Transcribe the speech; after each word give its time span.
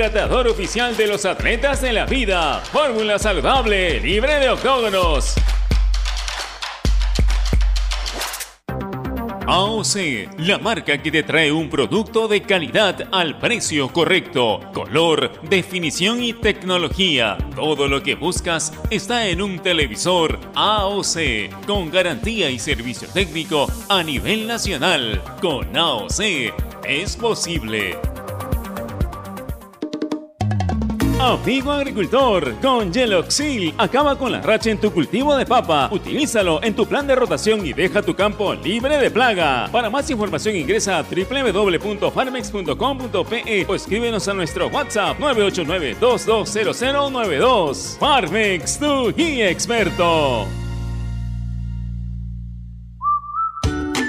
Tratador 0.00 0.46
oficial 0.46 0.96
de 0.96 1.08
los 1.08 1.24
atletas 1.24 1.82
de 1.82 1.92
la 1.92 2.06
vida. 2.06 2.60
Fórmula 2.60 3.18
saludable, 3.18 3.98
libre 3.98 4.38
de 4.38 4.48
octógonos. 4.48 5.34
AOC, 9.44 10.38
la 10.38 10.58
marca 10.58 11.02
que 11.02 11.10
te 11.10 11.24
trae 11.24 11.50
un 11.50 11.68
producto 11.68 12.28
de 12.28 12.42
calidad 12.42 13.08
al 13.10 13.40
precio 13.40 13.92
correcto, 13.92 14.60
color, 14.72 15.32
definición 15.48 16.22
y 16.22 16.32
tecnología. 16.32 17.36
Todo 17.56 17.88
lo 17.88 18.00
que 18.00 18.14
buscas 18.14 18.72
está 18.90 19.26
en 19.26 19.42
un 19.42 19.58
televisor 19.58 20.38
AOC, 20.54 21.66
con 21.66 21.90
garantía 21.90 22.50
y 22.50 22.60
servicio 22.60 23.08
técnico 23.08 23.66
a 23.88 24.04
nivel 24.04 24.46
nacional. 24.46 25.20
Con 25.40 25.76
AOC 25.76 26.20
es 26.84 27.16
posible. 27.16 27.98
Amigo 31.20 31.72
agricultor, 31.72 32.54
con 32.62 32.94
Geloxil 32.94 33.74
acaba 33.76 34.16
con 34.16 34.30
la 34.30 34.40
racha 34.40 34.70
en 34.70 34.78
tu 34.78 34.92
cultivo 34.92 35.36
de 35.36 35.44
papa. 35.44 35.88
Utilízalo 35.90 36.62
en 36.62 36.76
tu 36.76 36.86
plan 36.86 37.08
de 37.08 37.16
rotación 37.16 37.66
y 37.66 37.72
deja 37.72 38.02
tu 38.02 38.14
campo 38.14 38.54
libre 38.54 38.98
de 38.98 39.10
plaga. 39.10 39.68
Para 39.72 39.90
más 39.90 40.08
información 40.10 40.54
ingresa 40.54 40.98
a 40.98 41.02
www.farmex.com.pe 41.02 43.66
o 43.68 43.74
escríbenos 43.74 44.28
a 44.28 44.34
nuestro 44.34 44.68
WhatsApp 44.68 45.18
989-220092. 45.18 47.98
Farmex, 47.98 48.78
tu 48.78 49.12
guía 49.12 49.50
experto. 49.50 50.46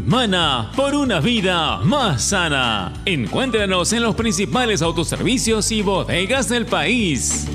Mana 0.00 0.72
por 0.74 0.94
una 0.94 1.20
vida 1.20 1.78
más 1.78 2.22
sana. 2.22 2.92
Encuéntranos 3.04 3.92
en 3.92 4.02
los 4.02 4.14
principales 4.14 4.80
autoservicios 4.80 5.70
y 5.70 5.82
bodegas 5.82 6.48
del 6.48 6.64
país. 6.64 7.46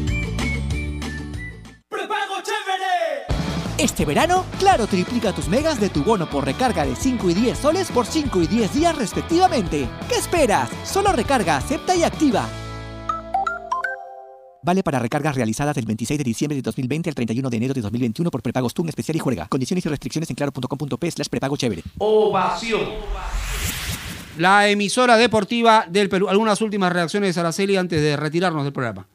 Este 3.80 4.06
verano, 4.06 4.46
Claro 4.60 4.88
triplica 4.88 5.34
tus 5.34 5.48
megas 5.48 5.80
de 5.80 5.90
tu 5.90 6.04
bono 6.04 6.30
por 6.30 6.46
recarga 6.46 6.86
de 6.86 6.96
5 6.96 7.30
y 7.30 7.34
10 7.34 7.58
soles 7.58 7.92
por 7.92 8.06
5 8.06 8.42
y 8.42 8.48
10 8.48 8.74
días 8.74 8.96
respectivamente. 8.96 9.88
¿Qué 10.10 10.16
esperas? 10.16 10.70
Solo 10.84 11.12
recarga, 11.12 11.58
acepta 11.58 11.96
y 11.96 12.04
activa. 12.04 12.48
Vale 14.68 14.84
para 14.84 15.00
recargas 15.00 15.34
realizadas 15.34 15.74
del 15.76 15.86
26 15.86 16.18
de 16.18 16.24
diciembre 16.26 16.58
de 16.58 16.62
2020 16.62 17.10
al 17.10 17.16
31 17.16 17.50
de 17.50 17.56
enero 17.56 17.74
de 17.74 17.80
2021 17.80 18.30
por 18.30 18.42
prepagos 18.42 18.74
TUN 18.74 18.90
especial 18.90 19.16
y 19.16 19.20
juega. 19.20 19.48
Condiciones 19.48 19.86
y 19.86 19.88
restricciones 19.88 20.30
en 20.30 20.36
claro.com.p 20.36 21.10
slash 21.10 21.28
prepago 21.30 21.56
chévere. 21.56 21.84
Ovación. 22.00 22.82
La 24.38 24.68
emisora 24.68 25.16
deportiva 25.16 25.86
del 25.88 26.10
Perú. 26.10 26.28
Algunas 26.28 26.60
últimas 26.60 26.92
reacciones 26.92 27.34
de 27.34 27.40
Araceli 27.40 27.78
antes 27.78 28.02
de 28.02 28.18
retirarnos 28.18 28.66
del 28.66 28.74
programa. 28.74 29.08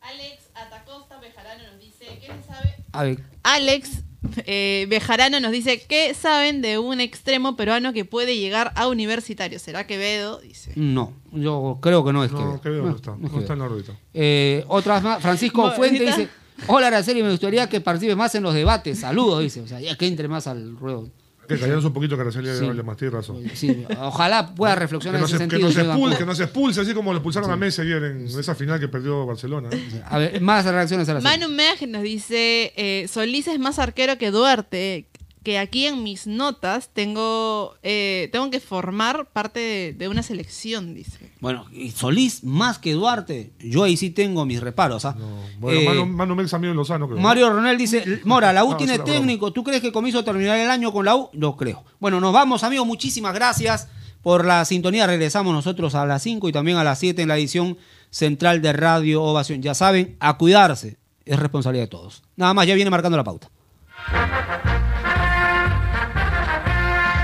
Alex 0.00 0.44
Atacosta 0.54 1.18
Bejarano 1.18 1.64
nos 1.72 1.80
dice, 1.80 2.06
¿qué 2.20 2.28
se 2.28 2.46
sabe? 2.46 2.76
A 2.92 3.02
ver. 3.02 3.24
Alex 3.42 4.04
eh, 4.46 4.86
Bejarano 4.88 5.40
nos 5.40 5.52
dice, 5.52 5.82
¿qué 5.88 6.14
saben 6.14 6.62
de 6.62 6.78
un 6.78 7.00
extremo 7.00 7.56
peruano 7.56 7.92
que 7.92 8.04
puede 8.04 8.36
llegar 8.36 8.72
a 8.76 8.86
universitario? 8.88 9.58
¿Será 9.58 9.86
Quevedo? 9.86 10.40
Dice. 10.40 10.72
No, 10.76 11.12
yo 11.32 11.78
creo 11.80 12.04
que 12.04 12.12
no 12.12 12.22
es 12.24 12.30
No, 12.32 12.38
Quevedo. 12.38 12.60
Quevedo 12.60 12.82
no 12.84 12.96
está, 12.96 13.10
no 13.12 13.16
Quevedo. 13.22 13.40
está 13.40 13.52
en 13.54 13.58
la 13.58 13.64
órbita. 13.64 13.92
Eh, 14.14 14.64
otras 14.68 15.02
más. 15.02 15.22
Francisco 15.22 15.66
No, 15.66 15.72
Fuente 15.72 16.04
dice: 16.04 16.28
Hola 16.66 16.88
Araceli, 16.88 17.22
me 17.22 17.30
gustaría 17.30 17.68
que 17.68 17.80
participe 17.80 18.14
más 18.14 18.34
en 18.34 18.42
los 18.42 18.54
debates. 18.54 19.00
Saludos, 19.00 19.42
dice. 19.42 19.60
O 19.62 19.66
sea, 19.66 19.80
ya 19.80 19.96
que 19.96 20.06
entre 20.06 20.28
más 20.28 20.46
al 20.46 20.76
ruedo. 20.76 21.08
Que 21.54 21.60
callarnos 21.60 21.84
un 21.84 21.92
poquito 21.92 22.16
que 22.16 22.22
Araceli 22.22 22.48
Sí. 22.58 22.64
hable 22.66 22.82
más, 22.82 22.96
tiene 22.96 23.12
razón. 23.14 23.42
Sí, 23.54 23.84
ojalá 23.98 24.54
pueda 24.54 24.74
Que 24.74 24.80
reflexionar 24.80 25.20
no, 25.20 25.26
en 25.26 25.28
ese 25.28 25.38
se, 25.38 25.44
que, 25.44 25.50
sentido. 25.50 25.60
no 25.60 25.68
se 25.68 25.74
señor 25.80 25.86
expulse, 25.92 26.10
Banco. 26.14 26.18
que 26.18 26.26
no 26.26 26.34
se 26.34 26.42
expulse, 26.44 26.80
así 26.80 26.94
como 26.94 27.12
lo 27.12 27.18
expulsaron 27.18 27.50
a 27.50 27.56
Messi 27.56 27.82
ayer 27.82 28.02
en 28.04 28.26
esa 28.26 28.54
final 28.54 28.78
que 28.80 28.88
perdió 28.88 29.26
Barcelona. 29.26 29.68
A 30.06 30.18
ver, 30.18 30.40
más 30.40 30.64
reacciones 30.64 31.08
a 31.08 31.12
Araceli. 31.12 31.38
Manu 31.40 31.52
Meg 31.54 31.88
nos 31.88 32.02
dice, 32.02 32.72
eh, 32.76 33.06
Solís 33.08 33.48
es 33.48 33.58
más 33.58 33.78
arquero 33.78 34.16
que 34.18 34.30
Duarte, 34.30 35.06
que 35.42 35.58
aquí 35.58 35.86
en 35.86 36.02
mis 36.02 36.26
notas 36.26 36.90
tengo, 36.92 37.74
eh, 37.82 38.28
tengo 38.30 38.50
que 38.50 38.60
formar 38.60 39.26
parte 39.32 39.58
de, 39.60 39.92
de 39.94 40.08
una 40.08 40.22
selección, 40.22 40.94
dice. 40.94 41.32
Bueno, 41.40 41.64
y 41.72 41.90
Solís 41.92 42.44
más 42.44 42.78
que 42.78 42.92
Duarte. 42.92 43.52
Yo 43.58 43.84
ahí 43.84 43.96
sí 43.96 44.10
tengo 44.10 44.44
mis 44.44 44.60
reparos. 44.60 45.04
¿ah? 45.06 45.16
Bueno, 45.58 45.80
Eh, 45.80 45.84
Manu, 45.86 46.06
Manu 46.06 46.34
Mex 46.34 46.52
amigo 46.52 46.72
en 46.72 46.76
Lozano, 46.76 47.08
creo. 47.08 47.18
Mario 47.20 47.50
Ronel 47.50 47.78
dice, 47.78 48.20
Mora, 48.24 48.52
la 48.52 48.64
U 48.64 48.72
No, 48.72 48.76
tiene 48.76 48.98
broma. 48.98 49.12
técnico. 49.12 49.52
¿Tú 49.52 49.64
crees 49.64 49.80
que 49.80 49.90
Comiso 49.92 50.22
terminará 50.24 50.62
el 50.62 50.70
año 50.70 50.92
con 50.92 51.06
la 51.06 51.16
U? 51.16 51.30
No 51.32 51.56
creo. 51.56 51.84
Bueno, 51.98 52.20
nos 52.20 52.32
vamos, 52.34 52.62
amigos. 52.62 52.86
Muchísimas 52.86 53.32
gracias 53.34 53.88
por 54.22 54.44
la 54.44 54.64
sintonía. 54.66 55.06
Regresamos 55.06 55.54
nosotros 55.54 55.94
a 55.94 56.04
las 56.04 56.22
5 56.22 56.50
y 56.50 56.52
también 56.52 56.76
a 56.76 56.84
las 56.84 56.98
7 56.98 57.22
en 57.22 57.28
la 57.28 57.38
edición 57.38 57.78
central 58.10 58.60
de 58.60 58.74
Radio 58.74 59.22
Ovación. 59.22 59.62
Ya 59.62 59.72
saben, 59.74 60.16
a 60.20 60.36
cuidarse. 60.36 60.98
Es 61.24 61.38
responsabilidad 61.38 61.84
de 61.84 61.88
todos. 61.90 62.22
Nada 62.36 62.52
más, 62.52 62.66
ya 62.66 62.74
viene 62.74 62.90
marcando 62.90 63.16
la 63.16 63.24
pauta. 63.24 63.48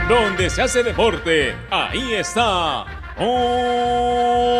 Donde 0.08 0.50
se 0.50 0.62
hace 0.62 0.84
deporte, 0.84 1.56
ahí 1.70 2.14
está. 2.14 2.84
Ovación. 3.18 4.54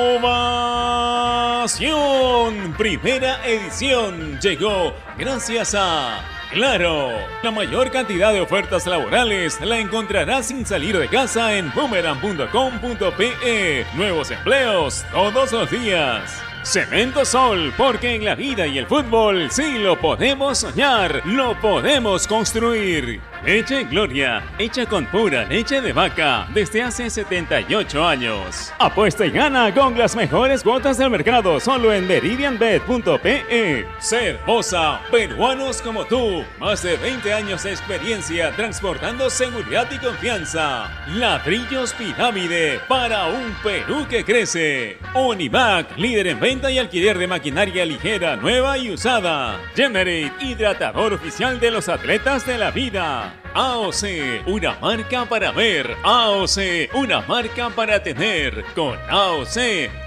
Primera 2.77 3.47
edición 3.47 4.41
llegó 4.41 4.93
gracias 5.17 5.77
a 5.77 6.25
Claro. 6.53 7.11
La 7.43 7.51
mayor 7.51 7.91
cantidad 7.91 8.33
de 8.33 8.41
ofertas 8.41 8.87
laborales 8.87 9.61
la 9.61 9.79
encontrarás 9.79 10.47
sin 10.47 10.65
salir 10.65 10.97
de 10.99 11.09
casa 11.09 11.57
en 11.57 11.73
boomerang.com.pe. 11.73 13.87
Nuevos 13.95 14.31
empleos 14.31 15.05
todos 15.13 15.53
los 15.53 15.71
días. 15.71 16.41
Cemento 16.63 17.25
Sol, 17.25 17.73
porque 17.77 18.15
en 18.17 18.25
la 18.25 18.35
vida 18.35 18.67
y 18.67 18.79
el 18.79 18.89
fútbol 18.89 19.53
sí 19.53 19.79
lo 19.79 20.01
podemos 20.01 20.59
soñar, 20.59 21.23
lo 21.25 21.55
podemos 21.61 22.27
construir. 22.27 23.21
Leche 23.45 23.85
Gloria, 23.85 24.43
hecha 24.59 24.87
con 24.87 25.07
pura 25.07 25.45
leche 25.45 25.81
de 25.81 25.93
vaca 25.93 26.47
desde 26.53 26.83
hace 26.83 27.11
78 27.11 28.07
años. 28.07 28.73
Apuesta 28.79 29.27
y 29.27 29.31
gana 29.31 29.73
con 29.73 29.97
las 29.97 30.17
mejores 30.17 30.63
cuotas 30.63 30.99
del 30.99 31.11
mercado 31.11 31.61
solo 31.61 31.93
en 31.93 32.07
meridianbet.pe. 32.07 33.87
Cervosa, 33.99 35.01
peruanos 35.11 35.83
como 35.83 36.05
tú, 36.05 36.45
más 36.59 36.83
de 36.83 36.97
20 36.97 37.33
años 37.33 37.63
de 37.63 37.71
experiencia 37.71 38.55
transportando 38.57 39.31
seguridad 39.31 39.87
y 39.91 39.99
confianza. 39.99 40.91
Ladrillos 41.15 41.93
Pirámide 41.95 42.81
para 42.89 43.27
un 43.27 43.55
Perú 43.63 44.07
que 44.09 44.25
crece. 44.25 44.99
Univac, 45.15 45.97
líder 45.97 46.29
en 46.29 46.41
venta 46.41 46.71
y 46.71 46.79
alquiler 46.79 47.19
de 47.19 47.27
maquinaria 47.27 47.85
ligera, 47.85 48.37
nueva 48.37 48.79
y 48.79 48.91
usada. 48.91 49.61
Generate, 49.75 50.33
hidratador 50.41 51.15
oficial 51.15 51.59
de 51.61 51.71
los 51.71 51.89
atletas 51.89 52.47
de 52.47 52.59
la 52.59 52.71
vida. 52.71 53.26
AOC, 53.55 54.47
una 54.47 54.77
marca 54.81 55.25
para 55.25 55.51
ver. 55.53 55.97
AOC, 56.03 56.95
una 56.95 57.23
marca 57.23 57.71
para 57.71 58.03
tener. 58.03 58.65
Con 58.75 58.99
AOC 59.09 59.57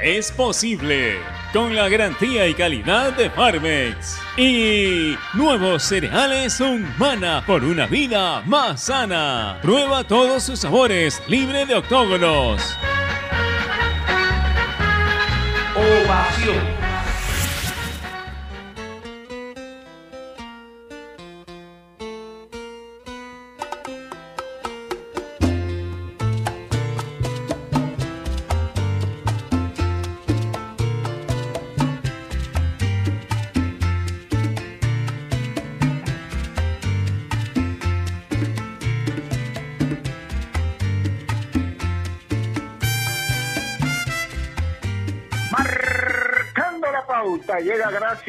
es 0.02 0.31
posible. 0.31 1.18
Con 1.52 1.75
la 1.75 1.90
garantía 1.90 2.47
y 2.47 2.53
calidad 2.53 3.14
de 3.14 3.29
Farmex. 3.29 4.20
Y 4.38 5.16
nuevos 5.34 5.84
cereales 5.84 6.59
Humana 6.61 7.43
por 7.46 7.64
una 7.64 7.88
vida 7.88 8.41
más 8.46 8.84
sana. 8.84 9.58
Prueba 9.61 10.03
todos 10.03 10.43
sus 10.43 10.59
sabores, 10.59 11.22
libre 11.28 11.66
de 11.66 11.76
octógonos. 11.76 12.78
Ovación. 15.76 16.78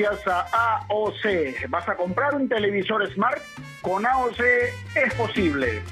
Gracias 0.00 0.26
a 0.26 0.87
AOC. 0.88 1.69
¿Vas 1.69 1.88
a 1.88 1.97
comprar 1.97 2.35
un 2.35 2.49
televisor 2.49 3.06
Smart? 3.12 3.41
Con 3.82 4.06
AOC 4.06 4.41
es 4.94 5.14
posible. 5.14 5.82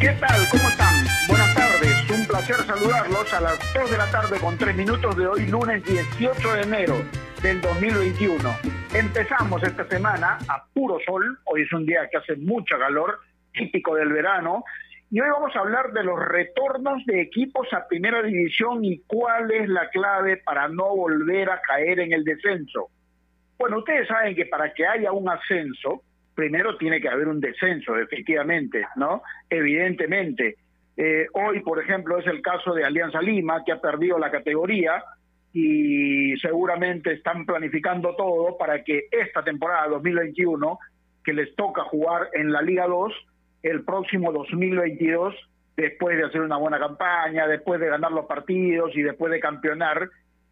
¿Qué 0.00 0.08
tal? 0.08 0.48
¿Cómo 0.50 0.68
están? 0.68 1.04
Buenas 1.28 1.54
tardes. 1.54 2.10
Un 2.10 2.26
placer 2.26 2.56
saludarlos 2.56 3.32
a 3.34 3.40
las 3.40 3.74
2 3.74 3.90
de 3.90 3.98
la 3.98 4.10
tarde 4.10 4.38
con 4.40 4.56
3 4.56 4.74
minutos 4.74 5.16
de 5.16 5.26
hoy, 5.26 5.46
lunes 5.46 5.84
18 5.84 6.54
de 6.54 6.62
enero 6.62 6.94
del 7.42 7.60
2021. 7.60 8.56
Empezamos 8.94 9.62
esta 9.62 9.86
semana 9.88 10.38
a 10.48 10.64
puro 10.72 10.98
sol. 11.06 11.38
Hoy 11.44 11.62
es 11.62 11.72
un 11.72 11.86
día 11.86 12.08
que 12.10 12.18
hace 12.18 12.36
mucho 12.36 12.78
calor, 12.78 13.20
típico 13.52 13.94
del 13.94 14.12
verano. 14.12 14.64
Y 15.12 15.20
hoy 15.20 15.28
vamos 15.28 15.54
a 15.54 15.58
hablar 15.58 15.92
de 15.92 16.04
los 16.04 16.18
retornos 16.18 17.04
de 17.04 17.20
equipos 17.20 17.68
a 17.74 17.86
primera 17.86 18.22
división 18.22 18.82
y 18.82 19.00
cuál 19.00 19.50
es 19.50 19.68
la 19.68 19.90
clave 19.90 20.38
para 20.38 20.68
no 20.68 20.96
volver 20.96 21.50
a 21.50 21.60
caer 21.60 22.00
en 22.00 22.14
el 22.14 22.24
descenso. 22.24 22.88
Bueno, 23.58 23.80
ustedes 23.80 24.08
saben 24.08 24.34
que 24.34 24.46
para 24.46 24.72
que 24.72 24.86
haya 24.86 25.12
un 25.12 25.28
ascenso, 25.28 26.02
primero 26.34 26.78
tiene 26.78 26.98
que 26.98 27.10
haber 27.10 27.28
un 27.28 27.40
descenso, 27.40 27.94
efectivamente, 27.98 28.86
¿no? 28.96 29.22
Evidentemente. 29.50 30.56
Eh, 30.96 31.26
hoy, 31.34 31.60
por 31.60 31.78
ejemplo, 31.78 32.18
es 32.18 32.26
el 32.26 32.40
caso 32.40 32.72
de 32.72 32.86
Alianza 32.86 33.20
Lima, 33.20 33.62
que 33.66 33.72
ha 33.72 33.80
perdido 33.82 34.18
la 34.18 34.30
categoría 34.30 35.04
y 35.52 36.38
seguramente 36.38 37.12
están 37.12 37.44
planificando 37.44 38.16
todo 38.16 38.56
para 38.56 38.82
que 38.82 39.08
esta 39.10 39.44
temporada 39.44 39.88
2021, 39.88 40.78
que 41.22 41.34
les 41.34 41.54
toca 41.54 41.82
jugar 41.82 42.30
en 42.32 42.50
la 42.50 42.62
Liga 42.62 42.86
2, 42.86 43.12
el 43.62 43.84
próximo 43.84 44.32
2022, 44.32 45.34
después 45.76 46.16
de 46.16 46.24
hacer 46.24 46.40
una 46.40 46.56
buena 46.56 46.78
campaña, 46.78 47.46
después 47.46 47.80
de 47.80 47.88
ganar 47.88 48.12
los 48.12 48.26
partidos 48.26 48.90
y 48.94 49.02
después 49.02 49.32
de 49.32 49.40
campeonar, 49.40 50.08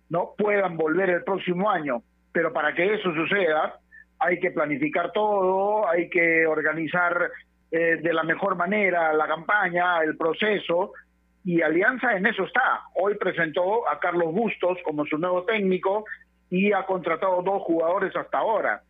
no 0.09 0.35
puedan 0.37 0.77
volver 0.77 1.11
el 1.11 1.25
próximo 1.25 1.71
año. 1.71 2.03
Pero 2.33 2.53
para 2.53 2.75
que 2.75 2.95
eso 2.95 3.13
suceda, 3.15 3.79
hay 4.19 4.39
que 4.39 4.51
planificar 4.51 5.13
todo, 5.13 5.89
hay 5.89 6.09
que 6.09 6.47
organizar 6.47 7.31
eh, 7.71 7.99
de 8.03 8.13
la 8.13 8.23
mejor 8.23 8.57
manera 8.57 9.13
la 9.13 9.27
campaña, 9.27 10.03
el 10.03 10.17
proceso, 10.17 10.93
y 11.45 11.63
Alianza 11.63 12.17
en 12.17 12.27
eso 12.27 12.45
está. 12.45 12.83
Hoy 12.95 13.15
presentó 13.15 13.89
a 13.89 13.99
Carlos 13.99 14.33
Bustos 14.33 14.79
como 14.85 15.07
su 15.07 15.17
nuevo 15.19 15.45
técnico 15.45 16.05
y 16.51 16.73
ha 16.73 16.85
contratado 16.85 17.43
dos 17.43 17.63
jugadores 17.63 18.15
hasta 18.15 18.39
ahora. 18.39 18.83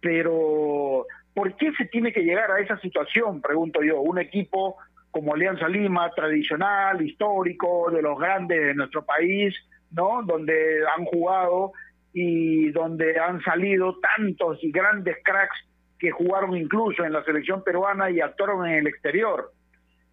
Pero 0.00 1.06
¿Por 1.34 1.54
qué 1.56 1.72
se 1.72 1.84
tiene 1.86 2.12
que 2.12 2.22
llegar 2.22 2.50
a 2.50 2.60
esa 2.60 2.78
situación? 2.80 3.40
Pregunto 3.40 3.82
yo. 3.82 4.00
Un 4.00 4.18
equipo 4.18 4.76
como 5.10 5.34
Alianza 5.34 5.68
Lima, 5.68 6.10
tradicional, 6.10 7.00
histórico, 7.02 7.90
de 7.90 8.02
los 8.02 8.18
grandes 8.18 8.60
de 8.60 8.74
nuestro 8.74 9.04
país, 9.04 9.54
¿no? 9.90 10.22
Donde 10.24 10.80
han 10.96 11.04
jugado 11.04 11.72
y 12.12 12.70
donde 12.70 13.18
han 13.18 13.40
salido 13.42 13.98
tantos 13.98 14.58
y 14.62 14.70
grandes 14.70 15.16
cracks 15.24 15.56
que 15.98 16.10
jugaron 16.10 16.56
incluso 16.56 17.04
en 17.04 17.12
la 17.12 17.22
selección 17.24 17.62
peruana 17.62 18.10
y 18.10 18.20
actuaron 18.20 18.66
en 18.66 18.74
el 18.76 18.86
exterior. 18.86 19.52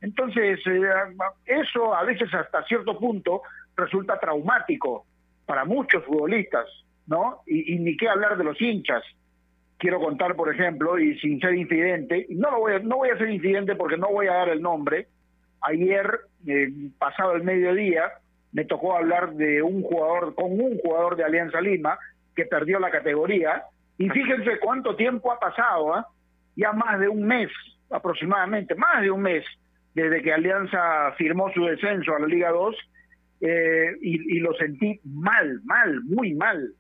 Entonces, 0.01 0.59
eh, 0.67 0.89
eso 1.45 1.95
a 1.95 2.03
veces 2.03 2.31
hasta 2.33 2.63
cierto 2.65 2.99
punto 2.99 3.41
resulta 3.75 4.19
traumático 4.19 5.05
para 5.45 5.65
muchos 5.65 6.03
futbolistas, 6.03 6.65
¿no? 7.07 7.41
Y, 7.47 7.73
y 7.73 7.79
ni 7.79 7.95
qué 7.97 8.09
hablar 8.09 8.37
de 8.37 8.43
los 8.43 8.61
hinchas 8.61 9.03
quiero 9.77 9.99
contar, 9.99 10.35
por 10.35 10.53
ejemplo, 10.53 10.97
y 10.99 11.17
sin 11.19 11.39
ser 11.39 11.55
incidente, 11.55 12.25
no 12.29 12.51
lo 12.51 12.59
voy 12.59 12.73
a, 12.73 12.79
no 12.79 12.97
voy 12.97 13.09
a 13.09 13.17
ser 13.17 13.29
incidente 13.29 13.75
porque 13.75 13.97
no 13.97 14.09
voy 14.09 14.27
a 14.27 14.33
dar 14.33 14.49
el 14.49 14.61
nombre. 14.61 15.07
Ayer, 15.61 16.19
eh, 16.47 16.69
pasado 16.97 17.33
el 17.33 17.43
mediodía, 17.43 18.11
me 18.51 18.65
tocó 18.65 18.95
hablar 18.95 19.33
de 19.33 19.61
un 19.61 19.83
jugador, 19.83 20.35
con 20.35 20.51
un 20.51 20.77
jugador 20.79 21.15
de 21.15 21.23
Alianza 21.23 21.61
Lima 21.61 21.97
que 22.35 22.45
perdió 22.45 22.79
la 22.79 22.91
categoría. 22.91 23.63
Y 23.97 24.09
fíjense 24.09 24.59
cuánto 24.59 24.95
tiempo 24.95 25.31
ha 25.31 25.39
pasado, 25.39 25.93
¿ah? 25.93 26.07
ya 26.55 26.71
más 26.71 26.99
de 26.99 27.07
un 27.07 27.23
mes 27.23 27.49
aproximadamente, 27.89 28.75
más 28.75 29.01
de 29.01 29.11
un 29.11 29.21
mes 29.21 29.43
desde 29.93 30.21
que 30.21 30.33
Alianza 30.33 31.11
firmó 31.17 31.51
su 31.51 31.65
descenso 31.65 32.15
a 32.15 32.19
la 32.19 32.27
Liga 32.27 32.51
2 32.51 32.75
eh, 33.41 33.91
y 34.01 34.39
lo 34.39 34.53
sentí 34.53 34.99
mal, 35.03 35.61
mal, 35.63 36.01
muy 36.03 36.33
mal. 36.35 36.73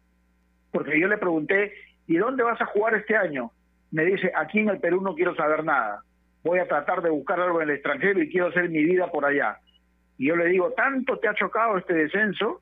Porque 0.71 0.99
yo 0.99 1.07
le 1.07 1.17
pregunté, 1.17 1.73
¿y 2.07 2.17
dónde 2.17 2.43
vas 2.43 2.59
a 2.61 2.65
jugar 2.65 2.95
este 2.95 3.15
año? 3.15 3.51
Me 3.91 4.05
dice, 4.05 4.31
aquí 4.35 4.59
en 4.59 4.69
el 4.69 4.79
Perú 4.79 5.01
no 5.01 5.15
quiero 5.15 5.35
saber 5.35 5.63
nada. 5.63 6.01
Voy 6.43 6.59
a 6.59 6.67
tratar 6.67 7.01
de 7.01 7.09
buscar 7.09 7.39
algo 7.39 7.61
en 7.61 7.69
el 7.69 7.75
extranjero 7.75 8.21
y 8.21 8.29
quiero 8.29 8.47
hacer 8.47 8.69
mi 8.69 8.83
vida 8.83 9.11
por 9.11 9.25
allá. 9.25 9.57
Y 10.17 10.27
yo 10.27 10.35
le 10.35 10.47
digo, 10.47 10.71
¿tanto 10.71 11.19
te 11.19 11.27
ha 11.27 11.35
chocado 11.35 11.77
este 11.77 11.93
descenso? 11.93 12.61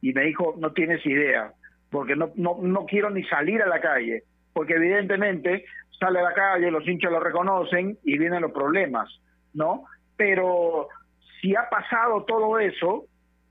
Y 0.00 0.12
me 0.12 0.22
dijo, 0.24 0.54
no 0.58 0.72
tienes 0.72 1.04
idea, 1.04 1.52
porque 1.90 2.16
no, 2.16 2.32
no, 2.36 2.58
no 2.62 2.86
quiero 2.86 3.10
ni 3.10 3.24
salir 3.24 3.62
a 3.62 3.66
la 3.66 3.80
calle, 3.80 4.22
porque 4.52 4.74
evidentemente 4.74 5.64
sale 5.98 6.20
a 6.20 6.22
la 6.22 6.34
calle, 6.34 6.70
los 6.70 6.86
hinchas 6.86 7.10
lo 7.10 7.20
reconocen 7.20 7.98
y 8.04 8.18
vienen 8.18 8.42
los 8.42 8.52
problemas, 8.52 9.08
¿no? 9.54 9.84
Pero 10.16 10.88
si 11.40 11.54
ha 11.54 11.68
pasado 11.68 12.24
todo 12.24 12.58
eso, 12.58 13.06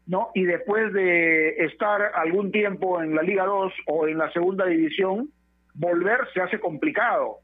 ¿no? 0.08 0.30
Y 0.34 0.44
después 0.44 0.94
de 0.94 1.66
estar 1.66 2.12
algún 2.16 2.52
tiempo 2.52 3.02
en 3.02 3.16
la 3.16 3.24
Liga 3.24 3.46
2 3.46 3.74
o 3.88 4.08
en 4.08 4.18
la 4.18 4.32
segunda 4.32 4.66
división, 4.66 5.30
volver 5.74 6.20
se 6.34 6.42
hace 6.42 6.60
complicado, 6.60 7.38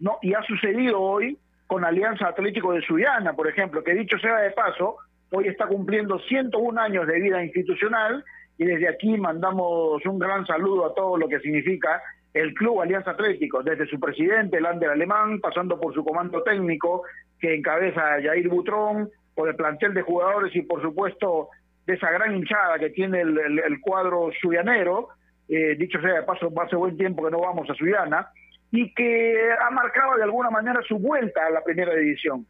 ¿no? 0.00 0.18
Y 0.22 0.34
ha 0.34 0.42
sucedido 0.42 1.00
hoy 1.00 1.38
con 1.66 1.84
Alianza 1.84 2.28
Atlético 2.28 2.72
de 2.72 2.82
Sullana, 2.82 3.34
por 3.34 3.48
ejemplo, 3.48 3.82
que 3.82 3.94
dicho 3.94 4.18
sea 4.18 4.38
de 4.38 4.50
paso, 4.52 4.96
hoy 5.32 5.48
está 5.48 5.66
cumpliendo 5.66 6.18
101 6.20 6.80
años 6.80 7.06
de 7.06 7.20
vida 7.20 7.44
institucional 7.44 8.24
y 8.58 8.64
desde 8.64 8.88
aquí 8.88 9.16
mandamos 9.18 10.04
un 10.06 10.18
gran 10.18 10.46
saludo 10.46 10.86
a 10.86 10.94
todo 10.94 11.16
lo 11.16 11.28
que 11.28 11.40
significa 11.40 12.02
el 12.32 12.54
Club 12.54 12.80
Alianza 12.80 13.12
Atlético, 13.12 13.62
desde 13.62 13.86
su 13.86 13.98
presidente, 13.98 14.60
Lander 14.60 14.90
Alemán, 14.90 15.40
pasando 15.40 15.80
por 15.80 15.94
su 15.94 16.04
comando 16.04 16.42
técnico 16.42 17.02
que 17.40 17.54
encabeza 17.54 18.20
Jair 18.22 18.48
Butrón, 18.48 19.10
por 19.34 19.48
el 19.48 19.56
plantel 19.56 19.94
de 19.94 20.02
jugadores 20.02 20.54
y 20.54 20.62
por 20.62 20.82
supuesto 20.82 21.48
de 21.86 21.94
esa 21.94 22.10
gran 22.10 22.34
hinchada 22.34 22.78
que 22.78 22.90
tiene 22.90 23.20
el, 23.20 23.80
cuadro 23.80 24.30
suyanero, 24.40 25.08
eh, 25.48 25.76
dicho 25.76 26.00
sea 26.00 26.14
de 26.14 26.22
paso, 26.22 26.52
hace 26.60 26.76
buen 26.76 26.96
tiempo 26.96 27.24
que 27.24 27.30
no 27.30 27.40
vamos 27.40 27.68
a 27.70 27.74
Suyana, 27.74 28.28
y 28.72 28.92
que 28.94 29.50
ha 29.60 29.70
marcado 29.70 30.16
de 30.16 30.24
alguna 30.24 30.50
manera 30.50 30.80
su 30.86 30.98
vuelta 30.98 31.46
a 31.46 31.50
la 31.50 31.62
primera 31.62 31.94
división. 31.94 32.44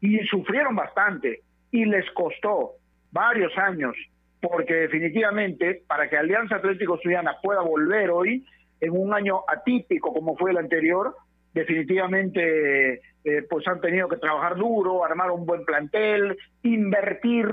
Y 0.00 0.18
sufrieron 0.26 0.76
bastante, 0.76 1.40
y 1.70 1.86
les 1.86 2.08
costó 2.10 2.72
varios 3.10 3.56
años, 3.56 3.96
porque 4.40 4.74
definitivamente 4.74 5.82
para 5.86 6.08
que 6.08 6.18
Alianza 6.18 6.56
Atlético 6.56 6.98
Suyana 6.98 7.36
pueda 7.42 7.60
volver 7.60 8.10
hoy, 8.10 8.44
en 8.80 8.90
un 8.90 9.14
año 9.14 9.42
atípico 9.46 10.12
como 10.12 10.36
fue 10.36 10.50
el 10.50 10.58
anterior, 10.58 11.14
definitivamente 11.54 13.00
eh, 13.24 13.42
pues 13.48 13.66
han 13.68 13.80
tenido 13.80 14.08
que 14.08 14.16
trabajar 14.16 14.56
duro, 14.56 15.04
armar 15.04 15.30
un 15.30 15.46
buen 15.46 15.64
plantel, 15.64 16.36
invertir, 16.62 17.46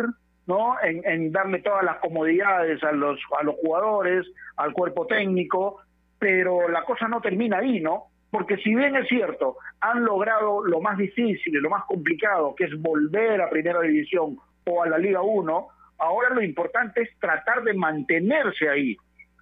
¿no? 0.49 0.77
En, 0.81 1.31
darle 1.31 1.59
todas 1.59 1.83
las 1.83 1.97
comodidades 1.97 2.83
a 2.83 2.91
los, 2.91 3.19
a 3.39 3.43
los 3.43 3.53
jugadores, 3.57 4.25
al 4.57 4.73
cuerpo 4.73 5.05
técnico, 5.05 5.77
pero 6.17 6.67
la 6.67 6.83
cosa 6.85 7.07
no 7.07 7.21
termina 7.21 7.59
ahí, 7.59 7.79
¿no? 7.79 8.05
Porque 8.31 8.57
si 8.57 8.73
bien 8.73 8.95
es 8.95 9.07
cierto, 9.07 9.57
han 9.79 10.03
logrado 10.03 10.65
lo 10.65 10.81
más 10.81 10.97
difícil 10.97 11.53
lo 11.53 11.69
más 11.69 11.83
complicado, 11.85 12.55
que 12.55 12.63
es 12.63 12.81
volver 12.81 13.39
a 13.39 13.49
Primera 13.49 13.81
División 13.81 14.39
o 14.65 14.81
a 14.81 14.89
la 14.89 14.97
Liga 14.97 15.21
1, 15.21 15.67
ahora 15.99 16.29
lo 16.31 16.41
importante 16.41 17.03
es 17.03 17.09
tratar 17.19 17.61
de 17.63 17.75
mantenerse 17.75 18.67
ahí. 18.69 18.97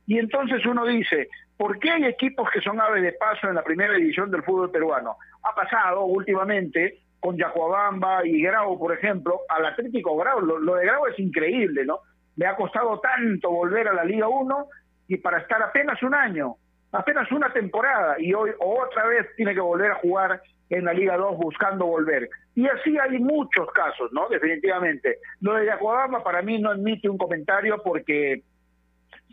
Y 0.07 0.19
entonces 0.19 0.65
uno 0.65 0.85
dice, 0.85 1.29
¿por 1.55 1.79
qué 1.79 1.89
hay 1.89 2.03
equipos 2.03 2.49
que 2.51 2.59
son 2.59 2.81
aves 2.81 3.01
de 3.01 3.13
paso 3.13 3.47
en 3.47 3.55
la 3.55 3.63
Primera 3.63 3.93
División 3.93 4.29
del 4.29 4.43
fútbol 4.43 4.71
peruano? 4.71 5.15
Ha 5.43 5.55
pasado 5.55 6.03
últimamente 6.03 6.99
con 7.19 7.37
Yacuabamba 7.37 8.25
y 8.25 8.41
Grau, 8.41 8.77
por 8.77 8.93
ejemplo, 8.93 9.41
al 9.49 9.65
Atlético 9.65 10.15
Grau. 10.17 10.41
Lo, 10.41 10.75
de 10.75 10.85
Grau 10.85 11.07
es 11.07 11.19
increíble, 11.19 11.85
¿no? 11.85 11.99
Le 12.35 12.45
ha 12.45 12.55
costado 12.55 12.99
tanto 12.99 13.49
volver 13.49 13.87
a 13.87 13.93
la 13.93 14.03
Liga 14.03 14.27
1 14.27 14.67
y 15.07 15.17
para 15.17 15.39
estar 15.39 15.61
apenas 15.61 16.01
un 16.03 16.13
año, 16.13 16.55
apenas 16.91 17.31
una 17.31 17.51
temporada, 17.51 18.15
y 18.19 18.33
hoy 18.33 18.51
otra 18.59 19.07
vez 19.07 19.27
tiene 19.35 19.53
que 19.53 19.59
volver 19.59 19.91
a 19.91 19.95
jugar 19.95 20.41
en 20.69 20.85
la 20.85 20.93
Liga 20.93 21.17
2 21.17 21.37
buscando 21.37 21.85
volver. 21.85 22.29
Y 22.53 22.67
así 22.67 22.97
hay 22.97 23.17
muchos 23.19 23.71
casos, 23.71 24.11
¿no? 24.11 24.27
Definitivamente. 24.29 25.17
Lo 25.41 25.53
de 25.55 25.65
Yacuabamba 25.65 26.23
para 26.23 26.41
mí 26.41 26.59
no 26.59 26.71
admite 26.71 27.09
un 27.09 27.17
comentario 27.17 27.81
porque 27.83 28.43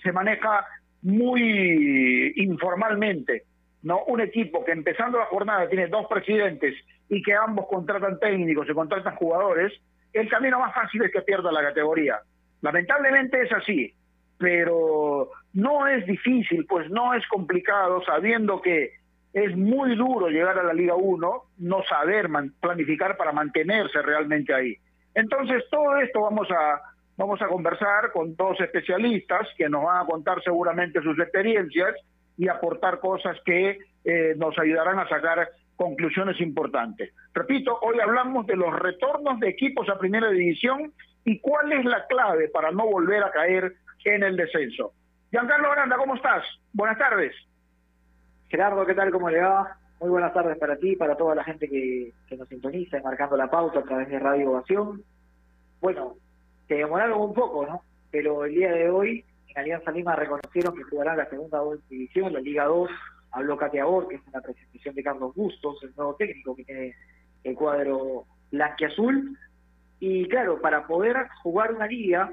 se 0.03 0.12
maneja 0.12 0.64
muy 1.03 2.33
informalmente. 2.37 3.45
¿no? 3.85 4.03
Un 4.05 4.21
equipo 4.21 4.64
que 4.64 4.73
empezando 4.73 5.19
la 5.19 5.26
jornada 5.26 5.69
tiene 5.69 5.87
dos 5.88 6.07
presidentes 6.09 6.75
y 7.09 7.23
que 7.23 7.35
ambos 7.35 7.67
contratan 7.69 8.19
técnicos 8.19 8.69
y 8.69 8.75
contratan 8.75 9.17
jugadores, 9.17 9.73
el 10.13 10.29
camino 10.29 10.59
más 10.59 10.75
fácil 10.75 11.03
es 11.03 11.13
que 11.13 11.23
pierda 11.23 11.53
la 11.53 11.63
categoría. 11.63 12.21
Lamentablemente 12.61 13.43
es 13.43 13.53
así, 13.53 13.93
pero 14.39 15.31
no 15.53 15.87
es 15.87 16.07
difícil, 16.07 16.67
pues 16.67 16.91
no 16.91 17.15
es 17.15 17.27
complicado, 17.29 18.03
sabiendo 18.05 18.61
que 18.61 18.93
es 19.33 19.57
muy 19.57 19.97
duro 19.97 20.29
llegar 20.29 20.59
a 20.59 20.63
la 20.63 20.73
Liga 20.73 20.95
1, 20.95 21.43
no 21.59 21.83
saber 21.85 22.29
planificar 22.61 23.17
para 23.17 23.33
mantenerse 23.33 24.01
realmente 24.01 24.55
ahí. 24.55 24.77
Entonces, 25.15 25.65
todo 25.71 25.97
esto 25.97 26.23
vamos 26.23 26.49
a, 26.51 26.81
Vamos 27.17 27.41
a 27.43 27.47
conversar 27.47 28.11
con 28.13 28.35
dos 28.35 28.61
especialistas 28.61 29.47
que 29.57 29.69
nos 29.69 29.85
van 29.85 30.03
a 30.03 30.07
contar 30.07 30.43
seguramente 30.43 31.01
sus 31.01 31.17
experiencias 31.19 31.95
y 32.37 32.49
aportar 32.49 32.99
cosas 32.99 33.37
que 33.45 33.79
eh, 34.05 34.35
nos 34.37 34.59
ayudarán 34.59 34.99
a 34.99 35.09
sacar 35.09 35.49
conclusiones 35.76 36.40
importantes. 36.40 37.12
Repito, 37.33 37.78
hoy 37.83 37.99
hablamos 38.00 38.47
de 38.47 38.57
los 38.57 38.73
retornos 38.78 39.40
de 39.40 39.49
equipos 39.49 39.88
a 39.88 39.99
primera 39.99 40.31
división 40.31 40.93
y 41.25 41.40
cuál 41.40 41.73
es 41.73 41.85
la 41.85 42.07
clave 42.07 42.49
para 42.49 42.71
no 42.71 42.87
volver 42.87 43.23
a 43.25 43.31
caer 43.31 43.75
en 44.04 44.23
el 44.23 44.37
descenso. 44.37 44.93
Giancarlo 45.31 45.73
Aranda, 45.73 45.97
¿cómo 45.97 46.14
estás? 46.14 46.45
Buenas 46.73 46.99
tardes. 46.99 47.35
Gerardo, 48.49 48.87
¿qué 48.87 48.95
tal? 48.95 49.11
¿Cómo 49.11 49.31
le 49.31 49.40
va? 49.40 49.78
Muy 50.00 50.11
buenas 50.11 50.33
tardes 50.33 50.59
para 50.59 50.76
ti, 50.76 50.97
para 50.97 51.16
toda 51.16 51.35
la 51.35 51.45
gente 51.45 51.69
que, 51.69 52.12
nos 52.37 52.49
sintoniza, 52.49 53.00
marcando 53.02 53.37
la 53.37 53.50
pauta 53.50 53.81
a 53.81 53.85
través 53.85 54.09
de 54.09 54.19
Radio 54.19 54.50
Ovación. 54.50 55.02
Bueno, 55.81 56.14
se 56.69 56.75
demoraron 56.75 57.21
un 57.21 57.35
poco, 57.35 57.66
¿no? 57.66 57.83
Pero 58.11 58.45
el 58.45 58.54
día 58.54 58.71
de 58.71 58.90
hoy 58.90 59.25
en 59.49 59.59
Alianza 59.59 59.90
Lima 59.90 60.14
reconocieron 60.14 60.76
que 60.76 60.83
jugará 60.85 61.16
la 61.16 61.28
segunda 61.28 61.61
división, 61.88 62.33
la 62.33 62.40
Liga 62.40 62.64
2. 62.64 62.90
Habló 63.35 63.57
Katia 63.57 63.85
Bor, 63.85 64.09
que 64.09 64.17
es 64.17 64.23
una 64.29 64.41
presentación 64.41 64.95
de 64.95 65.03
Carlos 65.03 65.35
Bustos, 65.35 65.83
el 65.83 65.93
nuevo 65.97 66.14
técnico 66.14 66.55
que 66.55 66.64
tiene 66.64 66.95
el 67.43 67.55
cuadro 67.55 68.26
blanquiazul. 68.53 69.37
Y 69.99 70.29
claro, 70.29 70.61
para 70.61 70.87
poder 70.87 71.17
jugar 71.43 71.73
una 71.73 71.87
liga 71.87 72.31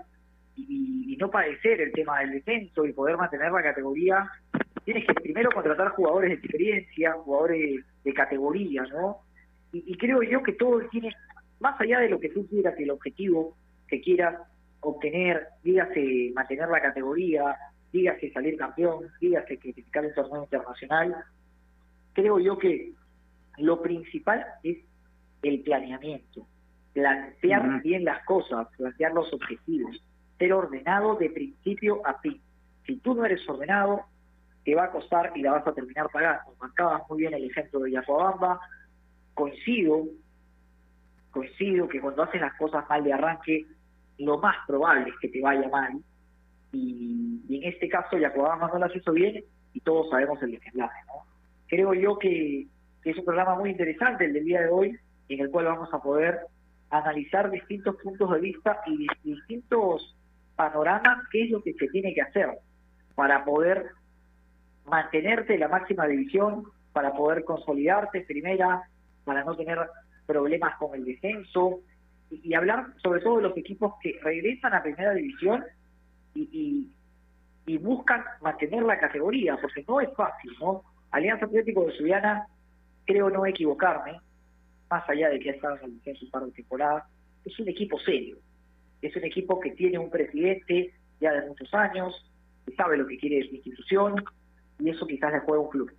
y, 0.56 1.18
no 1.20 1.30
padecer 1.30 1.80
el 1.82 1.92
tema 1.92 2.20
del 2.20 2.32
descenso 2.32 2.84
y 2.84 2.94
poder 2.94 3.16
mantener 3.16 3.52
la 3.52 3.62
categoría, 3.62 4.28
tienes 4.84 5.06
que 5.06 5.14
primero 5.14 5.52
contratar 5.52 5.90
jugadores 5.90 6.30
de 6.30 6.36
experiencia, 6.36 7.14
jugadores 7.14 7.86
de 8.04 8.14
categoría, 8.14 8.82
¿no? 8.92 9.18
Y, 9.72 9.84
y 9.86 9.98
creo 9.98 10.24
yo 10.24 10.42
que 10.42 10.54
todo 10.54 10.82
tiene, 10.90 11.14
más 11.60 11.80
allá 11.80 12.00
de 12.00 12.10
lo 12.10 12.20
que 12.20 12.30
tú 12.30 12.48
quieras, 12.48 12.74
el 12.80 12.90
objetivo 12.90 13.56
que 13.88 14.02
quieras 14.02 14.36
obtener, 14.80 15.48
dígase 15.64 16.32
mantener 16.34 16.70
la 16.70 16.82
categoría, 16.82 17.56
dígase 17.92 18.32
salir 18.32 18.58
campeón, 18.58 19.08
dígase 19.20 19.58
clasificar 19.58 20.06
un 20.06 20.14
torneo 20.14 20.44
internacional, 20.44 21.16
creo 22.14 22.40
yo 22.40 22.58
que 22.58 22.94
lo 23.58 23.82
principal 23.82 24.46
es 24.64 24.78
el 25.44 25.62
planeamiento, 25.62 26.48
plantear 26.94 27.82
bien 27.82 28.06
las 28.06 28.24
cosas, 28.26 28.68
plantear 28.78 29.14
los 29.14 29.32
objetivos, 29.34 30.04
ser 30.38 30.54
ordenado 30.54 31.16
de 31.16 31.30
principio 31.30 32.06
a 32.06 32.20
fin. 32.20 32.42
Si 32.86 32.98
tú 32.98 33.14
no 33.14 33.26
eres 33.26 33.48
ordenado, 33.48 34.06
te 34.64 34.76
va 34.76 34.86
a 34.86 34.92
costar 34.92 35.32
y 35.36 35.42
la 35.42 35.54
vas 35.54 35.68
a 35.68 35.74
terminar 35.74 36.10
pagando. 36.12 36.56
Marcabas 36.60 37.04
muy 37.10 37.20
bien 37.20 37.34
el 37.34 37.46
ejemplo 37.46 37.80
de 37.82 37.92
Yacobamba, 37.92 38.60
coincido, 39.34 40.06
coincido 41.32 41.88
que 41.88 42.02
cuando 42.02 42.24
haces 42.24 42.42
las 42.42 42.54
cosas 42.56 42.88
mal 42.90 43.04
de 43.04 43.14
arranque, 43.14 43.66
lo 44.18 44.38
más 44.38 44.56
probable 44.68 45.10
es 45.10 45.16
que 45.20 45.30
te 45.30 45.42
vaya 45.42 45.68
mal. 45.70 46.02
Y, 46.72 47.42
en 47.50 47.64
este 47.64 47.90
caso, 47.90 48.18
Yacobamba 48.18 48.68
no 48.68 48.80
las 48.80 48.96
hizo 48.96 49.12
bien 49.12 49.44
y 49.74 49.80
todos 49.82 50.10
sabemos 50.10 50.42
el 50.42 50.52
desenlace. 50.52 51.00
¿no? 51.08 51.26
Creo 51.68 51.94
yo 51.94 52.18
que, 52.18 52.68
es 53.04 53.18
un 53.18 53.26
programa 53.26 53.56
muy 53.56 53.72
interesante 53.72 54.26
el 54.26 54.34
del 54.34 54.46
día 54.46 54.62
de 54.62 54.70
hoy, 54.70 54.98
en 55.30 55.40
el 55.40 55.50
cual 55.50 55.66
vamos 55.66 55.94
a 55.94 56.00
poder 56.00 56.40
analizar 56.90 57.50
distintos 57.50 57.96
puntos 57.96 58.32
de 58.32 58.40
vista 58.40 58.82
y 58.86 59.08
distintos 59.24 60.16
panoramas, 60.56 61.28
qué 61.32 61.46
es 61.46 61.50
lo 61.50 61.64
que 61.64 61.74
se 61.74 61.88
tiene 61.88 62.14
que 62.14 62.22
hacer 62.22 62.50
para 63.16 63.44
poder 63.44 63.92
mantenerte 64.86 65.56
en 65.56 65.62
la 65.62 65.68
máxima 65.68 66.06
división, 66.06 66.66
para 66.94 67.14
poder 67.14 67.44
consolidarte 67.44 68.22
primera, 68.22 68.84
para 69.24 69.44
no 69.44 69.56
tener 69.56 69.80
problemas 70.26 70.78
con 70.78 70.94
el 70.94 71.06
descenso, 71.06 71.80
y, 72.30 72.54
hablar 72.54 72.88
sobre 73.02 73.22
todo 73.22 73.38
de 73.38 73.44
los 73.44 73.58
equipos 73.58 73.94
que 74.02 74.20
regresan 74.22 74.74
a 74.74 74.84
primera 74.84 75.14
división 75.14 75.64
y, 76.34 76.42
y, 76.52 77.74
y, 77.74 77.78
buscan 77.78 78.24
mantener 78.42 78.84
la 78.84 79.00
categoría, 79.00 79.58
porque 79.62 79.84
no 79.88 80.02
es 80.02 80.10
fácil, 80.16 80.52
¿no? 80.60 80.84
Alianza 81.12 81.46
Atlético 81.46 81.86
de 81.86 81.98
Sudiana, 81.98 82.48
creo 83.06 83.30
no 83.30 83.46
equivocarme, 83.46 84.20
más 84.90 85.10
allá 85.10 85.30
de 85.30 85.40
que 85.40 85.50
ha 85.50 85.54
estado 85.54 85.78
en 85.84 85.92
un 85.92 86.32
par 86.32 86.46
de 86.46 86.52
temporadas, 86.52 87.04
es 87.46 87.60
un 87.60 87.68
equipo 87.68 88.00
serio, 88.00 88.38
es 89.02 89.16
un 89.16 89.24
equipo 89.24 89.60
que 89.60 89.72
tiene 89.72 89.98
un 89.98 90.10
presidente 90.10 90.94
ya 91.20 91.34
de 91.34 91.48
muchos 91.48 91.74
años, 91.74 92.14
que 92.66 92.76
sabe 92.76 92.98
lo 92.98 93.08
que 93.08 93.18
quiere 93.18 93.38
de 93.38 93.50
su 93.50 93.56
institución, 93.56 94.16
y 94.80 94.90
eso 94.90 95.06
quizás 95.06 95.32
le 95.34 95.40
juega 95.40 95.64
un 95.64 95.70
club. 95.70 95.92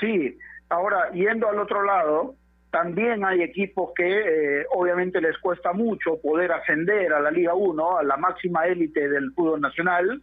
Sí, 0.00 0.36
ahora 0.68 1.10
yendo 1.12 1.48
al 1.48 1.58
otro 1.58 1.84
lado, 1.84 2.36
también 2.76 3.24
hay 3.24 3.40
equipos 3.40 3.92
que 3.96 4.04
eh, 4.60 4.66
obviamente 4.74 5.18
les 5.18 5.38
cuesta 5.38 5.72
mucho 5.72 6.20
poder 6.20 6.52
ascender 6.52 7.10
a 7.10 7.20
la 7.20 7.30
Liga 7.30 7.54
1, 7.54 7.98
a 8.00 8.02
la 8.02 8.18
máxima 8.18 8.66
élite 8.66 9.08
del 9.08 9.32
fútbol 9.32 9.62
nacional, 9.62 10.20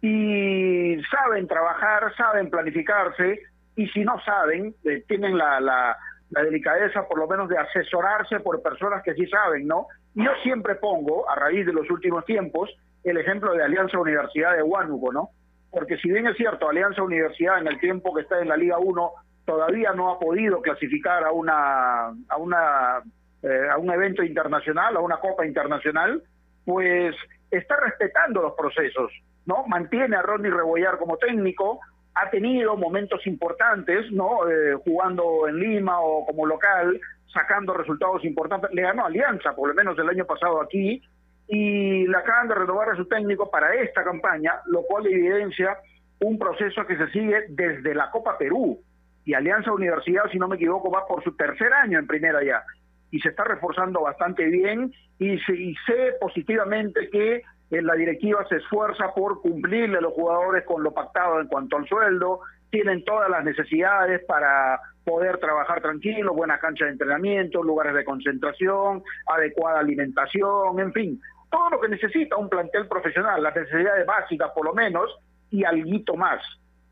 y 0.00 1.02
saben 1.10 1.48
trabajar, 1.48 2.14
saben 2.16 2.48
planificarse, 2.48 3.40
y 3.74 3.88
si 3.88 4.04
no 4.04 4.20
saben, 4.20 4.72
eh, 4.84 5.02
tienen 5.08 5.36
la, 5.36 5.58
la, 5.58 5.96
delicadeza 6.30 7.08
por 7.08 7.18
lo 7.18 7.26
menos 7.26 7.48
de 7.48 7.58
asesorarse 7.58 8.38
por 8.38 8.62
personas 8.62 9.02
que 9.02 9.14
sí 9.14 9.26
saben, 9.26 9.66
¿no? 9.66 9.88
Yo 10.14 10.30
siempre 10.44 10.76
pongo, 10.76 11.28
a 11.28 11.34
raíz 11.34 11.66
de 11.66 11.72
los 11.72 11.90
últimos 11.90 12.24
tiempos, 12.24 12.70
el 13.02 13.16
ejemplo 13.16 13.52
de 13.52 13.64
Alianza 13.64 13.98
Universidad 13.98 14.54
de 14.54 14.62
Huánuco, 14.62 15.12
¿no? 15.12 15.30
Porque 15.72 15.96
si 15.96 16.08
bien 16.08 16.28
es 16.28 16.36
cierto, 16.36 16.68
Alianza 16.68 17.02
Universidad 17.02 17.58
en 17.58 17.66
el 17.66 17.80
tiempo 17.80 18.14
que 18.14 18.22
está 18.22 18.40
en 18.40 18.48
la 18.48 18.56
Liga 18.56 18.78
1 18.78 19.12
todavía 19.46 19.92
no 19.92 20.10
ha 20.10 20.18
podido 20.18 20.60
clasificar 20.60 21.24
a 21.24 21.30
una 21.32 22.08
a 22.28 22.36
una 22.36 23.02
eh, 23.42 23.68
un 23.78 23.90
evento 23.90 24.22
internacional, 24.22 24.96
a 24.96 25.00
una 25.00 25.18
copa 25.18 25.46
internacional, 25.46 26.22
pues 26.64 27.14
está 27.50 27.76
respetando 27.76 28.42
los 28.42 28.54
procesos, 28.54 29.12
¿no? 29.46 29.64
Mantiene 29.68 30.16
a 30.16 30.22
Ronnie 30.22 30.50
Rebollar 30.50 30.98
como 30.98 31.16
técnico, 31.16 31.80
ha 32.14 32.28
tenido 32.30 32.76
momentos 32.76 33.26
importantes, 33.26 34.10
¿no? 34.10 34.48
Eh, 34.50 34.74
jugando 34.84 35.46
en 35.48 35.60
Lima 35.60 36.00
o 36.00 36.26
como 36.26 36.44
local, 36.44 36.98
sacando 37.32 37.74
resultados 37.74 38.24
importantes. 38.24 38.70
Le 38.72 38.82
ganó 38.82 39.06
Alianza, 39.06 39.54
por 39.54 39.68
lo 39.68 39.74
menos 39.74 39.98
el 39.98 40.08
año 40.08 40.24
pasado 40.24 40.60
aquí, 40.60 41.00
y 41.46 42.06
le 42.06 42.16
acaban 42.16 42.48
de 42.48 42.54
renovar 42.54 42.90
a 42.90 42.96
su 42.96 43.06
técnico 43.06 43.50
para 43.50 43.74
esta 43.74 44.02
campaña, 44.02 44.54
lo 44.66 44.82
cual 44.82 45.06
evidencia 45.06 45.78
un 46.20 46.38
proceso 46.38 46.84
que 46.86 46.96
se 46.96 47.08
sigue 47.10 47.44
desde 47.50 47.94
la 47.94 48.10
Copa 48.10 48.36
Perú. 48.38 48.80
Y 49.26 49.34
Alianza 49.34 49.72
Universidad, 49.72 50.30
si 50.30 50.38
no 50.38 50.46
me 50.46 50.54
equivoco, 50.54 50.90
va 50.90 51.06
por 51.06 51.22
su 51.22 51.36
tercer 51.36 51.72
año 51.72 51.98
en 51.98 52.06
primera 52.06 52.42
ya. 52.44 52.62
Y 53.10 53.18
se 53.18 53.30
está 53.30 53.42
reforzando 53.44 54.00
bastante 54.00 54.44
bien 54.44 54.92
y, 55.18 55.38
se, 55.40 55.74
sé 55.84 56.14
positivamente 56.20 57.10
que 57.10 57.42
eh, 57.70 57.82
la 57.82 57.94
directiva 57.94 58.46
se 58.48 58.56
esfuerza 58.56 59.12
por 59.14 59.42
cumplirle 59.42 59.98
a 59.98 60.00
los 60.00 60.12
jugadores 60.12 60.64
con 60.64 60.84
lo 60.84 60.94
pactado 60.94 61.40
en 61.40 61.48
cuanto 61.48 61.76
al 61.76 61.88
sueldo, 61.88 62.40
tienen 62.70 63.04
todas 63.04 63.28
las 63.28 63.44
necesidades 63.44 64.24
para 64.26 64.80
poder 65.04 65.38
trabajar 65.38 65.80
tranquilo, 65.80 66.32
buenas 66.32 66.60
canchas 66.60 66.86
de 66.86 66.92
entrenamiento, 66.92 67.64
lugares 67.64 67.94
de 67.94 68.04
concentración, 68.04 69.02
adecuada 69.26 69.80
alimentación, 69.80 70.78
en 70.78 70.92
fin, 70.92 71.20
todo 71.50 71.70
lo 71.70 71.80
que 71.80 71.88
necesita 71.88 72.36
un 72.36 72.48
plantel 72.48 72.86
profesional, 72.86 73.42
las 73.42 73.56
necesidades 73.56 74.06
básicas 74.06 74.52
por 74.54 74.66
lo 74.66 74.72
menos, 74.72 75.10
y 75.50 75.64
alguito 75.64 76.14
más. 76.14 76.40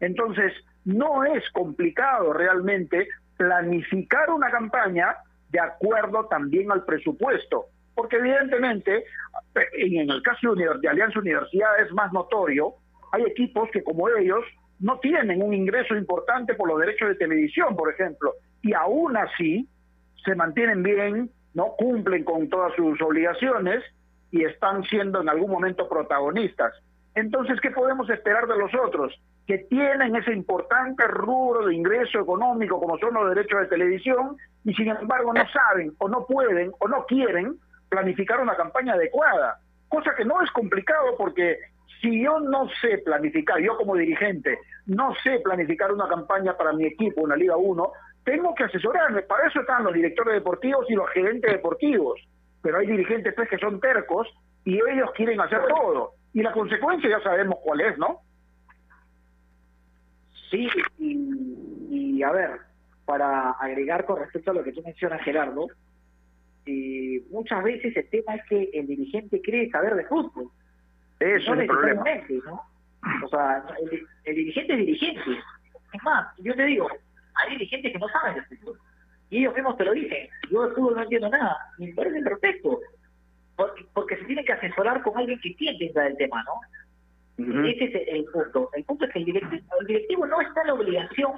Entonces, 0.01 0.53
no 0.85 1.25
es 1.25 1.49
complicado 1.53 2.33
realmente 2.33 3.09
planificar 3.37 4.31
una 4.31 4.51
campaña 4.51 5.17
de 5.51 5.61
acuerdo 5.61 6.27
también 6.27 6.71
al 6.73 6.85
presupuesto, 6.85 7.67
porque 7.95 8.17
evidentemente, 8.17 9.05
en 9.73 10.11
el 10.11 10.23
caso 10.23 10.55
de 10.55 10.89
Alianza 10.89 11.21
Universidad 11.21 11.81
es 11.81 11.93
más 11.93 12.13
notorio, 12.13 12.75
hay 13.13 13.23
equipos 13.23 13.71
que 13.73 13.83
como 13.83 14.09
ellos 14.09 14.45
no 14.81 14.99
tienen 14.99 15.43
un 15.43 15.55
ingreso 15.55 15.95
importante 15.95 16.55
por 16.55 16.69
los 16.69 16.81
derechos 16.81 17.09
de 17.09 17.15
televisión, 17.15 17.77
por 17.77 17.93
ejemplo, 17.93 18.33
y 18.63 18.73
aún 18.73 19.17
así 19.17 19.69
se 20.25 20.35
mantienen 20.35 20.83
bien, 20.83 21.31
no 21.55 21.75
cumplen 21.79 22.25
con 22.25 22.49
todas 22.49 22.75
sus 22.75 23.01
obligaciones 23.01 23.85
y 24.31 24.45
están 24.45 24.83
siendo 24.85 25.21
en 25.21 25.29
algún 25.29 25.51
momento 25.51 25.89
protagonistas. 25.89 26.73
Entonces, 27.15 27.61
¿qué 27.61 27.71
podemos 27.71 28.11
esperar 28.11 28.49
de 28.49 28.59
los 28.59 28.73
otros? 28.75 29.15
Que 29.47 29.59
tienen 29.59 30.17
ese 30.17 30.33
importante 30.33 31.07
rubro 31.07 31.67
de 31.67 31.75
ingreso 31.75 32.21
económico 32.21 32.81
como 32.81 32.99
son 32.99 33.15
los 33.15 33.29
derechos 33.35 33.61
de 33.61 33.67
televisión 33.67 34.37
y 34.65 34.73
sin 34.75 34.89
embargo 34.89 35.33
no 35.35 35.45
saben 35.49 35.93
o 35.99 36.09
no 36.09 36.25
pueden 36.27 36.73
o 36.79 36.89
no 36.89 37.05
quieren 37.07 37.57
planificar 37.89 38.41
una 38.41 38.57
campaña 38.57 38.95
adecuada, 38.95 39.59
cosa 39.89 40.15
que 40.17 40.25
no 40.25 40.43
es 40.43 40.51
complicado 40.51 41.15
porque 41.19 41.59
si 42.01 42.23
yo 42.23 42.39
no 42.41 42.69
sé 42.81 42.99
planificar, 42.99 43.61
yo 43.61 43.77
como 43.77 43.97
dirigente, 43.97 44.59
no 44.87 45.15
sé 45.23 45.41
planificar 45.43 45.93
una 45.93 46.09
campaña 46.09 46.57
para 46.57 46.73
mi 46.73 46.85
equipo, 46.85 47.23
una 47.23 47.37
Liga 47.37 47.57
1, 47.57 47.93
tengo 48.25 48.55
que 48.55 48.65
asesorarme. 48.65 49.23
Para 49.23 49.49
eso 49.49 49.61
están 49.61 49.85
los 49.85 49.95
directores 49.95 50.35
deportivos 50.35 50.85
y 50.89 50.95
los 50.95 51.09
gerentes 51.11 51.51
deportivos. 51.51 52.21
Pero 52.63 52.79
hay 52.79 52.87
dirigentes 52.87 53.35
pues, 53.35 53.49
que 53.49 53.59
son 53.59 53.81
tercos 53.81 54.29
y 54.65 54.75
ellos 54.75 55.11
quieren 55.15 55.41
hacer 55.41 55.61
todo. 55.67 56.13
Y 56.33 56.43
la 56.43 56.53
consecuencia 56.53 57.09
ya 57.09 57.21
sabemos 57.21 57.59
cuál 57.63 57.81
es, 57.81 57.97
¿no? 57.99 58.21
Sí, 60.51 60.69
y, 60.99 62.17
y 62.17 62.23
a 62.23 62.31
ver, 62.33 62.51
para 63.05 63.51
agregar 63.53 64.05
con 64.05 64.19
respecto 64.19 64.51
a 64.51 64.55
lo 64.55 64.65
que 64.65 64.73
tú 64.73 64.83
mencionas, 64.83 65.23
Gerardo, 65.23 65.69
eh, 66.67 67.23
muchas 67.31 67.63
veces 67.63 67.97
el 67.97 68.09
tema 68.09 68.37
es 68.37 68.43
que 68.49 68.71
el 68.73 68.87
dirigente 68.87 69.41
cree 69.43 69.71
saber 69.71 69.95
de 69.95 70.05
fútbol. 70.07 70.51
Eso 71.21 71.55
no 71.55 71.61
es 71.61 71.69
el 71.69 71.77
problema. 71.77 72.05
¿no? 72.47 72.63
O 73.25 73.29
sea, 73.29 73.65
el, 73.83 74.07
el 74.25 74.35
dirigente 74.35 74.73
es 74.73 74.79
dirigente. 74.79 75.31
Es 75.93 76.03
más, 76.03 76.27
yo 76.39 76.55
te 76.55 76.65
digo, 76.65 76.89
hay 77.35 77.51
dirigentes 77.51 77.93
que 77.93 77.99
no 77.99 78.09
saben 78.09 78.37
de 78.37 78.57
fútbol. 78.57 78.79
Y 79.31 79.39
ellos 79.39 79.55
mismos 79.55 79.77
te 79.77 79.85
lo 79.85 79.93
dicen. 79.93 80.29
Yo 80.51 80.69
de 80.69 80.75
fútbol 80.75 80.97
no 80.97 81.03
entiendo 81.03 81.29
nada. 81.29 81.57
Me 81.79 81.93
parece 81.93 82.23
perfecto. 82.23 82.81
Porque, 83.57 83.85
porque 83.93 84.17
se 84.17 84.25
tiene 84.25 84.45
que 84.45 84.53
asesorar 84.53 85.03
con 85.03 85.17
alguien 85.17 85.39
que 85.41 85.49
entienda 85.51 86.03
del 86.03 86.17
tema, 86.17 86.43
¿no? 86.45 86.61
Ese 87.37 87.85
es 87.85 88.09
el 88.09 88.25
punto. 88.27 88.71
El 88.75 88.85
punto 88.85 89.05
es 89.05 89.13
que 89.13 89.19
el 89.19 89.25
directivo, 89.25 90.27
no 90.27 90.41
está 90.41 90.61
en 90.61 90.67
la 90.69 90.75
obligación 90.75 91.33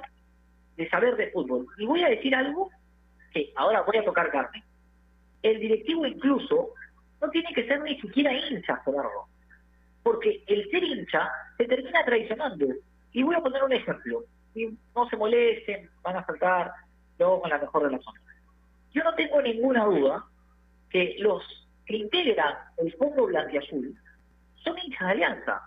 de 0.75 0.89
saber 0.89 1.15
de 1.15 1.31
fútbol. 1.31 1.65
Y 1.77 1.85
voy 1.85 2.03
a 2.03 2.09
decir 2.09 2.35
algo 2.35 2.69
que 3.33 3.51
ahora 3.55 3.81
voy 3.81 3.97
a 3.97 4.05
tocar 4.05 4.29
carne. 4.31 4.63
El 5.41 5.59
directivo 5.59 6.05
incluso 6.05 6.69
no 7.21 7.29
tiene 7.29 7.51
que 7.53 7.67
ser 7.67 7.81
ni 7.81 7.99
siquiera 7.99 8.31
hincha, 8.31 8.81
Gerardo. 8.85 9.27
Porque 10.03 10.43
el 10.47 10.69
ser 10.69 10.83
hincha 10.83 11.29
se 11.57 11.65
termina 11.65 12.05
traicionando. 12.05 12.67
Y 13.11 13.23
voy 13.23 13.35
a 13.35 13.41
poner 13.41 13.63
un 13.63 13.73
ejemplo. 13.73 14.23
Y 14.53 14.67
no 14.95 15.09
se 15.09 15.17
molesten, 15.17 15.89
van 16.03 16.17
a 16.17 16.25
saltar, 16.25 16.71
luego 17.17 17.41
con 17.41 17.49
la 17.49 17.57
mejor 17.57 17.83
de 17.83 17.91
las. 17.91 18.05
Yo 18.93 19.03
no 19.03 19.13
tengo 19.15 19.41
ninguna 19.41 19.85
duda 19.85 20.23
que 20.89 21.15
los 21.19 21.43
que 21.85 21.97
integran 21.97 22.55
el 22.77 22.93
fondo 22.93 23.25
blanquiazul 23.25 23.95
son 24.63 24.77
hinchas 24.79 25.07
de 25.07 25.11
alianza, 25.11 25.61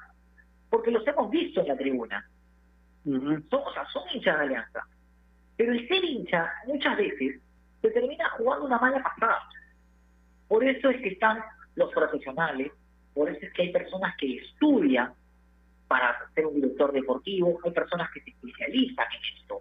porque 0.71 0.91
los 0.91 1.07
hemos 1.07 1.29
visto 1.31 1.61
en 1.61 1.69
la 1.69 1.77
tribuna. 1.77 2.31
Son, 3.05 4.03
hinchas 4.15 4.39
de 4.39 4.45
alianza. 4.45 4.87
Pero 5.57 5.73
el 5.73 5.89
ser 5.89 6.05
hincha 6.05 6.51
muchas 6.67 6.97
veces 6.97 7.41
se 7.83 7.91
termina 7.91 8.31
jugando 8.31 8.67
una 8.67 8.79
mala 8.79 9.03
pasada. 9.03 9.43
Por 10.49 10.65
eso 10.65 10.91
es 10.91 11.03
que 11.03 11.11
están 11.11 11.43
los 11.75 11.93
profesionales, 11.93 12.73
por 13.15 13.29
eso 13.29 13.45
es 13.45 13.53
que 13.53 13.63
hay 13.63 13.73
personas 13.73 14.15
que 14.17 14.37
estudian 14.37 15.13
para 15.89 16.17
ser 16.35 16.47
un 16.47 16.55
director 16.55 16.93
deportivo, 16.93 17.59
hay 17.65 17.73
personas 17.73 18.11
que 18.13 18.21
se 18.21 18.31
especializan 18.31 19.07
en 19.13 19.39
esto. 19.39 19.61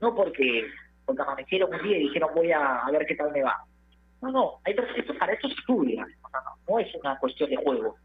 No 0.00 0.14
porque, 0.14 0.68
porque 1.04 1.22
amanecieron 1.22 1.72
un 1.72 1.82
día 1.82 1.96
y 1.96 2.08
dijeron 2.08 2.30
voy 2.34 2.50
a, 2.50 2.80
a 2.80 2.90
ver 2.90 3.06
qué 3.06 3.14
tal 3.14 3.30
me 3.30 3.42
va. 3.42 3.64
No, 4.20 4.30
no, 4.30 4.52
hay 4.64 4.74
esto, 4.96 5.14
para 5.18 5.32
eso 5.34 5.48
se 5.48 5.54
estudia. 5.54 6.06
O 6.22 6.30
sea, 6.30 6.40
no, 6.40 6.56
no 6.68 6.78
es 6.80 6.94
una 6.94 7.18
cuestión 7.18 7.50
de 7.50 7.56
juego. 7.56 7.96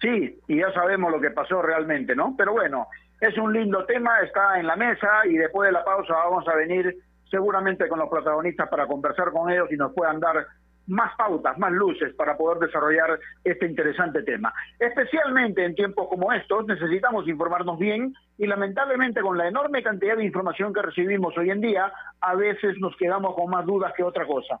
Sí, 0.00 0.38
y 0.46 0.58
ya 0.58 0.72
sabemos 0.72 1.10
lo 1.10 1.20
que 1.20 1.30
pasó 1.30 1.62
realmente, 1.62 2.14
¿no? 2.14 2.34
Pero 2.36 2.52
bueno, 2.52 2.88
es 3.20 3.36
un 3.38 3.52
lindo 3.52 3.84
tema, 3.86 4.20
está 4.20 4.58
en 4.60 4.66
la 4.66 4.76
mesa 4.76 5.08
y 5.24 5.36
después 5.36 5.68
de 5.68 5.72
la 5.72 5.84
pausa 5.84 6.14
vamos 6.14 6.46
a 6.48 6.54
venir 6.54 6.96
seguramente 7.30 7.88
con 7.88 7.98
los 7.98 8.08
protagonistas 8.08 8.68
para 8.68 8.86
conversar 8.86 9.32
con 9.32 9.50
ellos 9.50 9.68
y 9.72 9.76
nos 9.76 9.92
puedan 9.94 10.20
dar 10.20 10.46
más 10.86 11.16
pautas, 11.16 11.58
más 11.58 11.72
luces 11.72 12.14
para 12.14 12.36
poder 12.36 12.58
desarrollar 12.58 13.18
este 13.42 13.66
interesante 13.66 14.22
tema. 14.22 14.52
Especialmente 14.78 15.64
en 15.64 15.74
tiempos 15.74 16.08
como 16.08 16.32
estos 16.32 16.66
necesitamos 16.66 17.26
informarnos 17.26 17.78
bien 17.78 18.14
y 18.38 18.46
lamentablemente 18.46 19.20
con 19.20 19.36
la 19.36 19.48
enorme 19.48 19.82
cantidad 19.82 20.16
de 20.16 20.24
información 20.24 20.72
que 20.72 20.82
recibimos 20.82 21.36
hoy 21.36 21.50
en 21.50 21.60
día, 21.60 21.92
a 22.20 22.34
veces 22.34 22.76
nos 22.78 22.96
quedamos 22.96 23.34
con 23.34 23.50
más 23.50 23.66
dudas 23.66 23.92
que 23.96 24.04
otra 24.04 24.26
cosa. 24.26 24.60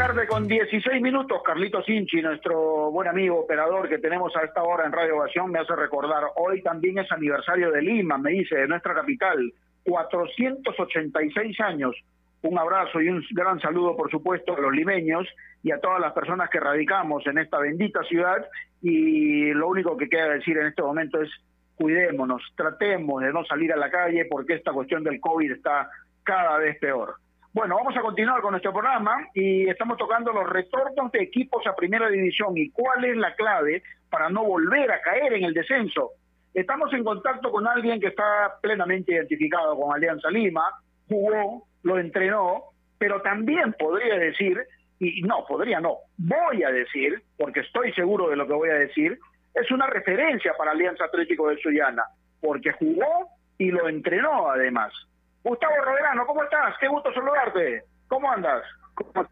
Tarde 0.00 0.26
con 0.26 0.48
16 0.48 1.02
minutos. 1.02 1.42
Carlitos 1.44 1.86
Inchi, 1.86 2.22
nuestro 2.22 2.90
buen 2.90 3.06
amigo 3.06 3.40
operador 3.40 3.86
que 3.86 3.98
tenemos 3.98 4.34
a 4.34 4.44
esta 4.44 4.62
hora 4.62 4.86
en 4.86 4.92
Radio 4.92 5.16
Ovación, 5.16 5.50
me 5.50 5.58
hace 5.58 5.76
recordar, 5.76 6.24
hoy 6.36 6.62
también 6.62 6.96
es 7.00 7.12
aniversario 7.12 7.70
de 7.70 7.82
Lima, 7.82 8.16
me 8.16 8.30
dice, 8.30 8.54
de 8.54 8.66
nuestra 8.66 8.94
capital. 8.94 9.52
486 9.84 11.60
años. 11.60 11.94
Un 12.40 12.58
abrazo 12.58 13.02
y 13.02 13.10
un 13.10 13.22
gran 13.32 13.60
saludo, 13.60 13.94
por 13.94 14.10
supuesto, 14.10 14.56
a 14.56 14.60
los 14.60 14.72
limeños 14.72 15.28
y 15.62 15.70
a 15.70 15.80
todas 15.80 16.00
las 16.00 16.14
personas 16.14 16.48
que 16.48 16.60
radicamos 16.60 17.26
en 17.26 17.36
esta 17.36 17.58
bendita 17.58 18.02
ciudad. 18.04 18.42
Y 18.80 19.52
lo 19.52 19.68
único 19.68 19.98
que 19.98 20.08
queda 20.08 20.30
decir 20.30 20.56
en 20.56 20.68
este 20.68 20.80
momento 20.80 21.20
es 21.20 21.28
cuidémonos, 21.74 22.40
tratemos 22.56 23.20
de 23.20 23.34
no 23.34 23.44
salir 23.44 23.70
a 23.70 23.76
la 23.76 23.90
calle 23.90 24.24
porque 24.30 24.54
esta 24.54 24.72
cuestión 24.72 25.04
del 25.04 25.20
COVID 25.20 25.52
está 25.52 25.90
cada 26.24 26.56
vez 26.56 26.78
peor. 26.78 27.16
Bueno, 27.52 27.74
vamos 27.74 27.96
a 27.96 28.00
continuar 28.00 28.40
con 28.42 28.52
nuestro 28.52 28.72
programa 28.72 29.26
y 29.34 29.68
estamos 29.68 29.98
tocando 29.98 30.32
los 30.32 30.48
retornos 30.48 31.10
de 31.10 31.20
equipos 31.20 31.66
a 31.66 31.74
primera 31.74 32.08
división 32.08 32.56
y 32.56 32.70
cuál 32.70 33.04
es 33.04 33.16
la 33.16 33.34
clave 33.34 33.82
para 34.08 34.28
no 34.28 34.44
volver 34.44 34.88
a 34.92 35.00
caer 35.00 35.32
en 35.32 35.42
el 35.42 35.52
descenso. 35.52 36.12
Estamos 36.54 36.92
en 36.92 37.02
contacto 37.02 37.50
con 37.50 37.66
alguien 37.66 38.00
que 38.00 38.06
está 38.06 38.54
plenamente 38.62 39.14
identificado 39.14 39.76
con 39.76 39.92
Alianza 39.92 40.30
Lima, 40.30 40.62
jugó, 41.08 41.66
lo 41.82 41.98
entrenó, 41.98 42.66
pero 42.98 43.20
también 43.20 43.74
podría 43.76 44.14
decir, 44.14 44.56
y 45.00 45.20
no, 45.22 45.44
podría 45.44 45.80
no, 45.80 45.96
voy 46.18 46.62
a 46.62 46.70
decir, 46.70 47.20
porque 47.36 47.60
estoy 47.60 47.92
seguro 47.94 48.28
de 48.28 48.36
lo 48.36 48.46
que 48.46 48.52
voy 48.52 48.70
a 48.70 48.74
decir, 48.74 49.18
es 49.54 49.68
una 49.72 49.88
referencia 49.88 50.52
para 50.56 50.70
Alianza 50.70 51.06
Atlético 51.06 51.48
de 51.48 51.56
Sullana, 51.56 52.04
porque 52.40 52.70
jugó 52.70 53.26
y 53.58 53.72
lo 53.72 53.88
entrenó 53.88 54.48
además. 54.50 54.92
Gustavo 55.42 55.74
Roverano, 55.84 56.26
¿cómo 56.26 56.42
estás? 56.42 56.74
Qué 56.78 56.88
gusto 56.88 57.12
saludarte. 57.12 57.84
¿Cómo 58.08 58.30
andas? 58.30 58.62
¿Cómo, 58.94 59.26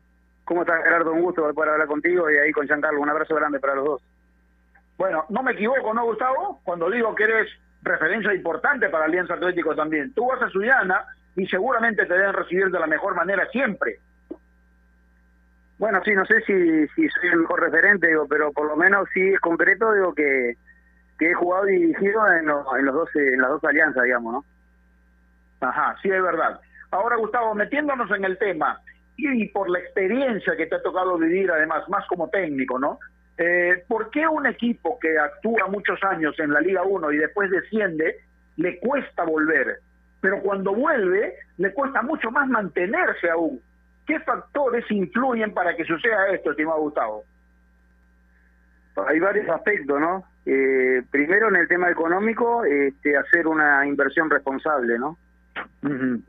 cómo 0.45 0.63
estás, 0.63 0.83
Gerardo? 0.83 1.13
Un 1.13 1.23
gusto 1.23 1.53
poder 1.53 1.73
hablar 1.73 1.89
contigo 1.89 2.31
y 2.31 2.39
ahí 2.39 2.53
con 2.53 2.67
Giancarlo. 2.67 3.01
Un 3.01 3.11
abrazo 3.11 3.35
grande 3.35 3.61
para 3.61 3.75
los 3.75 3.85
dos. 3.85 4.03
Bueno, 4.97 5.25
no 5.29 5.43
me 5.43 5.53
equivoco, 5.53 5.93
¿no, 5.95 6.05
Gustavo? 6.05 6.61
Cuando 6.65 6.91
digo 6.91 7.15
que 7.15 7.25
eres 7.25 7.49
referencia 7.83 8.35
importante 8.35 8.89
para 8.89 9.05
Alianza 9.05 9.35
Atlético 9.35 9.75
también. 9.75 10.13
Tú 10.15 10.27
vas 10.27 10.43
a 10.43 10.49
Sullana 10.49 11.05
y 11.37 11.47
seguramente 11.47 12.07
te 12.07 12.15
deben 12.15 12.33
recibir 12.33 12.71
de 12.71 12.81
la 12.81 12.87
mejor 12.87 13.15
manera 13.15 13.47
siempre. 13.51 14.01
Bueno, 15.79 16.01
sí, 16.05 16.13
no 16.13 16.25
sé 16.27 16.41
si, 16.41 16.89
si 16.89 17.09
soy 17.09 17.29
el 17.31 17.41
mejor 17.41 17.61
referente, 17.61 18.09
digo, 18.09 18.27
pero 18.29 18.51
por 18.53 18.67
lo 18.67 18.75
menos 18.75 19.09
sí 19.15 19.21
es 19.21 19.39
concreto, 19.39 19.93
digo, 19.93 20.13
que, 20.13 20.57
que 21.19 21.31
he 21.31 21.35
jugado 21.35 21.69
y 21.69 21.77
dirigido 21.77 22.21
en, 22.33 22.47
los, 22.47 22.67
en, 22.77 22.85
los 22.85 22.95
dos, 22.95 23.15
en 23.15 23.41
las 23.41 23.51
dos 23.51 23.65
alianzas, 23.65 24.03
digamos, 24.03 24.33
¿no? 24.33 24.45
Ajá, 25.61 25.97
sí 26.03 26.09
es 26.09 26.23
verdad. 26.23 26.61
Ahora, 26.91 27.17
Gustavo, 27.17 27.55
metiéndonos 27.55 28.11
en 28.11 28.25
el 28.25 28.39
tema, 28.39 28.81
y 29.17 29.49
por 29.49 29.69
la 29.69 29.81
experiencia 29.81 30.57
que 30.57 30.67
te 30.67 30.77
ha 30.77 30.83
tocado 30.83 31.19
vivir, 31.19 31.51
además, 31.51 31.89
más 31.89 32.07
como 32.07 32.29
técnico, 32.29 32.79
¿no? 32.79 32.99
Eh, 33.37 33.85
¿Por 33.87 34.11
qué 34.11 34.27
un 34.27 34.47
equipo 34.47 34.99
que 34.99 35.19
actúa 35.19 35.67
muchos 35.69 36.03
años 36.05 36.39
en 36.39 36.53
la 36.53 36.61
Liga 36.61 36.83
1 36.83 37.13
y 37.13 37.19
después 37.19 37.51
desciende, 37.51 38.17
le 38.57 38.79
cuesta 38.79 39.25
volver? 39.25 39.81
Pero 40.21 40.41
cuando 40.41 40.75
vuelve, 40.75 41.35
le 41.59 41.73
cuesta 41.73 42.03
mucho 42.03 42.31
más 42.31 42.49
mantenerse 42.49 43.31
aún. 43.31 43.61
¿Qué 44.07 44.19
factores 44.21 44.89
influyen 44.91 45.53
para 45.53 45.77
que 45.77 45.85
suceda 45.85 46.31
esto, 46.31 46.53
estimado 46.53 46.81
Gustavo? 46.81 47.25
Hay 49.07 49.21
varios 49.21 49.49
aspectos, 49.49 50.01
¿no? 50.01 50.25
Eh, 50.47 51.03
primero, 51.11 51.49
en 51.49 51.57
el 51.57 51.69
tema 51.69 51.91
económico, 51.91 52.65
este, 52.65 53.17
hacer 53.17 53.47
una 53.47 53.87
inversión 53.87 54.31
responsable, 54.31 54.99
¿no? 54.99 55.19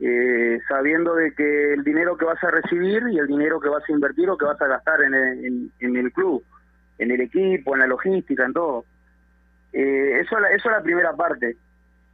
Eh, 0.00 0.58
sabiendo 0.68 1.14
de 1.14 1.34
que 1.34 1.74
el 1.74 1.84
dinero 1.84 2.16
que 2.16 2.24
vas 2.24 2.42
a 2.42 2.50
recibir 2.50 3.02
y 3.10 3.18
el 3.18 3.26
dinero 3.26 3.60
que 3.60 3.68
vas 3.68 3.82
a 3.88 3.92
invertir 3.92 4.28
o 4.30 4.38
que 4.38 4.44
vas 4.44 4.60
a 4.60 4.66
gastar 4.66 5.02
en 5.02 5.14
el, 5.14 5.70
en, 5.80 5.96
el 5.96 6.12
club, 6.12 6.44
en 6.98 7.10
el 7.10 7.20
equipo, 7.20 7.74
en 7.74 7.80
la 7.80 7.86
logística, 7.86 8.44
en 8.44 8.52
todo. 8.52 8.84
Eh, 9.72 10.20
eso, 10.20 10.38
eso 10.38 10.68
es 10.68 10.76
la 10.76 10.82
primera 10.82 11.14
parte. 11.14 11.56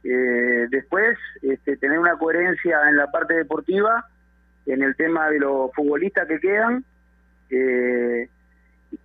Eh, 0.03 0.67
después, 0.69 1.17
este, 1.41 1.77
tener 1.77 1.99
una 1.99 2.17
coherencia 2.17 2.89
en 2.89 2.97
la 2.97 3.11
parte 3.11 3.33
deportiva, 3.33 4.05
en 4.65 4.81
el 4.81 4.95
tema 4.95 5.29
de 5.29 5.39
los 5.39 5.71
futbolistas 5.73 6.27
que 6.27 6.39
quedan, 6.39 6.83
eh, 7.49 8.29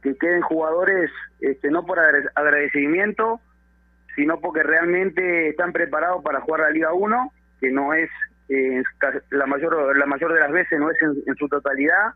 que 0.02 0.14
queden 0.16 0.42
jugadores 0.42 1.10
este, 1.40 1.70
no 1.70 1.84
por 1.84 1.98
agradecimiento, 1.98 3.40
sino 4.14 4.40
porque 4.40 4.62
realmente 4.62 5.48
están 5.48 5.72
preparados 5.72 6.22
para 6.22 6.40
jugar 6.40 6.62
la 6.62 6.70
Liga 6.70 6.92
1 6.92 7.32
que 7.62 7.70
no 7.70 7.94
es 7.94 8.10
eh, 8.48 8.82
la 9.30 9.46
mayor 9.46 9.96
la 9.96 10.04
mayor 10.04 10.34
de 10.34 10.40
las 10.40 10.50
veces 10.50 10.78
no 10.80 10.90
es 10.90 10.98
en, 11.00 11.36
su 11.36 11.48
totalidad. 11.48 12.12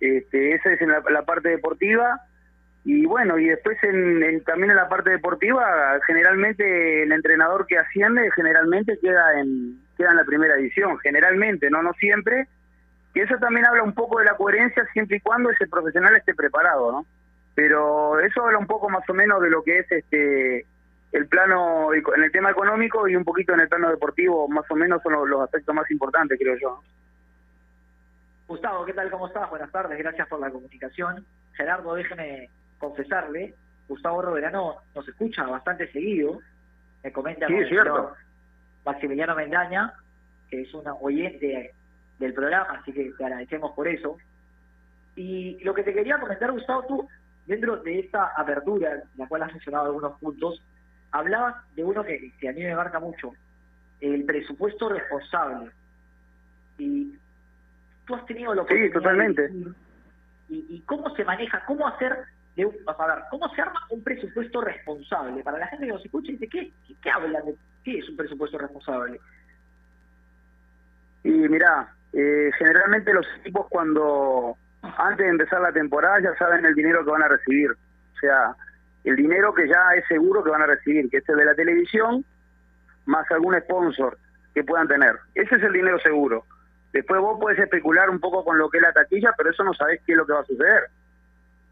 Este, 0.00 0.54
esa 0.54 0.72
es 0.72 0.80
en 0.82 0.90
la, 0.90 1.22
parte 1.22 1.48
deportiva. 1.48 2.20
Y 2.84 3.06
bueno 3.06 3.38
y 3.38 3.46
después 3.46 3.76
en, 3.82 4.44
también 4.44 4.70
en 4.70 4.76
la 4.76 4.88
parte 4.88 5.10
deportiva 5.10 5.98
generalmente 6.06 7.02
el 7.02 7.12
entrenador 7.12 7.66
que 7.66 7.76
asciende 7.76 8.30
generalmente 8.30 8.98
queda 9.02 9.40
en 9.40 9.80
queda 9.96 10.10
en 10.10 10.16
la 10.16 10.24
primera 10.24 10.54
edición 10.54 10.98
generalmente 10.98 11.70
no 11.70 11.82
no 11.82 11.92
siempre. 11.94 12.46
Que 13.14 13.22
eso 13.22 13.36
también 13.38 13.66
habla 13.66 13.82
un 13.82 13.94
poco 13.94 14.18
de 14.18 14.26
la 14.26 14.36
coherencia 14.36 14.86
siempre 14.92 15.16
y 15.16 15.20
cuando 15.20 15.50
ese 15.50 15.66
profesional 15.66 16.14
esté 16.16 16.34
preparado 16.34 16.92
no 16.92 17.06
pero 17.54 18.20
eso 18.20 18.44
habla 18.44 18.58
un 18.58 18.68
poco 18.68 18.88
más 18.88 19.02
o 19.08 19.14
menos 19.14 19.42
de 19.42 19.50
lo 19.50 19.64
que 19.64 19.80
es 19.80 19.90
este 19.90 20.64
el 21.12 21.26
plano, 21.26 21.92
en 21.92 22.22
el 22.22 22.32
tema 22.32 22.50
económico 22.50 23.08
y 23.08 23.16
un 23.16 23.24
poquito 23.24 23.54
en 23.54 23.60
el 23.60 23.68
plano 23.68 23.90
deportivo, 23.90 24.48
más 24.48 24.70
o 24.70 24.74
menos 24.74 25.02
son 25.02 25.28
los, 25.28 25.40
aspectos 25.40 25.74
más 25.74 25.90
importantes, 25.90 26.38
creo 26.38 26.56
yo. 26.58 26.82
Gustavo, 28.46 28.84
¿qué 28.84 28.92
tal? 28.92 29.10
¿Cómo 29.10 29.26
estás? 29.26 29.48
Buenas 29.50 29.70
tardes, 29.70 29.98
gracias 29.98 30.28
por 30.28 30.40
la 30.40 30.50
comunicación. 30.50 31.24
Gerardo, 31.54 31.94
déjeme 31.94 32.50
confesarle, 32.78 33.54
Gustavo 33.88 34.22
Roberano 34.22 34.76
nos 34.94 35.08
escucha 35.08 35.44
bastante 35.44 35.90
seguido, 35.92 36.40
me 37.02 37.12
comenta 37.12 37.46
sí, 37.46 37.64
cierto. 37.68 38.14
Maximiliano 38.84 39.34
Mendaña, 39.34 39.92
que 40.50 40.62
es 40.62 40.72
una 40.74 40.94
oyente 40.94 41.74
del 42.18 42.34
programa, 42.34 42.78
así 42.80 42.92
que 42.92 43.12
te 43.16 43.24
agradecemos 43.24 43.72
por 43.72 43.88
eso. 43.88 44.16
Y 45.16 45.58
lo 45.64 45.74
que 45.74 45.82
te 45.82 45.92
quería 45.92 46.18
comentar, 46.18 46.52
Gustavo, 46.52 46.84
tú, 46.86 47.08
dentro 47.46 47.76
de 47.78 48.00
esta 48.00 48.32
apertura, 48.36 49.02
la 49.16 49.26
cual 49.26 49.42
has 49.42 49.52
mencionado 49.52 49.86
algunos 49.86 50.18
puntos, 50.18 50.62
hablabas 51.12 51.56
de 51.74 51.84
uno 51.84 52.04
que, 52.04 52.32
a 52.48 52.52
mí 52.52 52.62
me 52.62 52.74
marca 52.74 52.98
mucho, 52.98 53.32
el 54.00 54.24
presupuesto 54.24 54.88
responsable. 54.88 55.70
Y 56.78 57.14
tú 58.06 58.14
has 58.14 58.24
tenido 58.26 58.54
lo 58.54 58.66
Sí, 58.66 58.90
totalmente. 58.92 59.50
y, 60.48 60.66
y, 60.68 60.80
cómo 60.86 61.14
se 61.14 61.24
maneja, 61.24 61.64
cómo 61.66 61.86
hacer, 61.86 62.16
de 62.56 62.66
un, 62.66 62.74
a 62.86 63.06
ver, 63.06 63.24
cómo 63.30 63.48
se 63.54 63.62
arma 63.62 63.80
un 63.90 64.02
presupuesto 64.02 64.60
responsable. 64.60 65.42
Para 65.42 65.58
la 65.58 65.66
gente 65.68 65.86
que 65.86 65.92
nos 65.92 66.04
escucha 66.04 66.32
dice, 66.32 66.48
¿qué, 66.48 66.72
qué, 67.02 67.10
hablan 67.10 67.44
de 67.44 67.54
qué 67.84 67.98
es 67.98 68.08
un 68.08 68.16
presupuesto 68.16 68.58
responsable? 68.58 69.20
Y 71.24 71.30
mira, 71.30 71.92
eh, 72.12 72.50
generalmente 72.58 73.12
los 73.12 73.26
equipos 73.40 73.66
cuando 73.68 74.56
antes 74.82 75.26
de 75.26 75.28
empezar 75.28 75.60
la 75.60 75.72
temporada 75.72 76.20
ya 76.20 76.34
saben 76.36 76.64
el 76.64 76.74
dinero 76.74 77.04
que 77.04 77.10
van 77.10 77.22
a 77.22 77.28
recibir. 77.28 77.70
O 77.72 78.18
sea, 78.20 78.54
el 79.04 79.16
dinero 79.16 79.54
que 79.54 79.68
ya 79.68 79.94
es 79.96 80.04
seguro 80.06 80.42
que 80.42 80.50
van 80.50 80.62
a 80.62 80.66
recibir, 80.66 81.08
que 81.10 81.18
es 81.18 81.28
el 81.28 81.36
de 81.36 81.44
la 81.44 81.54
televisión, 81.54 82.24
más 83.06 83.30
algún 83.30 83.58
sponsor 83.60 84.18
que 84.54 84.64
puedan 84.64 84.88
tener. 84.88 85.16
Ese 85.34 85.56
es 85.56 85.62
el 85.62 85.72
dinero 85.72 85.98
seguro. 86.00 86.44
Después 86.92 87.20
vos 87.20 87.38
podés 87.40 87.58
especular 87.58 88.10
un 88.10 88.18
poco 88.18 88.44
con 88.44 88.58
lo 88.58 88.68
que 88.68 88.78
es 88.78 88.82
la 88.82 88.92
taquilla, 88.92 89.32
pero 89.36 89.50
eso 89.50 89.64
no 89.64 89.74
sabés 89.74 90.00
qué 90.04 90.12
es 90.12 90.18
lo 90.18 90.26
que 90.26 90.32
va 90.32 90.40
a 90.40 90.44
suceder. 90.44 90.84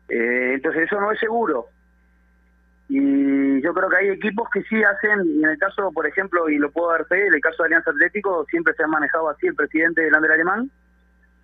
Eh, 0.08 0.52
entonces 0.54 0.84
eso 0.84 1.00
no 1.00 1.10
es 1.10 1.18
seguro. 1.18 1.66
Y 2.88 3.60
yo 3.62 3.74
creo 3.74 3.88
que 3.88 3.96
hay 3.96 4.08
equipos 4.10 4.48
que 4.50 4.62
sí 4.62 4.82
hacen, 4.82 5.26
y 5.26 5.42
en 5.42 5.50
el 5.50 5.58
caso, 5.58 5.90
por 5.92 6.06
ejemplo, 6.06 6.48
y 6.48 6.58
lo 6.58 6.70
puedo 6.70 6.92
dar 6.92 7.04
fe, 7.06 7.26
en 7.26 7.34
el 7.34 7.40
caso 7.40 7.62
de 7.62 7.66
Alianza 7.68 7.90
Atlético, 7.90 8.46
siempre 8.48 8.74
se 8.74 8.84
ha 8.84 8.86
manejado 8.86 9.28
así 9.28 9.46
el 9.46 9.54
presidente 9.56 10.02
del 10.02 10.14
Alemán, 10.14 10.70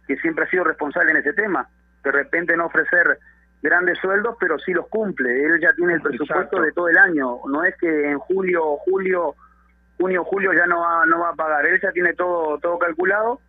que 0.06 0.16
siempre 0.18 0.44
ha 0.44 0.50
sido 0.50 0.64
responsable 0.64 1.10
en 1.10 1.16
ese 1.16 1.32
tema. 1.32 1.68
De 2.04 2.12
repente 2.12 2.56
no 2.56 2.66
ofrecer 2.66 3.18
grandes 3.62 3.98
sueldos, 3.98 4.36
pero 4.40 4.58
sí 4.58 4.72
los 4.72 4.88
cumple. 4.88 5.44
Él 5.44 5.60
ya 5.60 5.72
tiene 5.74 5.94
el 5.94 6.02
presupuesto 6.02 6.60
de 6.60 6.72
todo 6.72 6.88
el 6.88 6.98
año. 6.98 7.38
No 7.48 7.64
es 7.64 7.76
que 7.78 8.10
en 8.10 8.18
julio, 8.18 8.76
julio, 8.78 9.36
junio, 9.98 10.24
julio 10.24 10.52
ya 10.52 10.66
no 10.66 10.80
va, 10.80 11.06
no 11.06 11.20
va 11.20 11.30
a 11.30 11.34
pagar. 11.34 11.64
Él 11.66 11.80
ya 11.80 11.92
tiene 11.92 12.12
todo, 12.14 12.58
todo 12.58 12.78
calculado. 12.78 13.40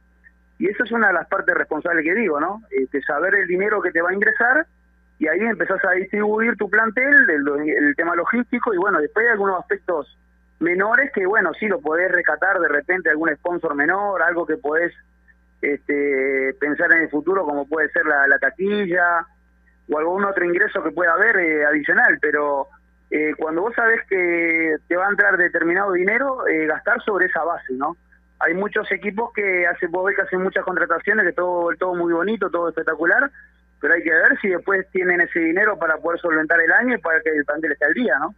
Y 0.59 0.69
eso 0.69 0.83
es 0.83 0.91
una 0.91 1.07
de 1.07 1.13
las 1.13 1.27
partes 1.27 1.55
responsables 1.55 2.05
que 2.05 2.13
digo, 2.13 2.39
¿no? 2.39 2.61
Este, 2.69 3.01
saber 3.01 3.35
el 3.35 3.47
dinero 3.47 3.81
que 3.81 3.91
te 3.91 4.01
va 4.01 4.11
a 4.11 4.13
ingresar 4.13 4.67
y 5.19 5.27
ahí 5.27 5.39
empezás 5.39 5.83
a 5.85 5.91
distribuir 5.91 6.55
tu 6.57 6.69
plantel, 6.69 7.29
el, 7.29 7.69
el 7.69 7.95
tema 7.95 8.15
logístico 8.15 8.73
y 8.73 8.77
bueno, 8.77 8.99
después 8.99 9.25
hay 9.25 9.31
algunos 9.31 9.59
aspectos 9.59 10.17
menores 10.59 11.11
que 11.13 11.25
bueno, 11.25 11.51
sí 11.59 11.67
lo 11.67 11.79
podés 11.79 12.11
rescatar 12.11 12.59
de 12.59 12.67
repente 12.67 13.09
algún 13.09 13.33
sponsor 13.35 13.75
menor, 13.75 14.21
algo 14.21 14.45
que 14.45 14.57
podés 14.57 14.93
este, 15.61 16.55
pensar 16.59 16.91
en 16.93 17.03
el 17.03 17.09
futuro 17.09 17.45
como 17.45 17.67
puede 17.67 17.89
ser 17.89 18.05
la, 18.05 18.27
la 18.27 18.39
taquilla, 18.39 19.25
o 19.89 19.97
algún 19.97 20.25
otro 20.25 20.45
ingreso 20.45 20.83
que 20.83 20.91
pueda 20.91 21.13
haber 21.13 21.37
eh, 21.37 21.65
adicional, 21.65 22.17
pero 22.21 22.67
eh, 23.09 23.33
cuando 23.37 23.61
vos 23.61 23.75
sabés 23.75 24.01
que 24.07 24.77
te 24.87 24.95
va 24.95 25.07
a 25.07 25.11
entrar 25.11 25.37
determinado 25.37 25.91
dinero, 25.93 26.47
eh, 26.47 26.65
gastar 26.67 27.01
sobre 27.03 27.27
esa 27.27 27.43
base, 27.43 27.73
¿no? 27.73 27.97
Hay 28.39 28.53
muchos 28.53 28.91
equipos 28.91 29.31
que 29.33 29.67
hacen, 29.67 29.91
vos 29.91 30.05
ves 30.05 30.15
que 30.15 30.23
hacen 30.23 30.41
muchas 30.41 30.65
contrataciones, 30.65 31.25
que 31.25 31.33
todo, 31.33 31.69
todo 31.77 31.95
muy 31.95 32.11
bonito, 32.11 32.49
todo 32.49 32.69
espectacular, 32.69 33.29
pero 33.79 33.93
hay 33.93 34.03
que 34.03 34.11
ver 34.11 34.39
si 34.41 34.49
después 34.49 34.87
tienen 34.91 35.21
ese 35.21 35.39
dinero 35.39 35.77
para 35.77 35.97
poder 35.97 36.19
solventar 36.19 36.59
el 36.59 36.71
año 36.71 36.95
y 36.95 36.97
para 36.99 37.21
que 37.21 37.29
el 37.29 37.45
plantel 37.45 37.73
esté 37.73 37.85
al 37.85 37.93
día, 37.93 38.17
¿no? 38.19 38.35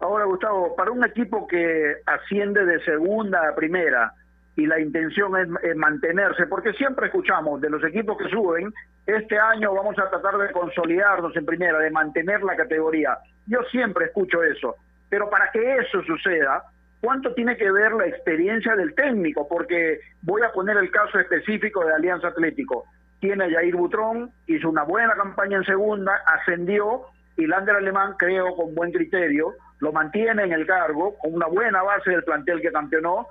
Ahora, 0.00 0.24
Gustavo, 0.24 0.74
para 0.74 0.90
un 0.90 1.04
equipo 1.04 1.46
que 1.46 1.96
asciende 2.06 2.64
de 2.64 2.82
segunda 2.84 3.48
a 3.48 3.54
primera, 3.54 4.12
y 4.58 4.66
la 4.66 4.80
intención 4.80 5.36
es, 5.36 5.76
mantenerse, 5.76 6.46
porque 6.46 6.72
siempre 6.72 7.06
escuchamos 7.06 7.60
de 7.60 7.70
los 7.70 7.82
equipos 7.84 8.18
que 8.18 8.28
suben, 8.28 8.74
este 9.06 9.38
año 9.38 9.72
vamos 9.72 9.96
a 10.00 10.10
tratar 10.10 10.36
de 10.36 10.50
consolidarnos 10.50 11.34
en 11.36 11.46
primera, 11.46 11.78
de 11.78 11.92
mantener 11.92 12.42
la 12.42 12.56
categoría. 12.56 13.18
Yo 13.46 13.62
siempre 13.70 14.06
escucho 14.06 14.42
eso, 14.42 14.74
pero 15.08 15.30
para 15.30 15.48
que 15.52 15.76
eso 15.76 16.02
suceda, 16.02 16.64
¿cuánto 17.00 17.32
tiene 17.34 17.56
que 17.56 17.70
ver 17.70 17.92
la 17.92 18.06
experiencia 18.06 18.74
del 18.74 18.96
técnico? 18.96 19.46
Porque 19.46 20.00
voy 20.22 20.42
a 20.42 20.50
poner 20.50 20.76
el 20.76 20.90
caso 20.90 21.20
específico 21.20 21.84
de 21.84 21.94
Alianza 21.94 22.26
Atlético. 22.26 22.84
Tiene 23.20 23.44
a 23.44 23.50
Jair 23.50 23.76
Butrón, 23.76 24.32
hizo 24.48 24.70
una 24.70 24.82
buena 24.82 25.14
campaña 25.14 25.58
en 25.58 25.64
segunda, 25.66 26.20
ascendió, 26.26 27.02
y 27.36 27.46
Lander 27.46 27.76
Alemán, 27.76 28.16
creo, 28.18 28.56
con 28.56 28.74
buen 28.74 28.90
criterio, 28.90 29.54
lo 29.78 29.92
mantiene 29.92 30.42
en 30.42 30.52
el 30.52 30.66
cargo, 30.66 31.16
con 31.18 31.32
una 31.32 31.46
buena 31.46 31.80
base 31.84 32.10
del 32.10 32.24
plantel 32.24 32.60
que 32.60 32.72
campeonó, 32.72 33.28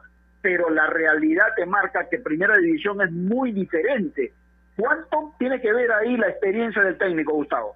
pero 0.48 0.70
la 0.70 0.88
realidad 0.88 1.48
te 1.58 1.66
marca 1.66 2.08
que 2.08 2.20
primera 2.20 2.56
división 2.56 3.02
es 3.02 3.12
muy 3.12 3.52
diferente. 3.52 4.32
¿Cuánto 4.78 5.34
tiene 5.38 5.60
que 5.60 5.74
ver 5.74 5.92
ahí 5.92 6.16
la 6.16 6.30
experiencia 6.30 6.82
del 6.84 6.98
técnico, 6.98 7.34
Gustavo? 7.34 7.76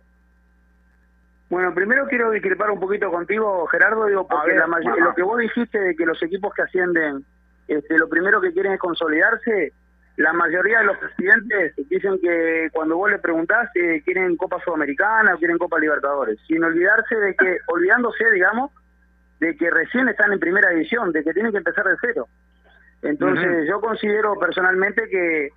Bueno, 1.49 1.73
primero 1.73 2.07
quiero 2.07 2.31
discrepar 2.31 2.71
un 2.71 2.79
poquito 2.79 3.11
contigo, 3.11 3.67
Gerardo, 3.67 4.05
digo, 4.05 4.25
porque 4.25 4.55
la 4.55 4.67
lo 4.67 5.13
que 5.13 5.21
vos 5.21 5.37
dijiste 5.39 5.81
de 5.81 5.97
que 5.97 6.05
los 6.05 6.23
equipos 6.23 6.53
que 6.53 6.61
ascienden, 6.61 7.25
este, 7.67 7.97
lo 7.97 8.07
primero 8.07 8.39
que 8.39 8.53
quieren 8.53 8.71
es 8.71 8.79
consolidarse, 8.79 9.73
la 10.15 10.31
mayoría 10.31 10.79
de 10.79 10.85
los 10.85 10.97
presidentes 10.97 11.75
dicen 11.89 12.21
que 12.21 12.69
cuando 12.71 12.95
vos 12.95 13.11
le 13.11 13.19
preguntás 13.19 13.69
eh, 13.75 14.01
quieren 14.05 14.37
Copa 14.37 14.61
Sudamericana 14.63 15.35
o 15.35 15.39
quieren 15.39 15.57
Copa 15.57 15.77
Libertadores, 15.77 16.39
sin 16.47 16.63
olvidarse 16.63 17.15
de 17.15 17.35
que, 17.35 17.57
olvidándose, 17.67 18.31
digamos, 18.31 18.71
de 19.41 19.57
que 19.57 19.69
recién 19.69 20.07
están 20.07 20.31
en 20.31 20.39
primera 20.39 20.69
división, 20.69 21.11
de 21.11 21.21
que 21.21 21.33
tienen 21.33 21.51
que 21.51 21.57
empezar 21.57 21.83
de 21.83 21.97
cero. 21.99 22.29
Entonces, 23.01 23.67
yo 23.67 23.81
considero 23.81 24.37
personalmente 24.37 25.09
que, 25.09 25.49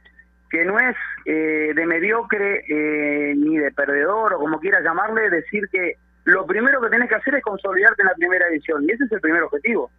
que 0.50 0.64
no 0.64 0.78
es 0.78 0.96
eh, 1.26 1.72
de 1.74 1.86
mediocre 1.86 2.64
eh, 2.68 3.34
ni 3.36 3.58
de 3.58 3.70
perdedor 3.72 4.34
o 4.34 4.38
como 4.38 4.60
quieras 4.60 4.82
llamarle, 4.82 5.28
decir 5.30 5.68
que 5.70 5.94
lo 6.24 6.46
primero 6.46 6.80
que 6.80 6.88
tenés 6.88 7.08
que 7.08 7.16
hacer 7.16 7.34
es 7.34 7.42
consolidarte 7.42 8.02
en 8.02 8.08
la 8.08 8.14
primera 8.14 8.46
edición 8.48 8.84
y 8.84 8.92
ese 8.92 9.04
es 9.04 9.12
el 9.12 9.20
primer 9.20 9.42
objetivo. 9.42 9.90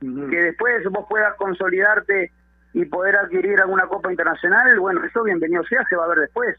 Que 0.00 0.42
después 0.42 0.82
vos 0.90 1.06
puedas 1.08 1.34
consolidarte 1.36 2.32
y 2.72 2.84
poder 2.86 3.16
adquirir 3.16 3.60
alguna 3.60 3.86
copa 3.86 4.10
internacional, 4.10 4.78
bueno, 4.80 5.04
eso 5.04 5.22
bienvenido 5.22 5.62
sea, 5.64 5.84
se 5.88 5.96
va 5.96 6.04
a 6.04 6.08
ver 6.08 6.20
después. 6.20 6.56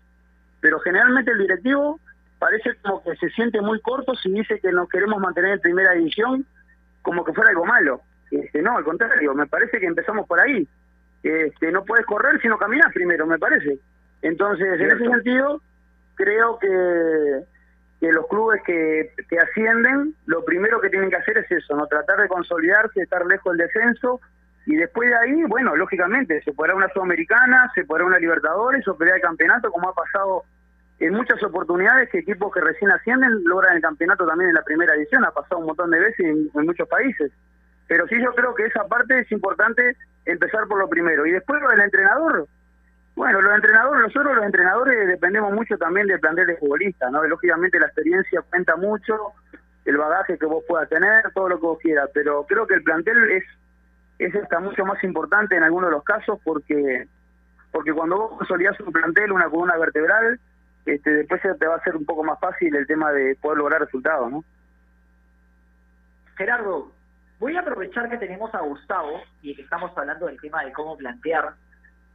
Pero 0.59 0.79
generalmente 0.79 1.31
el 1.31 1.39
directivo 1.39 1.99
parece 2.37 2.75
como 2.83 3.03
que 3.03 3.15
se 3.15 3.29
siente 3.29 3.61
muy 3.61 3.79
corto 3.81 4.15
si 4.15 4.31
dice 4.31 4.59
que 4.59 4.71
nos 4.71 4.89
queremos 4.89 5.19
mantener 5.19 5.53
en 5.53 5.59
primera 5.59 5.93
división 5.93 6.45
como 7.01 7.23
que 7.23 7.33
fuera 7.33 7.49
algo 7.49 7.65
malo. 7.65 8.01
Este, 8.32 8.62
no, 8.62 8.78
al 8.78 8.84
contrario, 8.84 9.34
me 9.34 9.48
parece 9.48 9.80
que 9.80 9.86
empezamos 9.86 10.26
por 10.28 10.39
ahí. 10.39 10.67
Este, 11.22 11.72
no 11.72 11.84
puedes 11.84 12.06
correr 12.06 12.41
si 12.41 12.48
no 12.48 12.58
caminas 12.58 12.91
primero, 12.94 13.28
me 13.28 13.38
parece. 13.38 13.78
Entonces, 14.22 14.80
en 14.80 14.91
ese 14.91 15.06
sentido, 15.06 15.62
creo 16.15 16.58
que, 16.60 17.44
que 18.00 18.12
los 18.12 18.28
clubes 18.28 18.62
que, 18.65 19.13
que 19.30 19.39
ascienden, 19.39 20.15
lo 20.26 20.44
primero 20.46 20.80
que 20.80 20.89
tienen 20.89 21.10
que 21.10 21.17
hacer 21.17 21.38
es 21.39 21.52
eso, 21.52 21.76
no 21.76 21.88
tratar 21.88 22.22
de 22.22 22.28
consolidarse, 22.28 23.02
estar 23.02 23.26
lejos 23.26 23.56
del 23.56 23.67
descenso, 23.67 24.22
y 24.65 24.76
después 24.76 25.10
de 25.10 25.15
ahí, 25.15 25.44
bueno, 25.44 25.76
lógicamente, 25.76 26.41
se 26.44 26.54
podrá 26.54 26.76
una 26.76 26.88
Sudamericana, 26.89 27.72
se 27.74 27.84
podrá 27.84 28.06
una 28.06 28.20
Libertadores 28.20 28.88
o 28.88 28.96
pelea 28.96 29.15
de 29.15 29.22
campeonato, 29.22 29.72
como 29.72 29.89
ha 29.89 29.94
pasado 29.94 30.44
en 31.00 31.13
muchas 31.13 31.41
oportunidades 31.41 32.10
que 32.10 32.20
equipos 32.20 32.54
que 32.54 32.62
recién 32.62 32.91
ascienden 32.91 33.44
logran 33.44 33.76
el 33.76 33.82
campeonato 33.82 34.26
también 34.26 34.50
en 34.50 34.56
la 34.56 34.62
primera 34.62 34.94
edición, 34.94 35.26
ha 35.26 35.32
pasado 35.32 35.60
un 35.60 35.65
montón 35.65 35.89
de 35.89 36.00
veces 36.00 36.20
en, 36.20 36.50
en 36.54 36.65
muchos 36.65 36.88
países. 36.88 37.32
Pero 37.91 38.08
sí 38.08 38.15
yo 38.23 38.34
creo 38.34 38.56
que 38.56 38.67
esa 38.67 38.88
parte 38.88 39.19
es 39.19 39.30
importante 39.34 39.97
empezar 40.23 40.65
por 40.69 40.80
lo 40.80 40.88
primero. 40.88 41.25
Y 41.25 41.32
después 41.32 41.62
lo 41.62 41.67
del 41.67 41.82
entrenador, 41.82 42.47
bueno, 43.17 43.41
los 43.41 43.54
entrenadores, 43.54 44.04
nosotros 44.04 44.34
los 44.34 44.45
entrenadores 44.45 45.10
dependemos 45.10 45.51
mucho 45.51 45.77
también 45.77 46.08
del 46.08 46.21
plantel 46.21 46.47
de 46.47 46.56
futbolistas, 46.56 47.12
¿no? 47.12 47.21
Lógicamente 47.21 47.82
la 47.82 47.88
experiencia 47.88 48.43
cuenta 48.43 48.77
mucho, 48.77 49.34
el 49.84 49.97
bagaje 49.97 50.38
que 50.38 50.45
vos 50.45 50.63
puedas 50.65 50.88
tener, 50.88 51.34
todo 51.34 51.49
lo 51.49 51.60
que 51.60 51.65
vos 51.65 51.80
quieras, 51.80 52.10
pero 52.13 52.45
creo 52.45 52.65
que 52.65 52.75
el 52.75 52.84
plantel 52.84 53.30
es 53.30 53.43
es 54.19 54.34
hasta 54.36 54.62
mucho 54.62 54.86
más 54.86 55.04
importante 55.04 55.58
en 55.58 55.63
algunos 55.63 55.89
de 55.89 55.95
los 55.97 56.06
casos 56.06 56.39
porque 56.45 57.10
porque 57.73 57.91
cuando 57.91 58.19
vos 58.19 58.38
consolidás 58.38 58.80
un 58.80 58.93
plantel, 58.93 59.34
una 59.34 59.49
columna 59.49 59.75
vertebral, 59.77 60.39
este, 60.86 61.10
después 61.12 61.41
te 61.41 61.67
va 61.67 61.75
a 61.75 61.84
ser 61.84 61.97
un 61.97 62.06
poco 62.06 62.23
más 62.23 62.39
fácil 62.39 62.73
el 62.73 62.88
tema 62.88 63.12
de 63.12 63.36
poder 63.36 63.58
lograr 63.58 63.82
resultados, 63.82 64.32
¿no? 64.32 64.45
Gerardo, 66.38 66.93
voy 67.41 67.58
a 67.58 67.62
aprovechar 67.62 68.08
que 68.08 68.19
tenemos 68.19 68.54
a 68.54 68.62
Gustavo 68.62 69.19
y 69.41 69.56
que 69.56 69.63
estamos 69.63 69.91
hablando 69.97 70.27
del 70.27 70.39
tema 70.39 70.63
de 70.63 70.71
cómo 70.71 70.95
plantear 70.95 71.56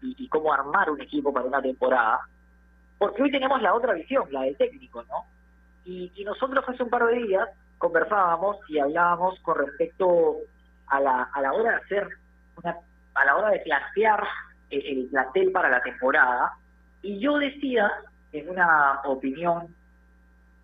y, 0.00 0.14
y 0.16 0.28
cómo 0.28 0.52
armar 0.52 0.88
un 0.88 1.00
equipo 1.00 1.32
para 1.32 1.46
una 1.46 1.60
temporada, 1.60 2.20
porque 2.96 3.24
hoy 3.24 3.32
tenemos 3.32 3.60
la 3.60 3.74
otra 3.74 3.92
visión, 3.92 4.24
la 4.30 4.42
del 4.42 4.56
técnico, 4.56 5.02
¿no? 5.02 5.24
Y, 5.84 6.12
nosotros 6.24 6.64
hace 6.68 6.82
un 6.82 6.90
par 6.90 7.06
de 7.06 7.16
días 7.16 7.48
conversábamos 7.78 8.58
y 8.68 8.78
hablábamos 8.78 9.38
con 9.40 9.58
respecto 9.58 10.36
a 10.86 11.00
la, 11.00 11.22
a 11.32 11.40
la 11.40 11.52
hora 11.52 11.70
de 11.70 11.76
hacer, 11.76 12.08
una, 12.62 12.76
a 13.14 13.24
la 13.24 13.36
hora 13.36 13.50
de 13.50 13.58
plantear 13.60 14.22
el, 14.70 14.86
el 14.86 15.08
plantel 15.08 15.50
para 15.50 15.70
la 15.70 15.82
temporada, 15.82 16.52
y 17.02 17.18
yo 17.18 17.36
decía, 17.38 17.90
en 18.32 18.48
una 18.48 19.00
opinión 19.04 19.74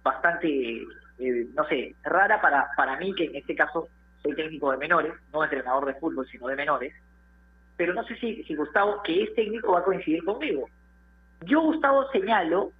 bastante, 0.04 0.82
eh, 1.18 1.46
no 1.52 1.64
sé, 1.64 1.96
rara 2.04 2.40
para, 2.40 2.68
para 2.76 2.96
mí, 2.96 3.12
que 3.14 3.24
en 3.24 3.36
este 3.36 3.56
caso 3.56 3.88
soy 4.22 4.34
técnico 4.34 4.70
de 4.70 4.78
menores, 4.78 5.12
no 5.32 5.44
entrenador 5.44 5.86
de 5.86 5.94
fútbol, 5.94 6.26
sino 6.28 6.46
de 6.48 6.56
menores, 6.56 6.94
pero 7.76 7.94
no 7.94 8.04
sé 8.04 8.16
si, 8.16 8.54
Gustavo, 8.54 9.02
que 9.02 9.24
es 9.24 9.34
técnico, 9.34 9.72
va 9.72 9.80
a 9.80 9.84
coincidir 9.84 10.24
conmigo. 10.24 10.68
Yo, 11.40 11.60
Gustavo, 11.62 12.08
señalo 12.12 12.70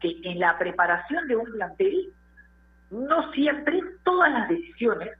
que 0.00 0.20
en 0.24 0.38
la 0.38 0.58
preparación 0.58 1.26
de 1.28 1.36
un 1.36 1.50
plantel, 1.52 2.12
no 2.90 3.32
siempre 3.32 3.80
todas 4.04 4.30
las 4.32 4.48
decisiones 4.48 5.16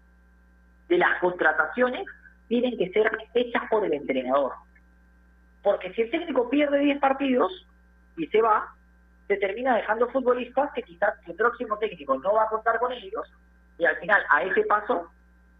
de 0.88 0.98
las 0.98 1.18
contrataciones 1.20 2.04
tienen 2.48 2.76
que 2.76 2.90
ser 2.90 3.10
hechas 3.34 3.62
por 3.70 3.84
el 3.84 3.94
entrenador. 3.94 4.52
Porque 5.62 5.92
si 5.94 6.02
el 6.02 6.10
técnico 6.10 6.50
pierde 6.50 6.78
10 6.78 6.98
partidos 6.98 7.66
y 8.16 8.26
se 8.26 8.42
va, 8.42 8.74
se 9.28 9.36
termina 9.36 9.76
dejando 9.76 10.08
futbolistas 10.08 10.72
que 10.74 10.82
quizás 10.82 11.14
el 11.28 11.34
próximo 11.36 11.78
técnico 11.78 12.18
no 12.18 12.34
va 12.34 12.44
a 12.44 12.48
contar 12.48 12.78
con 12.80 12.92
ellos 12.92 13.30
y 13.78 13.84
al 13.84 13.96
final 13.98 14.22
a 14.28 14.42
ese 14.42 14.62
paso 14.64 15.10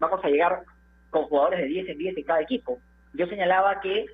vamos 0.01 0.19
a 0.25 0.27
llegar 0.29 0.63
con 1.09 1.23
jugadores 1.25 1.59
de 1.61 1.65
10 1.67 1.89
en 1.89 1.97
10 1.97 2.17
en 2.17 2.23
cada 2.23 2.41
equipo. 2.41 2.79
Yo 3.13 3.27
señalaba 3.27 3.79
que 3.79 4.05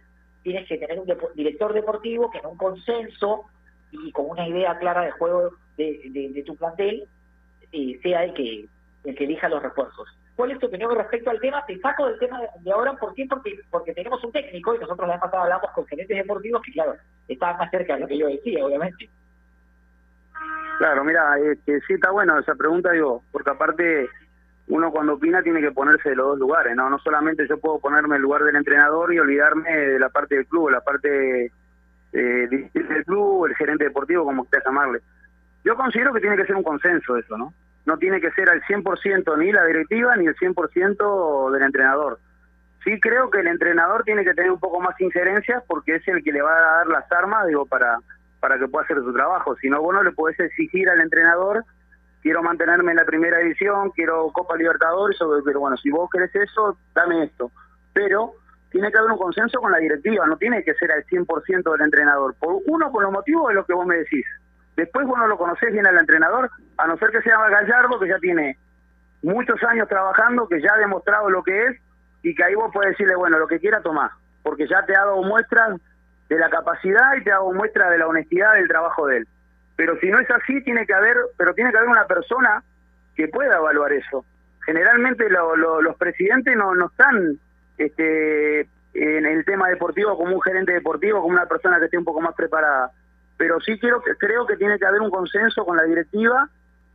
tienes 0.44 0.68
que 0.68 0.78
tener 0.78 1.00
un 1.00 1.08
depo- 1.08 1.32
director 1.34 1.74
deportivo 1.74 2.30
que 2.30 2.38
en 2.40 2.46
un 2.46 2.58
consenso 2.58 3.46
y 3.92 4.12
con 4.12 4.30
una 4.30 4.48
idea 4.48 4.78
clara 4.78 5.02
de 5.04 5.12
juego 5.12 5.52
de, 5.78 6.00
de- 6.12 6.30
de 6.34 6.44
tu 6.44 6.56
plantel 6.56 7.08
sea 8.02 8.24
el 8.24 8.34
que, 8.34 8.66
el 9.06 9.16
que 9.16 9.24
elija 9.24 9.50
los 9.50 9.62
refuerzos. 9.64 10.08
¿Cuál 10.36 10.52
es 10.52 10.60
tu 10.60 10.68
opinión 10.68 10.96
respecto 10.96 11.30
al 11.30 11.40
tema? 11.40 11.66
Te 11.66 11.80
saco 11.80 12.08
del 12.08 12.20
tema 12.20 12.40
de, 12.42 12.48
de 12.60 12.72
ahora, 12.72 12.94
¿por 12.94 13.14
qué? 13.14 13.26
Porque, 13.30 13.60
porque 13.72 13.94
tenemos 13.94 14.24
un 14.24 14.32
técnico 14.32 14.76
y 14.76 14.80
nosotros 14.80 15.08
la 15.08 15.16
vez 15.16 15.22
pasada 15.22 15.44
hablamos 15.44 15.72
con 15.72 15.86
gerentes 15.88 16.16
deportivos 16.18 16.62
que, 16.64 16.72
claro, 16.74 16.96
estaban 17.28 17.58
más 17.58 17.72
cerca 17.72 17.96
de 17.96 18.02
lo 18.02 18.08
que 18.08 18.18
yo 18.18 18.28
decía, 18.28 18.64
obviamente. 18.66 19.10
Claro, 20.80 21.04
mira, 21.04 21.38
este, 21.40 21.82
sí 21.82 21.94
está 21.94 22.12
bueno 22.12 22.38
esa 22.40 22.54
pregunta, 22.56 22.92
digo, 22.92 23.24
porque 23.32 23.50
aparte 23.50 24.08
uno 24.68 24.92
cuando 24.92 25.14
opina 25.14 25.42
tiene 25.42 25.62
que 25.62 25.72
ponerse 25.72 26.10
de 26.10 26.16
los 26.16 26.28
dos 26.28 26.40
lugares, 26.40 26.76
¿no? 26.76 26.90
No 26.90 27.00
solamente 27.00 27.48
yo 27.48 27.58
puedo 27.58 27.80
ponerme 27.80 28.18
el 28.18 28.22
lugar 28.22 28.44
del 28.44 28.56
entrenador 28.56 29.14
y 29.14 29.20
olvidarme 29.20 29.72
de 29.72 30.00
la 30.00 30.10
parte 30.10 30.36
del 30.36 30.48
club, 30.48 30.70
la 30.70 30.82
parte 30.82 31.52
eh, 32.14 32.70
del 32.74 33.06
club, 33.06 33.46
el 33.46 33.56
gerente 33.56 33.86
deportivo, 33.86 34.26
como 34.26 34.46
quiera 34.46 34.66
llamarle. 34.66 35.00
Yo 35.64 35.76
considero 35.76 36.14
que 36.14 36.22
tiene 36.22 36.36
que 36.36 36.46
ser 36.46 36.56
un 36.56 36.64
consenso 36.64 37.18
eso, 37.18 37.38
¿no? 37.38 37.54
No 37.86 37.98
tiene 37.98 38.20
que 38.20 38.32
ser 38.32 38.50
al 38.50 38.62
100% 38.64 39.38
ni 39.38 39.52
la 39.52 39.64
directiva 39.66 40.16
ni 40.18 40.28
el 40.28 40.36
100% 40.36 41.52
del 41.52 41.64
entrenador. 41.64 42.20
Sí 42.84 43.00
creo 43.00 43.30
que 43.30 43.40
el 43.40 43.48
entrenador 43.48 44.04
tiene 44.04 44.24
que 44.24 44.34
tener 44.34 44.52
un 44.52 44.60
poco 44.60 44.82
más 44.82 45.00
injerencia 45.00 45.64
porque 45.68 45.96
es 45.96 46.08
el 46.08 46.24
que 46.24 46.32
le 46.32 46.42
va 46.42 46.52
a 46.52 46.78
dar 46.78 46.88
las 46.88 47.10
armas, 47.12 47.48
digo, 47.48 47.66
para 47.66 47.98
para 48.40 48.60
que 48.60 48.68
pueda 48.68 48.86
hacer 48.86 48.98
su 48.98 49.14
trabajo. 49.14 49.56
Si 49.58 49.70
no, 49.70 49.82
vos 49.82 49.94
no 49.94 50.04
le 50.04 50.12
podés 50.12 50.40
exigir 50.40 50.90
al 50.90 51.02
entrenador, 51.02 51.64
quiero 52.28 52.44
mantenerme 52.44 52.92
en 52.92 52.98
la 52.98 53.06
primera 53.06 53.38
división, 53.38 53.90
quiero 53.92 54.30
Copa 54.34 54.58
Libertadores, 54.58 55.18
pero 55.46 55.62
bueno, 55.62 55.78
si 55.78 55.90
vos 55.90 56.10
querés 56.12 56.36
eso, 56.36 56.78
dame 56.94 57.24
esto. 57.24 57.54
Pero 57.94 58.34
tiene 58.70 58.92
que 58.92 58.98
haber 58.98 59.12
un 59.12 59.18
consenso 59.18 59.62
con 59.62 59.72
la 59.72 59.78
directiva, 59.78 60.28
no 60.28 60.36
tiene 60.36 60.62
que 60.62 60.74
ser 60.74 60.92
al 60.92 61.06
100% 61.06 61.72
del 61.72 61.82
entrenador. 61.82 62.36
Por 62.38 62.58
uno, 62.68 62.92
por 62.92 63.04
los 63.04 63.14
motivos 63.14 63.48
de 63.48 63.54
lo 63.54 63.66
que 63.66 63.74
vos 63.74 63.88
me 63.88 63.96
decís. 63.96 64.26
Después 64.76 65.08
vos 65.08 65.18
no 65.18 65.26
lo 65.26 65.38
conocés 65.38 65.72
bien 65.72 65.88
al 65.88 65.98
entrenador, 65.98 66.52
a 66.78 66.86
no 66.86 66.98
ser 66.98 67.12
que 67.12 67.22
sea 67.22 67.38
Gallardo, 67.48 67.98
que 67.98 68.10
ya 68.10 68.20
tiene 68.20 68.58
muchos 69.22 69.64
años 69.64 69.88
trabajando, 69.88 70.50
que 70.50 70.60
ya 70.60 70.74
ha 70.74 70.80
demostrado 70.80 71.30
lo 71.30 71.44
que 71.44 71.68
es, 71.68 71.78
y 72.24 72.36
que 72.36 72.44
ahí 72.44 72.56
vos 72.56 72.74
podés 72.74 72.90
decirle, 72.90 73.16
bueno, 73.16 73.40
lo 73.40 73.48
que 73.48 73.62
quiera 73.62 73.80
tomar, 73.82 74.12
porque 74.44 74.68
ya 74.68 74.86
te 74.86 74.94
ha 74.98 75.06
dado 75.06 75.24
muestras 75.24 75.80
de 76.28 76.38
la 76.38 76.50
capacidad 76.50 77.16
y 77.16 77.24
te 77.24 77.32
ha 77.32 77.36
dado 77.36 77.54
muestra 77.54 77.90
de 77.90 78.00
la 78.00 78.08
honestidad 78.08 78.56
del 78.56 78.68
trabajo 78.68 79.08
de 79.08 79.20
él. 79.20 79.28
Pero 79.78 79.98
si 80.00 80.08
no 80.10 80.20
es 80.20 80.30
así, 80.32 80.62
tiene 80.64 80.86
que 80.86 80.94
haber, 80.94 81.16
pero 81.38 81.54
tiene 81.54 81.72
que 81.72 81.78
haber 81.78 81.90
una 81.90 82.06
persona 82.08 82.62
que 83.16 83.30
pueda 83.30 83.56
evaluar 83.58 83.94
eso. 83.94 84.26
Generalmente 84.66 85.30
lo- 85.30 85.56
lo- 85.56 85.82
los 85.82 85.96
presidentes 85.96 86.58
no, 86.58 86.76
no 86.76 86.88
están 86.88 87.38
este, 87.78 88.62
en 88.94 89.26
el 89.26 89.46
tema 89.46 89.70
deportivo 89.70 90.18
como 90.18 90.36
un 90.36 90.42
gerente 90.42 90.74
deportivo, 90.74 91.22
como 91.22 91.34
una 91.34 91.46
persona 91.46 91.80
que 91.80 91.86
esté 91.86 91.98
un 91.98 92.04
poco 92.06 92.20
más 92.22 92.34
preparada. 92.36 92.92
Pero 93.38 93.60
sí 93.62 93.80
quiero 93.80 94.02
creo 94.02 94.46
que 94.48 94.58
tiene 94.58 94.78
que 94.80 94.86
haber 94.86 95.00
un 95.02 95.12
consenso 95.12 95.64
con 95.64 95.78
la 95.78 95.84
directiva 95.84 96.50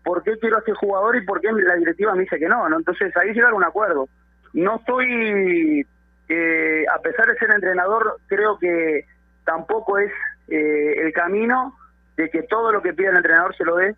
por 0.05 0.25
qué 0.25 0.37
quiero 0.38 0.57
a 0.57 0.59
este 0.59 0.73
jugador 0.75 1.14
y 1.16 1.25
por 1.25 1.40
qué 1.40 1.53
la 1.53 1.77
directiva 1.77 2.14
me 2.14 2.23
dice 2.23 2.38
que 2.40 2.49
no. 2.49 2.66
Entonces 2.77 3.16
ahí 3.16 3.33
llegar 3.33 3.53
a 3.53 3.55
un 3.55 3.62
acuerdo. 3.64 4.09
No 4.53 4.77
estoy, 4.77 5.87
eh, 6.29 6.85
a 6.92 6.99
pesar 7.01 7.29
de 7.29 7.37
ser 7.38 7.51
entrenador, 7.53 8.16
creo 8.27 8.59
que 8.59 9.07
tampoco 9.45 9.99
es 9.99 10.11
eh, 10.49 10.95
el 11.01 11.12
camino 11.12 11.77
de 12.16 12.31
que 12.31 12.42
todo 12.42 12.72
lo 12.72 12.83
que 12.83 12.92
pide 12.92 13.09
el 13.09 13.16
entrenador 13.16 13.57
se 13.57 13.64
lo 13.64 13.77
dé, 13.77 13.94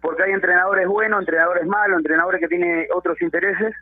porque 0.00 0.22
hay 0.22 0.32
entrenadores 0.32 0.86
buenos, 0.86 1.20
entrenadores 1.20 1.66
malos, 1.66 1.98
entrenadores 1.98 2.40
que 2.40 2.48
tienen 2.48 2.86
otros 2.94 3.20
intereses, 3.22 3.74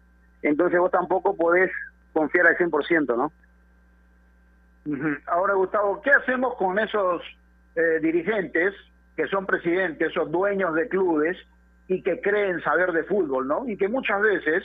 entonces 0.42 0.78
vos 0.78 0.90
tampoco 0.90 1.36
podés 1.36 1.70
confiar 2.12 2.46
al 2.46 2.56
100%, 2.56 3.16
¿no? 3.16 3.32
Ahora, 5.26 5.54
Gustavo, 5.54 6.00
¿qué 6.02 6.10
hacemos 6.10 6.56
con 6.56 6.78
esos 6.78 7.22
eh, 7.74 8.00
dirigentes 8.00 8.74
que 9.16 9.26
son 9.28 9.46
presidentes 9.46 10.16
o 10.16 10.26
dueños 10.26 10.74
de 10.74 10.88
clubes 10.88 11.36
y 11.88 12.02
que 12.02 12.20
creen 12.20 12.60
saber 12.62 12.92
de 12.92 13.04
fútbol, 13.04 13.46
¿no? 13.46 13.68
Y 13.68 13.76
que 13.76 13.88
muchas 13.88 14.20
veces 14.22 14.64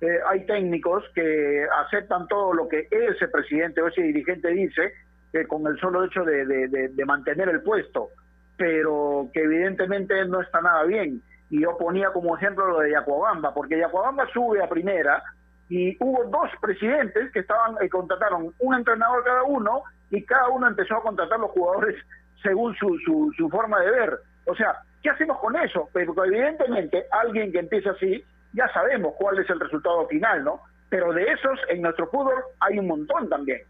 eh, 0.00 0.18
hay 0.28 0.44
técnicos 0.46 1.04
que 1.14 1.66
aceptan 1.84 2.28
todo 2.28 2.52
lo 2.52 2.68
que 2.68 2.88
ese 2.90 3.28
presidente 3.28 3.80
o 3.80 3.88
ese 3.88 4.02
dirigente 4.02 4.48
dice 4.48 4.92
eh, 5.32 5.46
con 5.46 5.66
el 5.66 5.78
solo 5.78 6.04
hecho 6.04 6.24
de 6.24 7.04
mantener 7.06 7.48
el 7.48 7.62
puesto, 7.62 8.10
pero 8.56 9.28
que 9.32 9.42
evidentemente 9.42 10.24
no 10.26 10.40
está 10.40 10.60
nada 10.60 10.84
bien. 10.84 11.22
Y 11.50 11.62
yo 11.62 11.76
ponía 11.76 12.10
como 12.10 12.36
ejemplo 12.36 12.66
lo 12.66 12.80
de 12.80 12.90
Yacuabamba, 12.90 13.54
porque 13.54 13.78
Yacuabamba 13.78 14.26
sube 14.32 14.62
a 14.62 14.68
primera 14.68 15.22
y 15.68 15.96
hubo 16.00 16.24
dos 16.24 16.50
presidentes 16.60 17.32
que 17.32 17.40
estaban 17.40 17.76
eh, 17.80 17.88
contrataron 17.88 18.54
un 18.58 18.74
entrenador 18.74 19.24
cada 19.24 19.42
uno 19.44 19.82
y 20.10 20.24
cada 20.24 20.48
uno 20.48 20.68
empezó 20.68 20.96
a 20.96 21.02
contratar 21.02 21.38
los 21.38 21.50
jugadores 21.50 21.96
según 22.42 22.74
su, 22.76 22.98
su, 23.04 23.32
su 23.36 23.48
forma 23.48 23.80
de 23.80 23.90
ver. 23.90 24.18
O 24.46 24.54
sea, 24.54 24.76
¿qué 25.02 25.10
hacemos 25.10 25.38
con 25.38 25.56
eso? 25.56 25.88
Porque 25.92 26.28
evidentemente 26.28 27.06
alguien 27.10 27.52
que 27.52 27.58
empieza 27.58 27.90
así, 27.90 28.24
ya 28.52 28.68
sabemos 28.72 29.14
cuál 29.18 29.38
es 29.38 29.50
el 29.50 29.60
resultado 29.60 30.06
final, 30.06 30.44
¿no? 30.44 30.60
Pero 30.88 31.12
de 31.12 31.24
esos 31.24 31.58
en 31.68 31.82
nuestro 31.82 32.06
fútbol 32.08 32.42
hay 32.60 32.78
un 32.78 32.86
montón 32.86 33.28
también. 33.28 33.60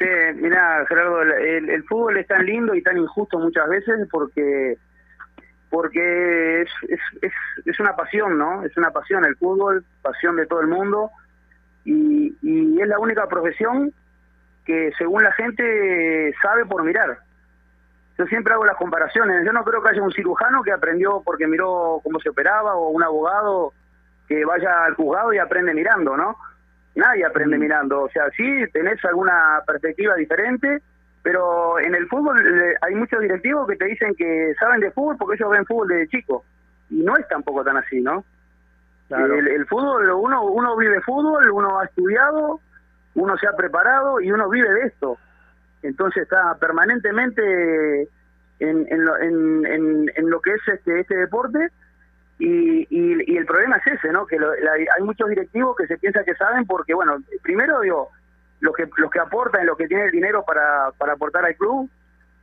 Sí, 0.00 0.06
mira, 0.36 0.86
Gerardo, 0.88 1.20
el, 1.20 1.68
el, 1.68 1.84
fútbol 1.84 2.16
es 2.16 2.26
tan 2.26 2.46
lindo 2.46 2.74
y 2.74 2.82
tan 2.82 2.96
injusto 2.96 3.38
muchas 3.38 3.68
veces 3.68 4.08
porque 4.10 4.78
porque 5.68 6.62
es, 6.62 6.70
es, 6.88 7.00
es, 7.20 7.32
es, 7.66 7.78
una 7.80 7.94
pasión, 7.94 8.38
¿no? 8.38 8.64
Es 8.64 8.74
una 8.78 8.90
pasión 8.92 9.26
el 9.26 9.36
fútbol, 9.36 9.84
pasión 10.00 10.36
de 10.36 10.46
todo 10.46 10.62
el 10.62 10.68
mundo 10.68 11.10
y, 11.84 12.34
y 12.40 12.80
es 12.80 12.88
la 12.88 12.98
única 12.98 13.26
profesión 13.26 13.92
que 14.64 14.90
según 14.96 15.22
la 15.22 15.32
gente 15.32 16.34
sabe 16.40 16.64
por 16.64 16.82
mirar. 16.82 17.18
Yo 18.16 18.24
siempre 18.24 18.54
hago 18.54 18.64
las 18.64 18.76
comparaciones. 18.76 19.44
Yo 19.44 19.52
no 19.52 19.64
creo 19.64 19.82
que 19.82 19.90
haya 19.90 20.02
un 20.02 20.12
cirujano 20.12 20.62
que 20.62 20.72
aprendió 20.72 21.22
porque 21.22 21.46
miró 21.46 22.00
cómo 22.02 22.20
se 22.20 22.30
operaba 22.30 22.74
o 22.74 22.88
un 22.88 23.02
abogado 23.02 23.74
que 24.26 24.46
vaya 24.46 24.86
al 24.86 24.94
juzgado 24.94 25.34
y 25.34 25.38
aprende 25.38 25.74
mirando, 25.74 26.16
¿no? 26.16 26.36
Nadie 26.94 27.24
aprende 27.24 27.58
mirando. 27.58 28.02
O 28.02 28.10
sea, 28.10 28.30
sí 28.36 28.64
tenés 28.72 29.04
alguna 29.04 29.62
perspectiva 29.66 30.14
diferente, 30.16 30.82
pero 31.22 31.78
en 31.78 31.94
el 31.94 32.06
fútbol 32.08 32.36
hay 32.80 32.94
muchos 32.94 33.20
directivos 33.20 33.68
que 33.68 33.76
te 33.76 33.86
dicen 33.86 34.14
que 34.14 34.54
saben 34.58 34.80
de 34.80 34.90
fútbol 34.90 35.16
porque 35.18 35.36
ellos 35.36 35.50
ven 35.50 35.66
fútbol 35.66 35.88
desde 35.88 36.08
chico. 36.08 36.44
Y 36.90 37.02
no 37.02 37.16
es 37.16 37.26
tampoco 37.28 37.62
tan 37.64 37.76
así, 37.76 38.00
¿no? 38.00 38.24
El, 39.10 39.48
el, 39.48 39.66
fútbol, 39.66 40.08
uno, 40.10 40.44
uno 40.44 40.76
vive 40.76 41.00
fútbol, 41.00 41.50
uno 41.50 41.80
ha 41.80 41.84
estudiado, 41.84 42.60
uno 43.14 43.36
se 43.38 43.46
ha 43.48 43.56
preparado 43.56 44.20
y 44.20 44.30
uno 44.30 44.48
vive 44.48 44.72
de 44.72 44.86
esto. 44.86 45.18
Entonces 45.82 46.22
está 46.24 46.54
permanentemente 46.60 48.02
en, 48.60 48.86
en, 48.88 49.04
lo, 49.04 49.18
en, 49.18 49.66
en, 49.66 50.12
en 50.14 50.30
lo 50.30 50.40
que 50.40 50.52
es 50.52 50.60
este, 50.68 51.00
este 51.00 51.16
deporte 51.16 51.70
y, 52.40 52.86
y, 52.90 53.36
el 53.36 53.44
problema 53.44 53.76
es 53.76 53.98
ese, 53.98 54.10
¿no? 54.12 54.26
Que 54.26 54.38
lo, 54.38 54.50
hay 54.50 55.04
muchos 55.04 55.28
directivos 55.28 55.76
que 55.76 55.86
se 55.86 55.98
piensan 55.98 56.24
que 56.24 56.34
saben 56.34 56.64
porque, 56.66 56.94
bueno, 56.94 57.18
primero 57.42 57.80
digo, 57.80 58.08
los 58.60 58.74
que 58.74 58.88
los 58.96 59.10
que 59.10 59.20
aportan, 59.20 59.66
los 59.66 59.76
que 59.76 59.86
tienen 59.86 60.06
el 60.06 60.12
dinero 60.12 60.42
para, 60.46 60.90
para 60.98 61.12
aportar 61.12 61.44
al 61.44 61.54
club, 61.56 61.90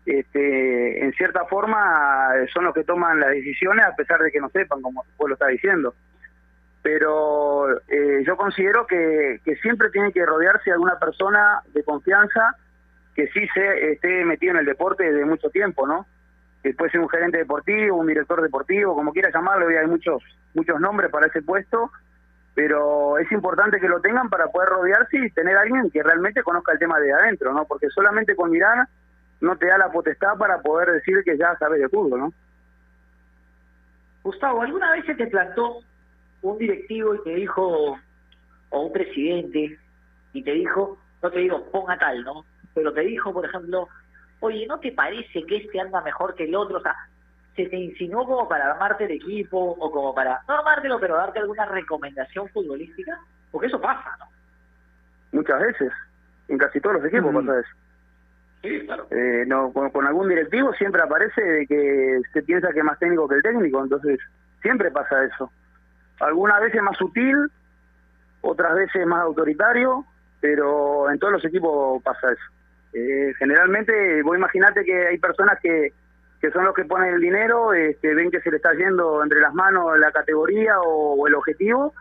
este, 0.06 1.04
en 1.04 1.12
cierta 1.14 1.46
forma 1.46 2.30
son 2.54 2.64
los 2.66 2.74
que 2.74 2.84
toman 2.84 3.20
las 3.20 3.32
decisiones 3.32 3.86
a 3.86 3.96
pesar 3.96 4.22
de 4.22 4.32
que 4.32 4.40
no 4.40 4.50
sepan, 4.50 4.82
como 4.82 5.04
vos 5.18 5.30
lo 5.30 5.34
está 5.34 5.48
diciendo. 5.48 5.96
Pero 6.82 7.78
eh, 7.90 8.24
yo 8.26 8.38
considero 8.38 8.88
que, 8.88 9.42
siempre 9.62 9.90
tiene 9.90 10.14
que 10.14 10.26
rodearse 10.26 10.70
de 10.70 10.74
alguna 10.74 10.98
persona 10.98 11.62
de 11.74 11.84
confianza 11.84 12.56
que 13.16 13.28
sí 13.30 13.48
se 13.54 13.92
esté 13.94 14.24
metido 14.24 14.54
en 14.54 14.60
el 14.60 14.66
deporte 14.66 15.04
desde 15.04 15.26
mucho 15.26 15.50
tiempo, 15.50 15.86
¿no? 15.88 16.06
Que 16.64 16.74
puede 16.74 16.92
ser 16.92 17.02
un 17.02 17.10
gerente 17.10 17.38
deportivo, 17.38 17.98
un 17.98 18.08
director 18.08 18.42
deportivo, 18.42 18.96
como 18.96 19.14
quiera 19.14 19.32
llamarlo, 19.32 19.68
hay 19.68 19.88
muchos 19.88 20.24
muchos 20.54 20.80
nombres 20.80 21.12
para 21.12 21.28
ese 21.28 21.42
puesto, 21.42 21.92
pero 22.56 23.20
es 23.20 23.32
importante 23.32 23.80
que 23.80 23.88
lo 23.88 24.02
tengan 24.02 24.30
para 24.30 24.48
poder 24.48 24.70
rodearse 24.70 25.18
y 25.18 25.30
tener 25.30 25.56
a 25.56 25.62
alguien 25.62 25.92
que 25.92 26.02
realmente 26.02 26.42
conozca 26.42 26.74
el 26.74 26.80
tema 26.80 27.00
de 27.00 27.14
adentro, 27.14 27.54
¿no? 27.54 27.66
Porque 27.66 27.90
solamente 27.90 28.36
con 28.36 28.50
mirar 28.50 28.88
no 29.40 29.56
te 29.56 29.68
da 29.68 29.78
la 29.78 29.92
potestad 29.92 30.36
para 30.38 30.60
poder 30.62 30.92
decir 30.92 31.24
que 31.24 31.38
ya 31.38 31.56
sabes 31.58 31.80
de 31.80 31.90
fútbol, 31.90 32.20
¿no? 32.20 32.34
Gustavo, 34.24 34.64
¿alguna 34.64 34.92
vez 34.92 35.06
se 35.06 35.16
te 35.16 35.28
plantó 35.28 35.82
un 36.42 36.58
directivo 36.58 37.16
y 37.16 37.24
te 37.24 37.36
dijo, 37.36 37.98
o 38.70 38.82
un 38.82 38.92
presidente, 38.92 39.78
y 40.34 40.44
te 40.44 40.52
dijo, 40.52 40.98
no 41.22 41.32
te 41.32 41.40
digo, 41.40 41.64
ponga 41.72 41.98
tal, 41.98 42.24
¿no? 42.24 42.44
Pero 42.74 42.92
te 42.94 43.02
dijo, 43.02 43.32
por 43.32 43.46
ejemplo, 43.46 43.88
oye, 44.40 44.66
¿no 44.68 44.80
te 44.80 44.92
parece 44.92 45.44
que 45.44 45.58
este 45.58 45.80
anda 45.80 46.02
mejor 46.02 46.36
que 46.36 46.46
el 46.46 46.56
otro? 46.56 46.78
O 46.78 46.82
sea, 46.82 46.96
se 47.56 47.66
te 47.66 47.78
insinuó 47.78 48.26
como 48.26 48.48
para 48.48 48.72
armarte 48.72 49.06
el 49.06 49.12
equipo 49.12 49.58
o 49.58 49.92
como 49.92 50.14
para, 50.14 50.42
no 50.48 50.56
armártelo, 50.56 51.00
pero 51.00 51.18
darte 51.18 51.40
alguna 51.40 51.66
recomendación 51.66 52.48
futbolística? 52.50 53.20
Porque 53.52 53.68
eso 53.68 53.82
pasa, 53.82 54.16
¿no? 54.20 54.26
Muchas 55.32 55.60
veces, 55.60 55.92
en 56.48 56.58
casi 56.58 56.80
todos 56.80 56.98
los 56.98 57.06
equipos 57.06 57.34
mm. 57.34 57.36
pasa 57.36 57.60
eso. 57.60 57.70
Sí, 58.62 58.86
claro. 58.86 59.08
Eh, 59.12 59.46
no, 59.48 59.72
con, 59.72 59.90
con, 59.92 60.06
algún 60.08 60.30
directivo 60.30 60.74
siempre 60.74 61.02
aparece 61.02 61.42
de 61.42 61.68
que 61.68 62.22
se 62.34 62.42
piensa 62.44 62.72
que 62.74 62.80
es 62.80 62.86
más 62.86 63.00
técnico 63.00 63.28
que 63.28 63.36
el 63.36 63.44
técnico, 63.44 63.84
entonces 63.84 64.20
siempre 64.62 64.92
pasa 64.92 65.24
eso. 65.24 65.52
Algunas 66.20 66.62
veces 66.62 66.82
más 66.82 66.98
sutil, 66.98 67.36
otras 68.42 68.76
veces 68.76 69.06
más 69.06 69.22
autoritario, 69.22 70.06
pero 70.42 71.10
en 71.10 71.20
todos 71.20 71.34
los 71.34 71.46
equipos 71.46 72.02
pasa 72.04 72.32
eso. 72.32 72.57
Eh, 73.00 73.34
generalmente, 73.38 74.24
vos 74.24 74.36
imaginate 74.36 74.84
que 74.84 75.08
hay 75.08 75.20
personas 75.20 75.60
que, 75.62 75.94
que 76.42 76.50
son 76.50 76.66
los 76.66 76.74
que 76.74 76.84
ponen 76.86 77.14
el 77.14 77.22
dinero, 77.22 77.72
este, 77.74 78.16
ven 78.16 78.32
que 78.32 78.42
se 78.42 78.50
le 78.50 78.58
está 78.58 78.74
yendo 78.74 79.24
entre 79.24 79.40
las 79.40 79.54
manos 79.54 80.00
la 80.00 80.12
categoría 80.12 80.80
o, 80.80 81.14
o, 81.14 81.28
el 81.28 81.36
objetivo, 81.36 81.94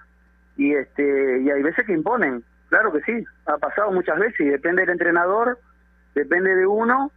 y 0.56 0.74
este 0.74 1.40
y 1.42 1.50
hay 1.50 1.62
veces 1.62 1.84
que 1.84 1.92
imponen, 1.92 2.42
claro 2.70 2.92
que 2.94 3.02
sí, 3.02 3.22
ha 3.44 3.58
pasado 3.58 3.92
muchas 3.92 4.18
veces, 4.18 4.40
y 4.40 4.48
depende 4.48 4.82
del 4.82 4.92
entrenador, 4.92 5.58
depende 6.14 6.56
de 6.56 6.66
uno, 6.66 7.12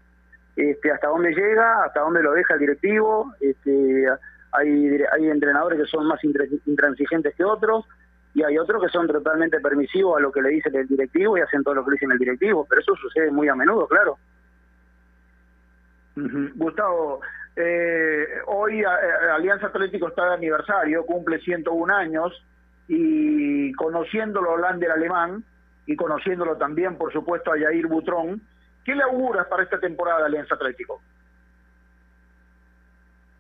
este, 0.58 0.92
hasta 0.92 1.08
dónde 1.08 1.34
llega, 1.34 1.86
hasta 1.86 2.02
dónde 2.02 2.22
lo 2.22 2.34
deja 2.34 2.56
el 2.56 2.60
directivo, 2.60 3.34
este, 3.40 4.08
hay, 4.52 5.04
hay 5.14 5.30
entrenadores 5.30 5.80
que 5.80 5.88
son 5.88 6.06
más 6.06 6.20
intransigentes 6.66 7.34
que 7.34 7.46
otros, 7.46 7.86
y 8.34 8.44
hay 8.44 8.58
otros 8.58 8.82
que 8.84 8.90
son 8.90 9.08
totalmente 9.08 9.60
permisivos 9.60 10.18
a 10.18 10.22
lo 10.22 10.32
que 10.32 10.42
le 10.42 10.50
dice 10.50 10.70
el 10.74 10.88
directivo 10.88 11.38
y 11.38 11.42
hacen 11.42 11.64
todo 11.64 11.76
lo 11.76 11.84
que 11.84 11.92
le 11.92 11.96
dicen 11.96 12.12
el 12.12 12.20
directivo, 12.20 12.66
pero 12.70 12.82
eso 12.82 12.96
sucede 12.96 13.32
muy 13.32 13.48
a 13.48 13.56
menudo, 13.56 13.88
claro. 13.88 14.18
Uh 16.16 16.22
-huh. 16.22 16.52
Gustavo, 16.56 17.22
eh, 17.56 18.28
hoy 18.48 18.84
a, 18.84 18.92
a 18.92 19.36
Alianza 19.36 19.68
Atlético 19.68 20.10
está 20.10 20.26
de 20.26 20.36
aniversario, 20.36 21.06
cumple 21.06 21.40
101 21.40 21.94
años 21.94 22.46
y 22.88 23.72
conociéndolo 23.74 24.58
Lander 24.58 24.92
alemán 24.92 25.44
y 25.86 25.96
conociéndolo 25.96 26.56
también, 26.58 26.98
por 26.98 27.12
supuesto, 27.12 27.52
a 27.52 27.58
Yair 27.58 27.88
Butrón, 27.88 28.42
¿qué 28.86 28.94
le 28.94 29.04
auguras 29.04 29.48
para 29.48 29.64
esta 29.64 29.80
temporada 29.80 30.20
de 30.20 30.26
Alianza 30.26 30.56
Atlético? 30.56 31.02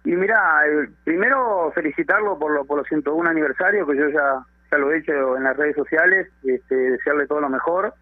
Y 0.03 0.15
mira, 0.15 0.65
eh, 0.67 0.89
primero 1.03 1.71
felicitarlo 1.75 2.39
por, 2.39 2.51
lo, 2.51 2.65
por 2.65 2.79
los 2.79 2.87
101 2.87 3.29
aniversario, 3.29 3.85
que 3.85 3.97
yo 3.97 4.09
ya 4.09 4.43
ya 4.71 4.77
lo 4.77 4.91
he 4.91 4.99
hecho 4.99 5.37
en 5.37 5.43
las 5.43 5.57
redes 5.57 5.75
sociales, 5.75 6.27
este, 6.43 6.75
desearle 6.75 7.27
todo 7.27 7.41
lo 7.41 7.49
mejor. 7.49 7.93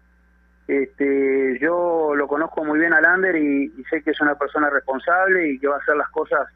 Este, 0.66 1.58
yo 1.60 2.14
lo 2.14 2.28
conozco 2.28 2.62
muy 2.64 2.78
bien 2.78 2.92
a 2.92 3.00
Lander 3.00 3.36
y, 3.36 3.72
y, 3.76 3.84
sé 3.84 4.02
que 4.02 4.10
es 4.10 4.20
una 4.20 4.34
persona 4.34 4.68
responsable 4.68 5.48
y 5.48 5.58
que 5.58 5.66
va 5.66 5.76
a 5.76 5.78
hacer 5.78 5.96
las 5.96 6.10
cosas 6.10 6.46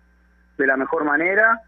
de 0.59 0.67
la 0.67 0.77
mejor 0.77 1.05
manera. 1.05 1.61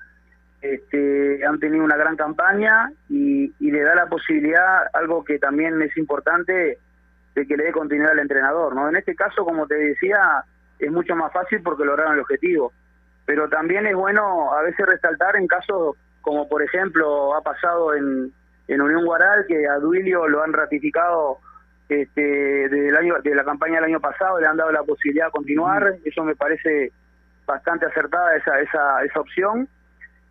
Este, 0.61 1.45
han 1.47 1.59
tenido 1.59 1.85
una 1.85 1.97
gran 1.97 2.17
campaña 2.17 2.91
y, 3.09 3.53
y 3.59 3.71
le 3.71 3.83
da 3.83 3.95
la 3.95 4.07
posibilidad, 4.07 4.89
algo 4.93 5.25
que 5.25 5.39
también 5.39 5.81
es 5.83 5.97
importante, 5.97 6.79
de 7.35 7.47
que 7.47 7.57
le 7.57 7.65
dé 7.65 7.73
continuidad 7.73 8.13
al 8.13 8.21
entrenador. 8.21 8.75
¿no? 8.75 8.89
En 8.89 8.97
este 8.97 9.15
caso, 9.15 9.45
como 9.45 9.67
te 9.67 9.75
decía, 9.75 10.45
es 10.79 10.91
mucho 10.91 11.17
más 11.17 11.33
fácil 11.33 11.63
porque 11.63 11.85
lograron 11.85 12.15
el 12.15 12.21
objetivo. 12.21 12.73
Pero 13.27 13.49
también 13.49 13.87
es 13.87 13.95
bueno 13.95 14.53
a 14.53 14.63
veces 14.63 14.87
resaltar 14.87 15.37
en 15.37 15.47
casos 15.47 15.97
como 16.25 16.49
por 16.49 16.63
ejemplo 16.63 17.35
ha 17.37 17.43
pasado 17.43 17.95
en, 17.95 18.33
en 18.67 18.81
Unión 18.81 19.05
Guaral, 19.05 19.45
que 19.47 19.69
a 19.69 19.77
Duilio 19.77 20.27
lo 20.27 20.43
han 20.43 20.53
ratificado 20.53 21.39
este, 21.89 22.23
desde 22.23 22.89
el 22.89 22.97
año, 22.97 23.15
de 23.23 23.35
la 23.35 23.45
campaña 23.45 23.77
del 23.77 23.85
año 23.85 24.01
pasado, 24.01 24.41
le 24.41 24.47
han 24.47 24.57
dado 24.57 24.73
la 24.73 24.83
posibilidad 24.83 25.27
de 25.27 25.33
continuar, 25.33 25.97
eso 26.05 26.25
me 26.25 26.35
parece 26.35 26.91
bastante 27.47 27.87
acertada 27.87 28.37
esa, 28.37 28.59
esa, 28.61 29.05
esa 29.05 29.21
opción. 29.21 29.69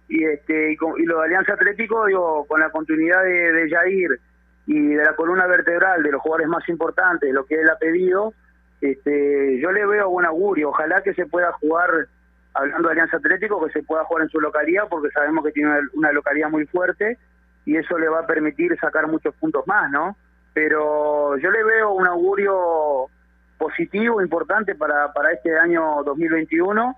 Y, 0.10 0.26
este, 0.26 0.74
y, 0.74 0.76
con, 0.76 1.00
y 1.00 1.06
lo 1.06 1.20
de 1.20 1.26
Alianza 1.26 1.54
Atlético, 1.54 2.06
digo, 2.08 2.46
con 2.46 2.60
la 2.60 2.70
continuidad 2.72 3.24
de, 3.24 3.54
de 3.54 3.70
Jair 3.70 4.20
y 4.66 4.96
de 4.96 5.04
la 5.04 5.16
columna 5.16 5.48
vertebral 5.48 6.04
de 6.04 6.12
los 6.12 6.22
jugadores 6.22 6.48
más 6.48 6.68
importantes, 6.70 7.32
lo 7.32 7.46
que 7.46 7.56
él 7.56 7.70
ha 7.70 7.78
pedido, 7.78 8.34
este, 8.82 9.60
yo 9.60 9.72
le 9.72 9.86
veo 9.86 10.10
buen 10.10 10.26
augurio. 10.26 10.70
Ojalá 10.70 11.02
que 11.02 11.14
se 11.14 11.26
pueda 11.26 11.54
jugar 11.54 12.08
hablando 12.54 12.88
de 12.88 12.94
Alianza 12.94 13.18
Atlético, 13.18 13.66
que 13.66 13.72
se 13.72 13.84
pueda 13.84 14.04
jugar 14.06 14.24
en 14.24 14.30
su 14.30 14.40
localidad, 14.40 14.88
porque 14.90 15.10
sabemos 15.12 15.44
que 15.44 15.52
tiene 15.52 15.72
una, 15.72 15.90
una, 15.94 16.12
localidad 16.12 16.50
muy 16.50 16.66
fuerte 16.68 17.18
y 17.66 17.78
eso 17.78 17.98
le 17.98 18.10
va 18.10 18.20
a 18.20 18.28
permitir 18.28 18.78
sacar 18.80 19.08
muchos 19.08 19.34
puntos 19.36 19.66
más, 19.68 19.90
¿no? 19.90 20.18
Pero 20.54 21.38
yo 21.38 21.50
le 21.50 21.64
veo 21.64 21.94
un 21.94 22.08
augurio 22.08 23.10
positivo, 23.58 24.22
importante 24.22 24.76
para, 24.76 25.14
para 25.14 25.32
este 25.32 25.58
año 25.58 26.04
2021, 26.04 26.96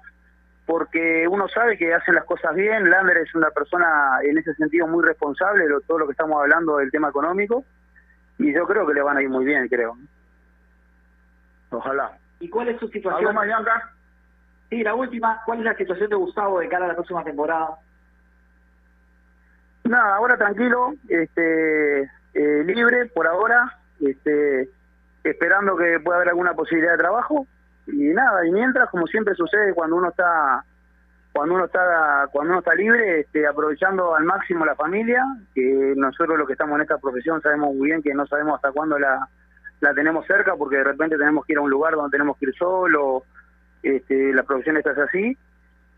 porque 0.66 1.28
uno 1.30 1.48
sabe 1.48 1.78
que 1.78 1.94
hacen 1.94 2.16
las 2.16 2.26
cosas 2.26 2.56
bien, 2.56 2.90
Lander 2.90 3.18
es 3.18 3.34
una 3.36 3.52
persona 3.52 4.20
en 4.24 4.38
ese 4.38 4.54
sentido 4.56 4.88
muy 4.88 5.04
responsable 5.04 5.68
de 5.68 5.76
todo 5.88 6.00
lo 6.00 6.06
que 6.08 6.14
estamos 6.14 6.42
hablando 6.42 6.78
del 6.78 6.90
tema 6.90 7.10
económico, 7.10 7.64
y 8.40 8.52
yo 8.54 8.66
creo 8.66 8.86
que 8.88 8.96
le 8.96 9.02
van 9.02 9.18
a 9.18 9.22
ir 9.22 9.30
muy 9.30 9.46
bien, 9.46 9.68
creo. 9.68 9.96
Ojalá. 11.70 12.18
¿Y 12.40 12.50
cuál 12.50 12.70
es 12.70 12.80
su 12.80 12.88
situación? 12.88 13.20
¿Algo 13.20 13.34
más, 13.34 13.46
Bianca? 13.46 13.95
Sí, 14.76 14.84
la 14.84 14.94
última, 14.94 15.42
¿cuál 15.46 15.60
es 15.60 15.64
la 15.64 15.78
situación 15.78 16.10
de 16.10 16.18
Gustavo 16.18 16.60
de 16.60 16.68
cara 16.68 16.84
a 16.84 16.90
la 16.90 16.96
próxima 16.96 17.24
temporada? 17.24 17.78
Nada, 19.86 20.18
ahora 20.18 20.36
tranquilo, 20.36 20.96
este, 21.08 22.02
eh, 22.02 22.64
libre 22.66 23.06
por 23.06 23.26
ahora, 23.26 23.72
este, 24.02 24.68
esperando 25.24 25.78
que 25.78 26.02
pueda 26.02 26.18
haber 26.18 26.28
alguna 26.28 26.56
posibilidad 26.56 26.92
de 26.92 26.98
trabajo 26.98 27.48
y 27.88 28.10
nada, 28.10 28.46
y 28.46 28.52
mientras, 28.52 28.90
como 28.90 29.08
siempre 29.08 29.34
sucede 29.36 29.74
cuando 29.74 29.96
uno 29.96 30.10
está 30.10 30.66
cuando 31.32 31.56
uno 31.56 31.66
está 31.68 32.28
cuando 32.34 32.52
uno 32.52 32.60
está 32.60 32.76
libre, 32.76 33.22
este, 33.22 33.48
aprovechando 33.48 34.14
al 34.14 34.26
máximo 34.26 34.66
la 34.66 34.76
familia, 34.76 35.24
que 35.54 35.94
nosotros 35.96 36.38
los 36.38 36.48
que 36.48 36.54
estamos 36.54 36.76
en 36.76 36.82
esta 36.82 36.98
profesión 36.98 37.42
sabemos 37.42 37.74
muy 37.74 37.92
bien 37.92 38.02
que 38.04 38.14
no 38.14 38.28
sabemos 38.28 38.56
hasta 38.56 38.74
cuándo 38.74 39.00
la, 39.00 39.26
la 39.80 39.94
tenemos 39.94 40.28
cerca, 40.28 40.58
porque 40.58 40.76
de 40.76 40.84
repente 40.84 41.18
tenemos 41.18 41.46
que 41.46 41.54
ir 41.54 41.60
a 41.60 41.62
un 41.62 41.70
lugar 41.70 41.94
donde 41.94 42.12
tenemos 42.12 42.38
que 42.38 42.48
ir 42.48 42.56
solo, 42.56 43.24
este, 43.86 44.34
la 44.34 44.44
profesión 44.44 44.78
está 44.78 44.92
así, 45.04 45.38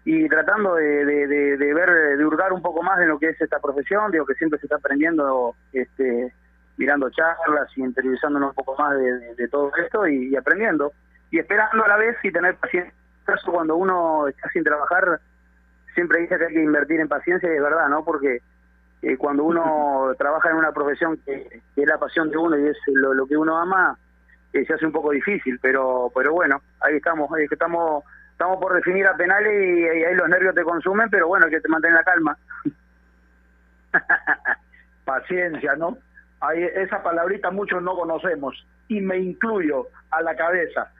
y 0.05 0.27
tratando 0.29 0.75
de, 0.75 1.05
de, 1.05 1.27
de, 1.27 1.57
de 1.57 1.73
ver, 1.73 2.17
de 2.17 2.25
hurgar 2.25 2.53
un 2.53 2.61
poco 2.61 2.81
más 2.81 2.97
de 2.97 3.07
lo 3.07 3.19
que 3.19 3.29
es 3.29 3.41
esta 3.41 3.59
profesión, 3.59 4.11
digo 4.11 4.25
que 4.25 4.35
siempre 4.35 4.59
se 4.59 4.65
está 4.65 4.77
aprendiendo 4.77 5.55
este, 5.73 6.33
mirando 6.77 7.09
charlas 7.09 7.69
y 7.75 7.81
interiorizándonos 7.83 8.49
un 8.49 8.55
poco 8.55 8.75
más 8.77 8.95
de, 8.97 9.47
todo 9.49 9.71
esto 9.75 10.07
y, 10.07 10.29
y 10.29 10.35
aprendiendo 10.35 10.93
y 11.31 11.39
esperando 11.39 11.83
a 11.83 11.87
la 11.87 11.97
vez 11.97 12.15
y 12.23 12.31
tener 12.31 12.55
paciencia. 12.55 12.93
Cuando 13.45 13.75
uno 13.75 14.27
está 14.29 14.49
sin 14.49 14.63
trabajar, 14.63 15.19
siempre 15.93 16.21
dice 16.21 16.37
que 16.37 16.45
hay 16.45 16.53
que 16.53 16.63
invertir 16.63 17.01
en 17.01 17.09
paciencia 17.09 17.51
y 17.51 17.57
es 17.57 17.61
verdad, 17.61 17.89
¿no? 17.89 18.05
Porque 18.05 18.39
eh, 19.01 19.17
cuando 19.17 19.43
uno 19.43 20.13
trabaja 20.17 20.51
en 20.51 20.55
una 20.55 20.71
profesión 20.71 21.17
que, 21.25 21.61
que, 21.75 21.81
es 21.81 21.87
la 21.87 21.97
pasión 21.97 22.29
de 22.29 22.37
uno 22.37 22.57
y 22.57 22.67
es 22.67 22.77
lo, 22.87 23.13
lo 23.13 23.27
que 23.27 23.35
uno 23.35 23.57
ama, 23.57 23.97
eh, 24.61 24.65
se 24.65 24.73
hace 24.73 24.85
un 24.85 24.91
poco 24.91 25.11
difícil, 25.11 25.59
pero 25.61 26.11
pero 26.15 26.33
bueno, 26.33 26.61
ahí 26.81 26.97
estamos, 26.97 27.29
ahí 27.33 27.45
estamos 27.49 28.03
estamos 28.31 28.57
por 28.57 28.73
definir 28.73 29.07
a 29.07 29.15
penales 29.15 29.51
y, 29.53 29.81
y 29.81 30.03
ahí 30.03 30.15
los 30.15 30.29
nervios 30.29 30.55
te 30.55 30.63
consumen, 30.63 31.09
pero 31.09 31.27
bueno, 31.27 31.45
hay 31.45 31.51
que 31.51 31.61
te 31.61 31.69
mantener 31.69 31.97
la 31.97 32.03
calma. 32.03 32.37
Paciencia, 35.05 35.75
¿no? 35.75 35.97
Ahí, 36.39 36.63
esa 36.75 37.01
palabrita 37.01 37.49
muchos 37.49 37.81
no 37.81 37.95
conocemos 37.95 38.65
y 38.87 39.01
me 39.01 39.17
incluyo 39.17 39.87
a 40.11 40.21
la 40.21 40.35
cabeza. 40.35 40.91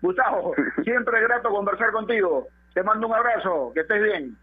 Gustavo, 0.00 0.54
siempre 0.84 1.20
grato 1.22 1.50
conversar 1.50 1.90
contigo. 1.90 2.48
Te 2.74 2.82
mando 2.82 3.06
un 3.06 3.14
abrazo, 3.14 3.72
que 3.74 3.80
estés 3.80 4.02
bien. 4.02 4.36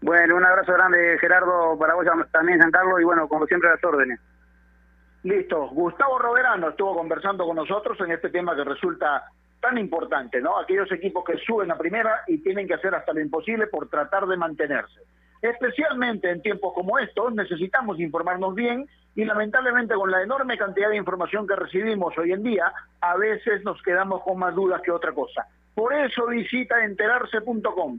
Bueno, 0.00 0.36
un 0.36 0.44
abrazo 0.44 0.72
grande, 0.72 1.16
Gerardo, 1.20 1.78
para 1.78 1.94
vos 1.94 2.06
también, 2.32 2.60
San 2.60 2.70
Carlos, 2.70 3.00
y 3.00 3.04
bueno, 3.04 3.28
como 3.28 3.46
siempre, 3.46 3.70
las 3.70 3.82
órdenes. 3.84 4.20
Listo. 5.22 5.68
Gustavo 5.68 6.18
Roverano 6.18 6.70
estuvo 6.70 6.96
conversando 6.96 7.46
con 7.46 7.56
nosotros 7.56 7.98
en 8.00 8.12
este 8.12 8.30
tema 8.30 8.56
que 8.56 8.64
resulta 8.64 9.24
tan 9.60 9.78
importante, 9.78 10.40
¿no? 10.40 10.58
Aquellos 10.58 10.90
equipos 10.90 11.24
que 11.24 11.38
suben 11.38 11.70
a 11.70 11.78
primera 11.78 12.22
y 12.26 12.38
tienen 12.38 12.66
que 12.66 12.74
hacer 12.74 12.94
hasta 12.94 13.12
lo 13.12 13.20
imposible 13.20 13.68
por 13.68 13.88
tratar 13.88 14.26
de 14.26 14.36
mantenerse. 14.36 15.00
Especialmente 15.40 16.28
en 16.30 16.42
tiempos 16.42 16.72
como 16.74 16.98
estos 16.98 17.32
necesitamos 17.34 18.00
informarnos 18.00 18.54
bien 18.54 18.86
y 19.14 19.24
lamentablemente 19.24 19.94
con 19.94 20.10
la 20.10 20.22
enorme 20.22 20.58
cantidad 20.58 20.88
de 20.88 20.96
información 20.96 21.46
que 21.46 21.54
recibimos 21.54 22.16
hoy 22.18 22.32
en 22.32 22.42
día, 22.42 22.72
a 23.00 23.16
veces 23.16 23.62
nos 23.64 23.80
quedamos 23.82 24.22
con 24.22 24.38
más 24.38 24.54
dudas 24.54 24.82
que 24.82 24.90
otra 24.90 25.12
cosa. 25.12 25.46
Por 25.74 25.92
eso 25.94 26.26
visita 26.26 26.84
enterarse.com 26.84 27.98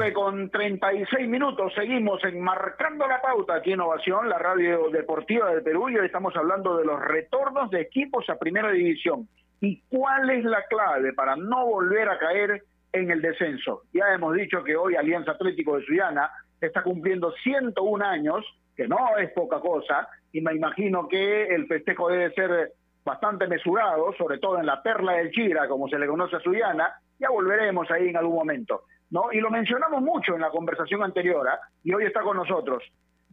Tarde 0.00 0.12
con 0.14 0.50
36 0.50 1.28
minutos. 1.28 1.74
Seguimos 1.74 2.24
enmarcando 2.24 3.06
la 3.06 3.20
pauta 3.20 3.56
aquí 3.56 3.72
en 3.72 3.80
Ovación, 3.80 4.30
la 4.30 4.38
radio 4.38 4.88
deportiva 4.88 5.50
del 5.50 5.62
Perú. 5.62 5.90
Y 5.90 5.98
hoy 5.98 6.06
estamos 6.06 6.34
hablando 6.36 6.78
de 6.78 6.86
los 6.86 6.98
retornos 7.00 7.70
de 7.70 7.82
equipos 7.82 8.28
a 8.30 8.38
primera 8.38 8.70
división. 8.70 9.28
¿Y 9.60 9.82
cuál 9.90 10.30
es 10.30 10.44
la 10.44 10.64
clave 10.70 11.12
para 11.12 11.36
no 11.36 11.66
volver 11.66 12.08
a 12.08 12.18
caer 12.18 12.62
en 12.94 13.10
el 13.10 13.20
descenso? 13.20 13.82
Ya 13.92 14.04
hemos 14.14 14.34
dicho 14.36 14.64
que 14.64 14.74
hoy 14.74 14.96
Alianza 14.96 15.32
Atlético 15.32 15.76
de 15.76 15.84
Suyana 15.84 16.30
está 16.62 16.82
cumpliendo 16.82 17.32
101 17.42 18.02
años, 18.02 18.42
que 18.74 18.88
no 18.88 19.18
es 19.18 19.30
poca 19.32 19.60
cosa, 19.60 20.08
y 20.32 20.40
me 20.40 20.54
imagino 20.54 21.08
que 21.08 21.44
el 21.44 21.66
festejo 21.66 22.08
debe 22.08 22.32
ser 22.32 22.72
bastante 23.04 23.46
mesurado, 23.48 24.14
sobre 24.16 24.38
todo 24.38 24.58
en 24.60 24.66
la 24.66 24.82
perla 24.82 25.12
del 25.14 25.30
Chira, 25.30 25.68
como 25.68 25.88
se 25.88 25.98
le 25.98 26.06
conoce 26.06 26.36
a 26.36 26.40
Suyana. 26.40 26.90
Ya 27.18 27.28
volveremos 27.28 27.90
ahí 27.90 28.08
en 28.08 28.16
algún 28.16 28.36
momento. 28.36 28.84
¿No? 29.10 29.32
Y 29.32 29.40
lo 29.40 29.50
mencionamos 29.50 30.02
mucho 30.02 30.34
en 30.34 30.40
la 30.40 30.50
conversación 30.50 31.02
anterior, 31.02 31.46
¿eh? 31.46 31.58
y 31.84 31.92
hoy 31.92 32.04
está 32.04 32.22
con 32.22 32.36
nosotros. 32.36 32.82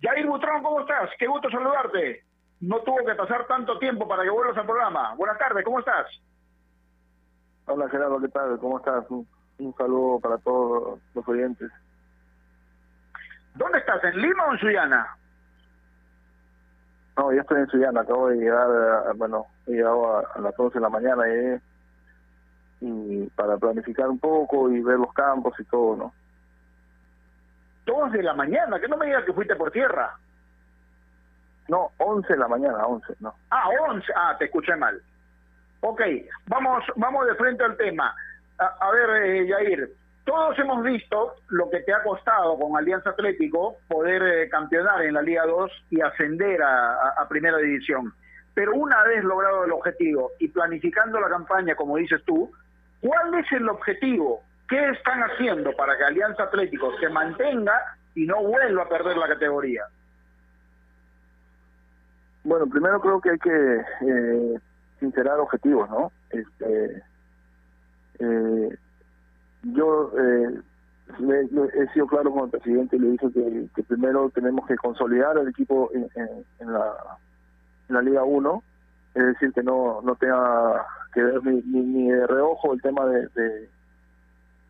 Jair 0.01 0.27
Butrón, 0.27 0.63
¿cómo 0.63 0.81
estás? 0.81 1.09
Qué 1.17 1.27
gusto 1.27 1.49
saludarte. 1.49 2.23
No 2.59 2.79
tuvo 2.81 3.05
que 3.05 3.15
pasar 3.15 3.45
tanto 3.47 3.77
tiempo 3.77 4.07
para 4.07 4.23
que 4.23 4.29
vuelvas 4.29 4.57
al 4.57 4.65
programa. 4.65 5.13
Buenas 5.15 5.37
tardes, 5.37 5.63
¿cómo 5.63 5.79
estás? 5.79 6.07
Hola 7.65 7.89
Gerardo, 7.89 8.19
¿qué 8.19 8.29
tal? 8.29 8.57
¿Cómo 8.59 8.77
estás? 8.77 9.05
Un, 9.09 9.27
un 9.59 9.75
saludo 9.75 10.19
para 10.19 10.37
todos 10.39 10.99
los 11.13 11.27
oyentes. 11.27 11.69
¿Dónde 13.55 13.79
estás? 13.79 14.03
¿En 14.03 14.21
Lima 14.21 14.45
o 14.47 14.53
en 14.53 14.59
Suyana? 14.59 15.17
No, 17.17 17.33
yo 17.33 17.41
estoy 17.41 17.61
en 17.61 17.67
Suyana, 17.67 18.01
acabo 18.01 18.29
de 18.29 18.37
llegar, 18.37 18.69
a, 18.69 19.13
bueno, 19.13 19.47
he 19.65 19.71
llegado 19.71 20.17
a, 20.17 20.21
a 20.35 20.39
las 20.39 20.57
11 20.57 20.75
de 20.75 20.81
la 20.81 20.89
mañana 20.89 21.23
y 21.27 21.59
y 22.81 23.25
para 23.35 23.57
planificar 23.57 24.07
un 24.09 24.19
poco 24.19 24.71
y 24.71 24.81
ver 24.81 24.97
los 24.97 25.13
campos 25.13 25.53
y 25.59 25.63
todo, 25.65 25.95
¿no? 25.95 26.13
Dos 27.85 28.11
de 28.11 28.21
la 28.21 28.33
mañana, 28.33 28.79
que 28.79 28.87
no 28.87 28.97
me 28.97 29.05
digas 29.05 29.23
que 29.23 29.33
fuiste 29.33 29.55
por 29.55 29.71
tierra. 29.71 30.13
No, 31.69 31.91
11 31.97 32.33
de 32.33 32.39
la 32.39 32.47
mañana, 32.47 32.85
11, 32.85 33.15
no. 33.19 33.33
Ah, 33.49 33.69
11, 33.89 34.05
ah, 34.15 34.35
te 34.37 34.45
escuché 34.45 34.75
mal. 34.75 35.01
Ok, 35.81 36.01
vamos, 36.47 36.83
vamos 36.95 37.27
de 37.27 37.35
frente 37.35 37.63
al 37.63 37.77
tema. 37.77 38.13
A, 38.57 38.65
a 38.79 38.91
ver, 38.91 39.23
eh, 39.23 39.47
Yair, 39.47 39.89
todos 40.25 40.57
hemos 40.59 40.83
visto 40.83 41.35
lo 41.49 41.69
que 41.69 41.79
te 41.81 41.93
ha 41.93 42.03
costado 42.03 42.57
con 42.57 42.75
Alianza 42.77 43.11
Atlético 43.11 43.77
poder 43.87 44.21
eh, 44.21 44.49
campeonar 44.49 45.01
en 45.03 45.13
la 45.13 45.21
Liga 45.21 45.45
2 45.45 45.71
y 45.91 46.01
ascender 46.01 46.61
a, 46.61 46.93
a, 46.93 47.09
a 47.21 47.27
Primera 47.27 47.57
División. 47.57 48.13
Pero 48.53 48.73
una 48.73 49.03
vez 49.03 49.23
logrado 49.23 49.65
el 49.65 49.71
objetivo 49.71 50.31
y 50.39 50.47
planificando 50.47 51.19
la 51.19 51.29
campaña, 51.29 51.75
como 51.75 51.97
dices 51.97 52.21
tú, 52.25 52.51
¿Cuál 53.01 53.33
es 53.35 53.51
el 53.51 53.69
objetivo 53.69 54.41
¿Qué 54.67 54.89
están 54.89 55.21
haciendo 55.21 55.71
para 55.73 55.97
que 55.97 56.03
Alianza 56.03 56.43
Atlético 56.43 56.91
se 56.99 57.07
mantenga 57.07 57.73
y 58.15 58.25
no 58.25 58.43
vuelva 58.43 58.83
a 58.83 58.89
perder 58.89 59.15
la 59.15 59.27
categoría? 59.27 59.83
Bueno, 62.43 62.67
primero 62.67 62.99
creo 62.99 63.21
que 63.21 63.29
hay 63.29 63.39
que 63.39 63.85
eh, 64.01 64.59
sincerar 64.99 65.39
objetivos, 65.39 65.89
¿no? 65.89 66.11
Este, 66.29 67.03
eh, 68.19 68.77
yo 69.63 70.11
eh, 70.17 70.61
he 71.73 71.93
sido 71.93 72.07
claro 72.07 72.31
con 72.31 72.45
el 72.45 72.51
presidente 72.51 72.97
y 72.97 72.99
le 72.99 73.11
dije 73.11 73.27
que, 73.73 73.83
primero 73.83 74.29
tenemos 74.31 74.67
que 74.67 74.75
consolidar 74.75 75.37
el 75.37 75.47
equipo 75.47 75.89
en, 75.93 76.09
en, 76.59 76.73
la, 76.73 76.93
en 77.87 77.95
la 77.95 78.01
Liga 78.01 78.23
1, 78.23 78.63
es 79.15 79.25
decir, 79.27 79.53
que 79.53 79.63
no, 79.63 80.01
no 80.01 80.15
tenga 80.15 80.85
que 81.17 81.23
ver 81.23 81.43
ni, 81.43 81.81
ni, 81.81 82.11
de 82.11 82.27
reojo 82.27 82.73
el 82.73 82.81
tema 82.81 83.03
de, 83.07 83.27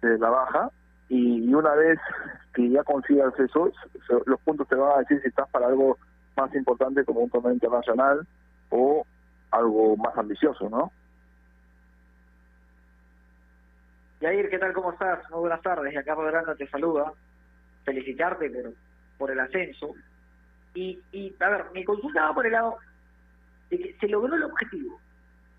de, 0.01 0.17
la 0.17 0.29
baja, 0.29 0.71
y, 1.09 1.53
una 1.53 1.75
vez 1.75 1.99
que 2.53 2.69
ya 2.69 2.83
consigas 2.83 3.37
eso, 3.37 3.69
los 4.25 4.39
puntos 4.41 4.65
te 4.69 4.75
van 4.75 4.93
a 4.93 4.99
decir 4.99 5.19
si 5.21 5.27
estás 5.27 5.49
para 5.49 5.67
algo 5.67 5.97
más 6.37 6.53
importante 6.55 7.03
como 7.03 7.19
un 7.19 7.29
torneo 7.29 7.51
internacional 7.51 8.25
o 8.69 9.05
algo 9.51 9.97
más 9.97 10.17
ambicioso, 10.17 10.69
¿no? 10.69 10.91
Yair, 14.21 14.49
¿qué 14.49 14.57
tal? 14.57 14.71
¿Cómo 14.71 14.93
estás? 14.93 15.29
Muy 15.29 15.41
buenas 15.41 15.61
tardes. 15.61 15.93
Y 15.93 15.97
acá 15.97 16.15
Rodranda 16.15 16.55
te 16.55 16.67
saluda. 16.69 17.11
Felicitarte 17.83 18.49
por, 18.49 18.73
por 19.17 19.31
el 19.31 19.39
ascenso. 19.39 19.93
Y, 20.73 20.99
y, 21.11 21.35
a 21.39 21.49
ver, 21.49 21.65
mi 21.73 21.83
consulta 21.83 22.23
va 22.23 22.33
por 22.33 22.45
el 22.45 22.53
lado 22.53 22.77
de 23.69 23.77
que 23.77 23.97
se 23.99 24.07
logró 24.07 24.33
el 24.33 24.43
objetivo. 24.43 24.99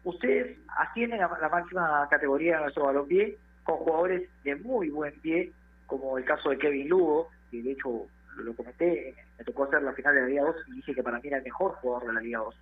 Ustedes 0.09 0.57
ascienden 0.75 1.21
a 1.21 1.29
la 1.39 1.51
máxima 1.51 2.09
categoría 2.09 2.57
de 2.57 2.63
nuestro 2.63 2.87
balompié 2.87 3.37
con 3.63 3.77
jugadores 3.77 4.31
de 4.43 4.57
muy 4.57 4.89
buen 4.89 5.13
pie, 5.21 5.53
como 5.87 6.17
el 6.17 6.25
caso 6.25 6.49
de 6.49 6.57
Kevin 6.57 6.89
Lugo, 6.89 7.29
que 7.51 7.63
de 7.63 7.73
hecho 7.73 8.07
lo 8.39 8.57
comenté, 8.57 9.15
me 9.37 9.45
tocó 9.45 9.65
hacer 9.65 9.83
la 9.83 9.93
final 9.93 10.15
de 10.15 10.21
la 10.23 10.27
Liga 10.29 10.45
2 10.45 10.57
y 10.69 10.73
dije 10.77 10.95
que 10.95 11.03
para 11.03 11.19
mí 11.19 11.29
era 11.29 11.37
el 11.37 11.45
mejor 11.45 11.73
jugador 11.75 12.07
de 12.07 12.15
la 12.15 12.21
Liga 12.23 12.39
2. 12.39 12.55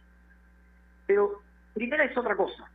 Pero 1.07 1.41
primera 1.73 2.03
es 2.03 2.19
otra 2.19 2.35
cosa, 2.35 2.69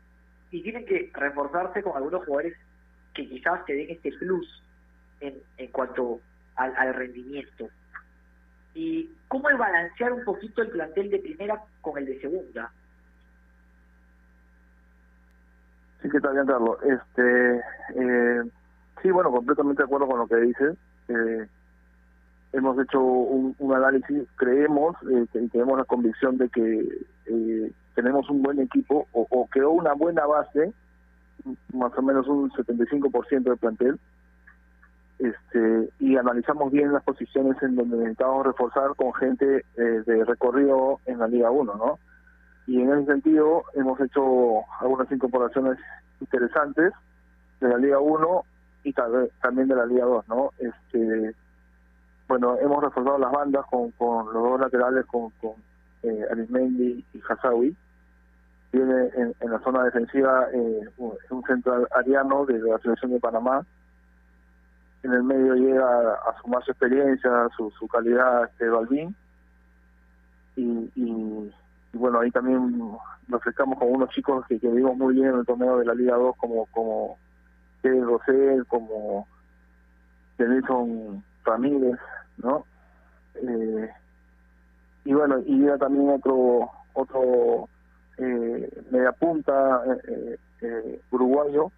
y 0.51 0.63
tienen 0.63 0.85
que 0.85 1.11
reforzarse 1.15 1.83
con 1.83 1.97
algunos 1.97 2.23
jugadores 2.23 2.57
que 3.13 3.27
quizás 3.27 3.65
te 3.65 3.73
den 3.73 3.89
este 3.89 4.13
plus 4.13 4.63
en, 5.19 5.35
en 5.57 5.67
cuanto 5.67 6.21
al, 6.55 6.93
rendimiento. 6.93 7.67
¿Y 8.73 9.09
cómo 9.27 9.49
es 9.49 9.57
balancear 9.57 10.13
un 10.13 10.23
poquito 10.23 10.61
el 10.61 10.69
plantel 10.69 11.09
de 11.09 11.19
primera 11.19 11.61
con 11.81 11.97
el 11.97 12.05
de 12.05 12.21
segunda? 12.21 12.71
Sí, 16.01 16.09
que 16.09 16.17
está 16.17 16.31
bien, 16.31 16.45
Carlos. 16.45 16.77
Este, 16.83 17.57
eh, 17.95 18.43
sí, 19.01 19.11
bueno, 19.11 19.31
completamente 19.31 19.83
de 19.83 19.85
acuerdo 19.85 20.07
con 20.07 20.19
lo 20.19 20.27
que 20.27 20.37
dices. 20.37 20.77
Eh, 21.07 21.47
hemos 22.53 22.79
hecho 22.79 23.01
un, 23.01 23.55
análisis, 23.73 24.27
creemos 24.35 24.95
eh, 25.09 25.25
y 25.33 25.47
tenemos 25.49 25.77
la 25.77 25.85
convicción 25.85 26.37
de 26.37 26.49
que 26.49 27.05
eh, 27.27 27.71
tenemos 27.95 28.29
un 28.29 28.41
buen 28.41 28.59
equipo 28.59 29.07
o, 29.13 29.27
o 29.29 29.47
quedó 29.49 29.71
una 29.71 29.93
buena 29.93 30.25
base 30.25 30.73
más 31.73 31.91
o 31.97 32.01
menos 32.01 32.27
un 32.27 32.51
75% 32.51 33.43
del 33.43 33.57
plantel. 33.57 33.99
Este, 35.19 35.89
y 35.99 36.17
analizamos 36.17 36.71
bien 36.71 36.91
las 36.91 37.03
posiciones 37.03 37.61
en 37.61 37.75
donde 37.75 37.97
necesitamos 37.97 38.45
reforzar 38.45 38.95
con 38.95 39.13
gente 39.13 39.65
eh, 39.77 40.03
de 40.05 40.25
recorrido 40.25 40.99
en 41.05 41.19
la 41.19 41.27
Liga 41.27 41.51
1, 41.51 41.75
¿no? 41.75 41.99
Y 42.67 42.81
en 42.81 42.91
ese 42.91 43.05
sentido 43.05 43.63
hemos 43.73 43.99
hecho 43.99 44.61
algunas 44.79 45.11
incorporaciones 45.11 45.77
interesantes 46.19 46.93
de 47.59 47.67
la 47.67 47.77
Liga 47.77 47.99
1 47.99 48.43
y 48.83 48.93
también 48.93 49.67
de 49.67 49.75
la 49.75 49.85
Liga 49.85 50.05
2, 50.05 50.27
¿no? 50.27 50.51
Este, 50.57 51.35
bueno, 52.27 52.57
hemos 52.59 52.83
reforzado 52.83 53.17
las 53.17 53.31
bandas 53.31 53.65
con, 53.69 53.91
con 53.91 54.33
los 54.33 54.43
dos 54.43 54.61
laterales, 54.61 55.05
con, 55.05 55.31
eh, 56.03 56.25
Arismendi 56.31 57.05
y 57.13 57.21
Hasawi 57.27 57.75
tiene 58.71 59.09
en, 59.15 59.51
la 59.51 59.59
zona 59.59 59.83
defensiva 59.83 60.47
eh, 60.53 60.89
un 60.97 61.43
centro 61.43 61.87
ariano 61.91 62.45
de 62.45 62.57
la 62.59 62.79
selección 62.79 63.11
de 63.11 63.19
Panamá. 63.19 63.65
En 65.03 65.11
el 65.11 65.23
medio 65.23 65.55
llega 65.55 66.13
a, 66.13 66.41
sumar 66.41 66.63
su 66.63 66.71
experiencia, 66.71 67.49
su, 67.57 67.69
su 67.71 67.87
calidad 67.87 68.45
este 68.45 68.69
Balvin. 68.69 69.13
Y, 70.55 70.89
y, 70.95 71.53
bueno, 71.93 72.19
ahí 72.19 72.31
también 72.31 72.77
nos 73.27 73.41
acercamos 73.41 73.77
con 73.77 73.89
unos 73.91 74.09
chicos 74.09 74.45
que, 74.47 74.59
que 74.59 74.67
vimos 74.67 74.97
muy 74.97 75.15
bien 75.15 75.27
en 75.27 75.39
el 75.39 75.45
torneo 75.45 75.77
de 75.77 75.85
la 75.85 75.93
Liga 75.93 76.15
2, 76.15 76.35
como 76.37 76.65
como 76.67 77.17
Kevin 77.81 78.05
Rosell, 78.05 78.65
como 78.67 79.27
Denison 80.37 81.23
Ramírez, 81.43 81.99
¿no? 82.37 82.65
Eh, 83.35 83.89
y 85.05 85.13
bueno, 85.13 85.39
y 85.45 85.57
llega 85.59 85.77
también 85.77 86.09
otro 86.09 86.69
otro 86.93 87.67
eh, 88.17 88.69
media 88.91 89.11
punta 89.13 89.81
eh, 90.07 90.37
eh, 90.61 91.01
uruguayo, 91.11 91.71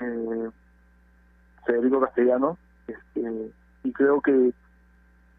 eh, 0.00 0.50
Federico 1.66 2.00
Castellano, 2.00 2.56
este, 2.86 3.52
y 3.84 3.92
creo 3.92 4.20
que, 4.20 4.52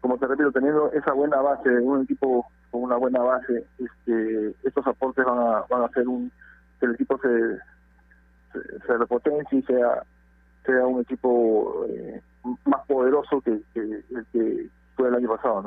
como 0.04 0.18
te 0.18 0.26
repito, 0.26 0.52
teniendo 0.52 0.92
esa 0.92 1.14
buena 1.14 1.38
base, 1.38 1.70
un 1.80 2.02
equipo 2.02 2.46
con 2.70 2.82
una 2.82 2.96
buena 2.96 3.20
base, 3.20 3.64
este, 3.78 4.54
estos 4.62 4.86
aportes 4.86 5.24
van 5.24 5.38
a, 5.38 5.64
van 5.70 5.80
a 5.80 5.86
hacer 5.86 6.06
un, 6.06 6.30
que 6.78 6.84
el 6.84 6.92
equipo 6.92 7.18
se, 7.22 8.60
se, 8.86 8.98
repotencie 8.98 9.60
y 9.60 9.62
sea, 9.62 10.02
sea 10.66 10.86
un 10.86 11.00
equipo 11.00 11.86
eh, 11.88 12.20
más 12.66 12.84
poderoso 12.86 13.40
que, 13.40 13.62
que 13.72 13.80
el 13.80 14.26
que 14.30 14.66
fue 14.94 15.08
el 15.08 15.14
año 15.14 15.34
pasado, 15.34 15.62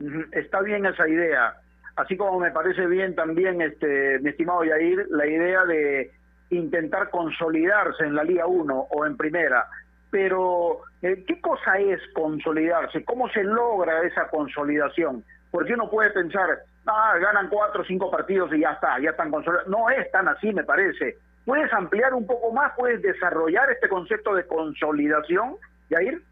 ¿no? 0.00 0.26
Está 0.32 0.60
bien 0.62 0.84
esa 0.84 1.08
idea 1.08 1.54
así 1.94 2.16
como 2.16 2.40
me 2.40 2.50
parece 2.50 2.86
bien 2.86 3.14
también, 3.14 3.62
este, 3.62 4.18
mi 4.18 4.30
estimado 4.30 4.64
Yair, 4.64 5.06
la 5.10 5.28
idea 5.28 5.64
de 5.64 6.10
intentar 6.50 7.08
consolidarse 7.10 8.02
en 8.02 8.16
la 8.16 8.24
Liga 8.24 8.48
1 8.48 8.74
o 8.90 9.06
en 9.06 9.16
Primera. 9.16 9.64
Pero, 10.10 10.80
eh, 11.02 11.24
¿qué 11.26 11.40
cosa 11.40 11.78
es 11.78 12.00
consolidarse? 12.14 13.04
¿Cómo 13.04 13.28
se 13.28 13.44
logra 13.44 14.02
esa 14.02 14.28
consolidación? 14.28 15.22
Porque 15.50 15.74
uno 15.74 15.90
puede 15.90 16.10
pensar, 16.10 16.60
ah, 16.86 17.14
ganan 17.20 17.48
cuatro 17.48 17.82
o 17.82 17.84
cinco 17.84 18.10
partidos 18.10 18.52
y 18.54 18.60
ya 18.60 18.72
está, 18.72 18.98
ya 19.00 19.10
están 19.10 19.30
consolidados. 19.30 19.68
No 19.68 19.90
es 19.90 20.10
tan 20.10 20.28
así, 20.28 20.52
me 20.52 20.64
parece. 20.64 21.16
¿Puedes 21.44 21.72
ampliar 21.72 22.14
un 22.14 22.26
poco 22.26 22.52
más? 22.52 22.72
¿Puedes 22.76 23.00
desarrollar 23.02 23.70
este 23.70 23.88
concepto 23.88 24.34
de 24.34 24.46
consolidación, 24.46 25.56
Yair? 25.90 26.22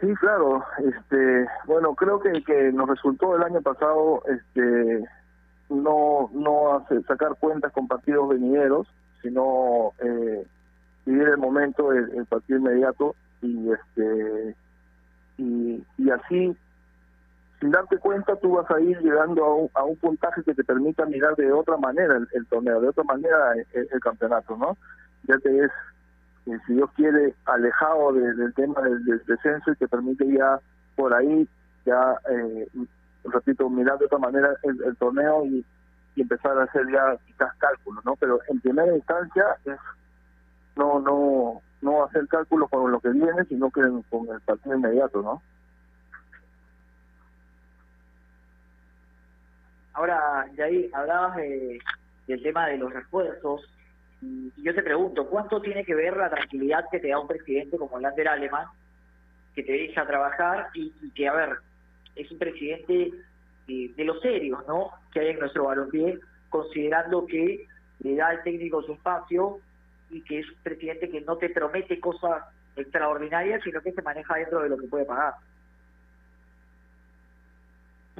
Sí, 0.00 0.14
claro. 0.16 0.64
Este, 0.78 1.46
bueno, 1.66 1.94
creo 1.94 2.20
que 2.20 2.42
que 2.44 2.72
nos 2.72 2.88
resultó 2.88 3.36
el 3.36 3.42
año 3.42 3.62
pasado, 3.62 4.22
este, 4.28 5.04
no 5.70 6.30
no 6.32 6.86
sacar 7.06 7.36
cuentas 7.40 7.72
con 7.72 7.88
partidos 7.88 8.28
venideros, 8.28 8.86
sino 9.22 9.92
eh, 10.00 10.44
vivir 11.06 11.28
el 11.28 11.38
momento, 11.38 11.92
el, 11.92 12.26
partido 12.26 12.58
inmediato 12.58 13.14
y 13.42 13.70
este 13.70 14.56
y, 15.36 15.84
y 15.98 16.10
así 16.10 16.56
sin 17.60 17.70
darte 17.70 17.96
cuenta 17.98 18.36
tú 18.36 18.56
vas 18.56 18.70
a 18.70 18.80
ir 18.80 18.98
llegando 19.00 19.44
a 19.44 19.54
un, 19.54 19.70
a 19.74 19.84
un 19.84 19.96
puntaje 19.96 20.42
que 20.42 20.54
te 20.54 20.64
permita 20.64 21.06
mirar 21.06 21.34
de 21.36 21.50
otra 21.52 21.76
manera 21.76 22.20
el, 22.32 22.46
torneo, 22.46 22.80
de 22.80 22.88
otra 22.88 23.04
manera 23.04 23.54
el, 23.72 24.00
campeonato, 24.00 24.56
¿no? 24.56 24.76
Ya 25.22 25.38
que 25.38 25.60
es 25.60 25.70
si 26.66 26.74
Dios 26.74 26.90
quiere, 26.94 27.34
alejado 27.46 28.12
del 28.12 28.52
tema 28.52 28.82
del, 28.82 29.24
descenso 29.26 29.72
y 29.72 29.76
que 29.76 29.88
permite 29.88 30.30
ya 30.30 30.60
por 30.94 31.14
ahí, 31.14 31.48
ya, 31.86 32.18
eh, 32.30 32.68
repito, 33.24 33.70
mirar 33.70 33.98
de 33.98 34.04
otra 34.04 34.18
manera 34.18 34.54
el, 34.62 34.96
torneo 34.96 35.46
y, 35.46 35.64
empezar 36.16 36.56
a 36.58 36.64
hacer 36.64 36.86
ya 36.92 37.16
quizás 37.26 37.52
cálculos, 37.56 38.04
¿no? 38.04 38.14
Pero 38.16 38.38
en 38.48 38.60
primera 38.60 38.94
instancia 38.94 39.56
es 39.64 39.78
no 40.76 41.00
no 41.00 41.62
no 41.82 42.04
hacer 42.04 42.26
cálculos 42.28 42.70
con 42.70 42.90
lo 42.90 43.00
que 43.00 43.10
viene, 43.10 43.44
sino 43.48 43.70
que 43.70 43.82
con 44.08 44.28
el 44.32 44.40
partido 44.40 44.76
inmediato, 44.76 45.22
¿no? 45.22 45.42
Ahora, 49.92 50.46
ahí 50.62 50.90
hablabas 50.92 51.36
de, 51.36 51.78
del 52.26 52.42
tema 52.42 52.66
de 52.66 52.78
los 52.78 52.92
refuerzos 52.92 53.62
y 54.20 54.50
yo 54.56 54.74
te 54.74 54.82
pregunto, 54.82 55.28
¿cuánto 55.28 55.60
tiene 55.60 55.84
que 55.84 55.94
ver 55.94 56.16
la 56.16 56.30
tranquilidad 56.30 56.86
que 56.90 56.98
te 56.98 57.08
da 57.08 57.20
un 57.20 57.28
presidente 57.28 57.76
como 57.76 57.98
Lander 57.98 58.28
Alemán, 58.28 58.66
que 59.54 59.62
te 59.62 59.72
deja 59.72 60.06
trabajar 60.06 60.70
y, 60.74 60.90
que, 61.10 61.28
a 61.28 61.34
ver, 61.34 61.50
es 62.16 62.30
un 62.30 62.38
presidente 62.38 63.10
de 63.66 64.04
los 64.04 64.20
serios, 64.20 64.66
¿no? 64.66 64.90
Que 65.12 65.20
hay 65.20 65.28
en 65.28 65.40
nuestro 65.40 65.64
balompié, 65.64 66.18
considerando 66.48 67.26
que 67.26 67.66
le 68.00 68.16
da 68.16 68.28
al 68.28 68.42
técnico 68.42 68.82
su 68.82 68.94
espacio 68.94 69.60
y 70.14 70.22
que 70.22 70.40
es 70.40 70.48
un 70.48 70.62
presidente 70.62 71.10
que 71.10 71.20
no 71.22 71.36
te 71.36 71.50
promete 71.50 71.98
cosas 71.98 72.44
extraordinarias, 72.76 73.62
sino 73.64 73.80
que 73.80 73.92
se 73.92 74.02
maneja 74.02 74.34
dentro 74.36 74.62
de 74.62 74.68
lo 74.68 74.78
que 74.78 74.86
puede 74.86 75.04
pagar. 75.04 75.34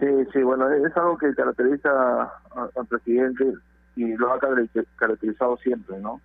Sí, 0.00 0.06
sí, 0.32 0.42
bueno, 0.42 0.70
es 0.70 0.96
algo 0.96 1.16
que 1.16 1.32
caracteriza 1.34 2.22
al 2.54 2.86
presidente 2.88 3.52
y 3.94 4.16
lo 4.16 4.32
ha 4.32 4.40
caracterizado 4.96 5.56
siempre, 5.58 5.98
¿no? 5.98 6.20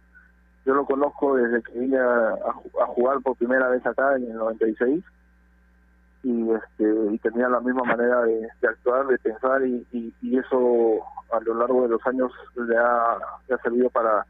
yo 0.65 0.73
lo 0.73 0.85
conozco 0.85 1.35
desde 1.35 1.63
que 1.63 1.79
vine 1.79 1.97
a, 1.97 2.29
a 2.31 2.85
jugar 2.87 3.21
por 3.21 3.35
primera 3.37 3.69
vez 3.69 3.83
acá 3.85 4.15
en 4.17 4.29
el 4.29 4.35
96 4.35 5.03
y 6.21 6.51
este 6.51 7.13
y 7.13 7.17
tenía 7.19 7.47
la 7.47 7.59
misma 7.59 7.83
manera 7.83 8.21
de, 8.23 8.47
actuar, 8.67 9.07
de 9.07 9.17
pensar 9.17 9.65
y, 9.65 9.85
eso 10.21 10.99
a 11.31 11.39
lo 11.41 11.55
largo 11.55 11.83
de 11.83 11.89
los 11.89 12.05
años 12.05 12.31
le 12.55 12.77
ha 12.77 13.57
servido 13.63 13.89
para 13.89 14.25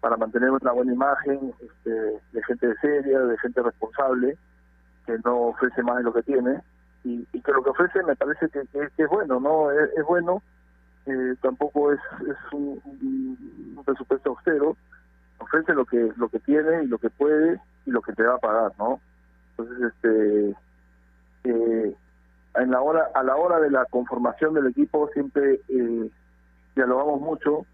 para 0.00 0.16
mantener 0.16 0.50
una 0.50 0.72
buena 0.72 0.92
imagen 0.92 1.52
este, 1.60 1.90
de 1.90 2.42
gente 2.44 2.74
seria, 2.80 3.20
de 3.20 3.38
gente 3.38 3.62
responsable, 3.62 4.36
que 5.06 5.18
no 5.24 5.48
ofrece 5.48 5.82
más 5.82 5.96
de 5.96 6.02
lo 6.04 6.12
que 6.12 6.22
tiene. 6.22 6.60
Y, 7.04 7.26
y 7.32 7.40
que 7.40 7.52
lo 7.52 7.62
que 7.62 7.70
ofrece 7.70 8.02
me 8.02 8.16
parece 8.16 8.48
que, 8.48 8.60
es 8.60 9.08
bueno, 9.08 9.40
no 9.40 9.70
es, 9.70 9.90
bueno, 10.06 10.42
eh, 11.06 11.34
tampoco 11.40 11.92
es, 11.92 12.00
es 12.22 12.52
un, 12.52 12.80
un, 12.84 13.84
presupuesto 13.84 14.30
austero, 14.30 14.76
ofrece 15.38 15.72
lo 15.72 15.86
que 15.86 16.12
lo 16.16 16.28
que 16.28 16.40
tiene 16.40 16.82
y 16.82 16.86
lo 16.86 16.98
que 16.98 17.08
puede 17.08 17.60
y 17.86 17.90
lo 17.90 18.02
que 18.02 18.12
te 18.12 18.24
va 18.24 18.34
a 18.34 18.38
pagar, 18.38 18.72
¿no? 18.78 19.00
Entonces, 19.50 19.92
este 19.94 20.56
eh, 21.44 21.96
en 22.56 22.70
la 22.70 22.80
hora 22.82 23.08
a 23.14 23.22
la 23.22 23.36
hora 23.36 23.60
de 23.60 23.70
la 23.70 23.86
conformación 23.86 24.52
del 24.54 24.66
equipo 24.66 25.08
siempre 25.14 25.60
eh, 25.68 26.10
dialogamos 26.74 27.20
mucho 27.20 27.64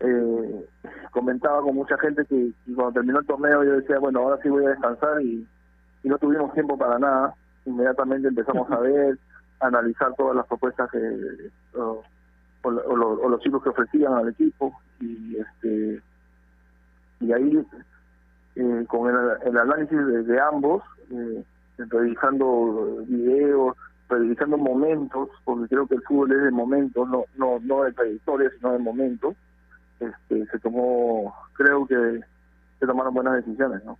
eh, 0.00 0.66
comentaba 1.10 1.62
con 1.62 1.74
mucha 1.74 1.96
gente 1.98 2.24
que, 2.26 2.50
cuando 2.74 2.92
terminó 2.92 3.20
el 3.20 3.26
torneo 3.26 3.64
yo 3.64 3.72
decía 3.72 3.98
bueno 3.98 4.20
ahora 4.20 4.38
sí 4.42 4.48
voy 4.48 4.66
a 4.66 4.70
descansar 4.70 5.22
y, 5.22 5.46
no 6.02 6.18
tuvimos 6.18 6.52
tiempo 6.52 6.76
para 6.76 6.98
nada 6.98 7.34
inmediatamente 7.64 8.28
empezamos 8.28 8.70
a 8.70 8.78
ver 8.80 9.18
analizar 9.60 10.12
todas 10.16 10.36
las 10.36 10.46
propuestas 10.46 10.90
que 10.90 11.50
o, 11.74 12.02
los 12.64 13.40
chicos 13.40 13.62
que 13.62 13.70
ofrecían 13.70 14.12
al 14.14 14.28
equipo 14.28 14.72
y 15.00 15.36
este 15.36 16.02
y 17.20 17.32
ahí 17.32 17.64
eh, 18.56 18.84
con 18.86 19.10
el, 19.10 19.58
análisis 19.58 19.98
de, 20.26 20.40
ambos 20.40 20.82
eh, 21.10 21.44
revisando 21.76 23.02
videos, 23.06 23.76
revisando 24.08 24.56
momentos, 24.56 25.28
porque 25.44 25.68
creo 25.68 25.86
que 25.86 25.96
el 25.96 26.02
fútbol 26.02 26.32
es 26.32 26.42
de 26.44 26.50
momentos, 26.50 27.08
no 27.08 27.24
no 27.36 27.58
no 27.60 27.82
de 27.82 27.92
trayectoria, 27.92 28.50
sino 28.56 28.72
de 28.72 28.78
momentos. 28.78 29.34
Este, 30.00 30.46
se 30.46 30.58
tomó, 30.58 31.34
creo 31.54 31.86
que 31.86 32.20
se 32.78 32.86
tomaron 32.86 33.14
buenas 33.14 33.34
decisiones, 33.36 33.84
¿no? 33.84 33.98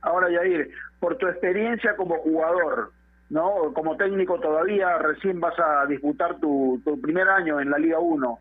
Ahora, 0.00 0.30
Yair, 0.30 0.70
por 1.00 1.16
tu 1.16 1.26
experiencia 1.26 1.96
como 1.96 2.16
jugador, 2.18 2.92
¿no? 3.28 3.72
Como 3.74 3.96
técnico 3.96 4.40
todavía 4.40 4.96
recién 4.98 5.38
vas 5.40 5.58
a 5.58 5.84
disputar 5.86 6.38
tu, 6.38 6.80
tu 6.84 7.00
primer 7.00 7.28
año 7.28 7.60
en 7.60 7.70
la 7.70 7.78
Liga 7.78 7.98
1, 7.98 8.38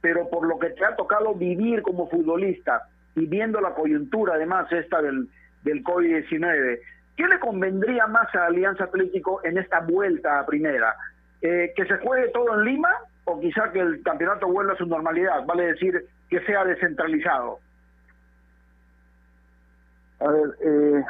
pero 0.00 0.28
por 0.30 0.46
lo 0.46 0.58
que 0.58 0.70
te 0.70 0.84
ha 0.84 0.96
tocado 0.96 1.34
vivir 1.34 1.82
como 1.82 2.08
futbolista 2.08 2.88
y 3.14 3.26
viendo 3.26 3.60
la 3.60 3.74
coyuntura 3.74 4.34
además 4.34 4.72
esta 4.72 5.02
del, 5.02 5.28
del 5.62 5.84
COVID-19, 5.84 6.80
¿Qué 7.16 7.26
le 7.26 7.38
convendría 7.38 8.06
más 8.06 8.34
a 8.34 8.46
Alianza 8.46 8.84
Atlético 8.84 9.40
en 9.44 9.58
esta 9.58 9.80
vuelta 9.80 10.40
a 10.40 10.46
primera? 10.46 10.94
Eh, 11.42 11.72
¿Que 11.76 11.84
se 11.84 11.98
juegue 11.98 12.28
todo 12.28 12.58
en 12.58 12.64
Lima 12.64 12.90
o 13.24 13.40
quizá 13.40 13.70
que 13.72 13.80
el 13.80 14.02
campeonato 14.02 14.48
vuelva 14.48 14.72
a 14.72 14.76
su 14.76 14.86
normalidad? 14.86 15.44
Vale 15.46 15.72
decir, 15.72 16.06
que 16.28 16.40
sea 16.40 16.64
descentralizado. 16.64 17.58
A 20.20 20.28
ver, 20.28 20.56
eh, 20.60 21.04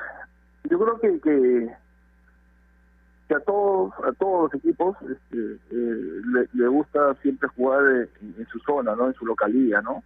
yo 0.64 0.78
creo 0.78 1.00
que, 1.00 1.20
que, 1.20 1.74
a 3.34 3.40
todos 3.40 3.92
a 4.04 4.12
todos 4.12 4.52
los 4.52 4.54
equipos 4.54 4.96
este, 5.02 5.54
eh, 5.70 6.46
le, 6.52 6.68
gusta 6.68 7.14
siempre 7.22 7.48
jugar 7.56 8.08
en, 8.20 8.46
su 8.46 8.58
zona, 8.60 8.94
no, 8.94 9.06
en 9.06 9.14
su 9.14 9.24
localidad, 9.24 9.82
¿no? 9.82 10.02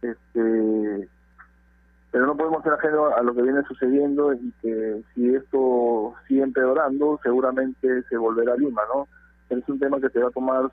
Este, 0.00 1.08
pero 2.12 2.26
no 2.26 2.36
podemos 2.36 2.62
ser 2.62 2.74
ajenos 2.74 3.12
a 3.16 3.22
lo 3.22 3.34
que 3.34 3.42
viene 3.42 3.62
sucediendo 3.62 4.34
y 4.34 4.52
que 4.60 5.02
si 5.14 5.34
esto 5.34 6.14
sigue 6.28 6.42
empeorando, 6.42 7.18
seguramente 7.22 8.02
se 8.04 8.16
volverá 8.16 8.52
a 8.52 8.56
Lima, 8.56 8.82
¿no? 8.94 9.08
Es 9.48 9.66
un 9.68 9.78
tema 9.78 10.00
que 10.00 10.10
se 10.10 10.20
va 10.20 10.28
a 10.28 10.32
tomar 10.32 10.70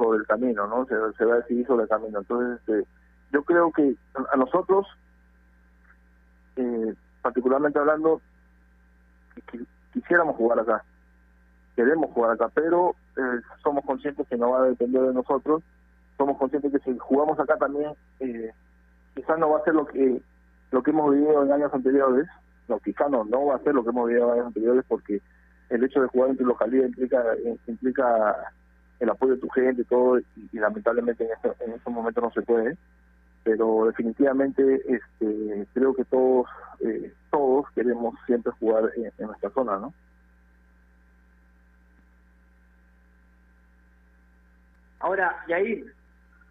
sobre 0.00 0.18
el 0.20 0.26
camino, 0.26 0.66
¿no? 0.66 0.86
Se, 0.86 1.24
va 1.24 1.34
a 1.34 1.38
decidir 1.38 1.66
sobre 1.66 1.82
el 1.82 1.88
camino. 1.88 2.20
Entonces, 2.20 2.58
este, 2.60 2.88
yo 3.32 3.42
creo 3.44 3.70
que 3.70 3.94
a 4.32 4.36
nosotros, 4.36 4.86
eh, 6.56 6.94
particularmente 7.20 7.78
hablando, 7.78 8.22
quisiéramos 9.92 10.36
jugar 10.36 10.60
acá, 10.60 10.82
queremos 11.76 12.10
jugar 12.12 12.32
acá, 12.32 12.50
pero 12.54 12.94
eh, 13.16 13.40
somos 13.62 13.84
conscientes 13.84 14.26
que 14.26 14.36
no 14.36 14.50
va 14.50 14.62
a 14.62 14.68
depender 14.68 15.02
de 15.02 15.14
nosotros, 15.14 15.62
somos 16.16 16.38
conscientes 16.38 16.72
que 16.72 16.78
si 16.78 16.98
jugamos 16.98 17.38
acá 17.38 17.56
también, 17.58 17.92
eh, 18.20 18.50
quizás 19.14 19.38
no 19.38 19.50
va 19.50 19.58
a 19.58 19.64
ser 19.64 19.74
lo 19.74 19.86
que 19.86 20.22
lo 20.70 20.82
que 20.82 20.92
hemos 20.92 21.12
vivido 21.12 21.42
en 21.42 21.52
años 21.52 21.74
anteriores, 21.74 22.26
no, 22.68 22.78
quizá 22.78 23.08
no, 23.08 23.24
no 23.24 23.46
va 23.46 23.56
a 23.56 23.62
ser 23.64 23.74
lo 23.74 23.82
que 23.82 23.90
hemos 23.90 24.06
vivido 24.06 24.28
en 24.28 24.34
años 24.34 24.46
anteriores 24.46 24.84
porque 24.86 25.20
el 25.68 25.82
hecho 25.82 26.00
de 26.00 26.06
jugar 26.08 26.30
en 26.30 26.36
tu 26.36 26.44
localidad 26.44 26.86
implica 26.86 27.22
implica 27.66 28.52
el 29.00 29.10
apoyo 29.10 29.34
de 29.34 29.40
tu 29.40 29.48
gente 29.48 29.84
todo, 29.84 30.18
y, 30.18 30.24
lamentablemente 30.52 31.24
en, 31.24 31.32
este, 31.32 31.64
en 31.64 31.72
estos 31.72 31.92
momentos 31.92 32.22
no 32.22 32.30
se 32.30 32.42
puede, 32.42 32.76
pero 33.42 33.86
definitivamente 33.86 34.82
este 34.86 35.66
creo 35.72 35.94
que 35.94 36.04
todos 36.04 36.46
eh, 36.80 37.12
todos 37.30 37.66
queremos 37.74 38.14
siempre 38.26 38.52
jugar 38.60 38.90
en, 38.96 39.26
nuestra 39.26 39.50
zona, 39.50 39.78
¿no? 39.78 39.94
Ahora, 45.00 45.44
Yair, 45.48 45.94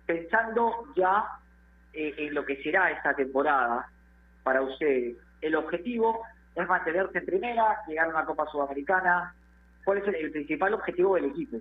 pensando 0.08 0.88
ya 0.96 1.24
eh, 1.94 2.16
en 2.18 2.34
lo 2.34 2.44
que 2.44 2.62
será 2.64 2.90
esta 2.90 3.14
temporada, 3.14 3.88
para 4.44 4.62
ustedes? 4.62 5.16
¿El 5.42 5.56
objetivo 5.56 6.24
es 6.56 6.68
mantenerse 6.68 7.20
en 7.20 7.26
primera, 7.26 7.84
llegar 7.88 8.08
a 8.08 8.10
una 8.10 8.26
Copa 8.26 8.48
Sudamericana? 8.52 9.34
¿Cuál 9.86 10.00
es 10.00 10.08
el, 10.08 10.32
principal 10.32 10.74
objetivo 10.74 11.16
del 11.16 11.26
equipo? 11.26 11.58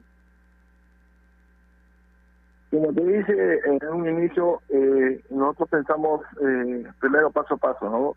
Como 2.71 2.93
te 2.93 3.03
dije 3.03 3.61
en 3.65 3.89
un 3.89 4.09
inicio, 4.09 4.61
eh, 4.69 5.23
nosotros 5.31 5.71
pensamos 5.71 6.21
eh, 6.43 6.85
primero 7.01 7.31
paso 7.31 7.55
a 7.55 7.57
paso, 7.57 7.89
¿no? 7.89 8.15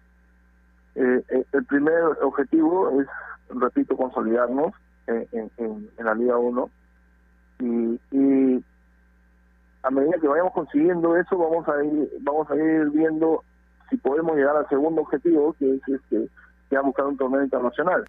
Eh, 0.95 1.24
eh 1.30 1.45
el 1.54 1.66
primer 1.66 2.04
objetivo 2.22 3.02
es, 3.02 3.08
repito, 3.49 3.95
consolidarnos 3.95 4.74
en, 5.08 5.49
en, 5.58 5.89
la 5.97 6.14
Liga 6.14 6.38
1 6.38 6.70
y, 7.60 7.99
y, 8.12 8.66
a 9.84 9.89
medida 9.89 10.20
que 10.20 10.28
vayamos 10.28 10.54
consiguiendo 10.54 11.16
eso, 11.16 11.38
vamos 11.38 11.68
a 11.68 11.84
ir, 11.84 12.10
vamos 12.22 12.49
a 12.52 12.56
ir 12.56 12.89
viendo 12.89 13.43
si 13.89 13.97
podemos 13.97 14.36
llegar 14.36 14.56
al 14.56 14.68
segundo 14.70 15.02
objetivo, 15.02 15.54
que 15.54 15.76
es 15.76 15.82
este, 15.88 16.28
que 16.70 16.80
buscar 16.80 17.06
un 17.06 17.18
torneo 17.18 17.43
internacional. 17.43 18.08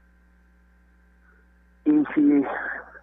Y 1.84 2.04
si 2.14 2.44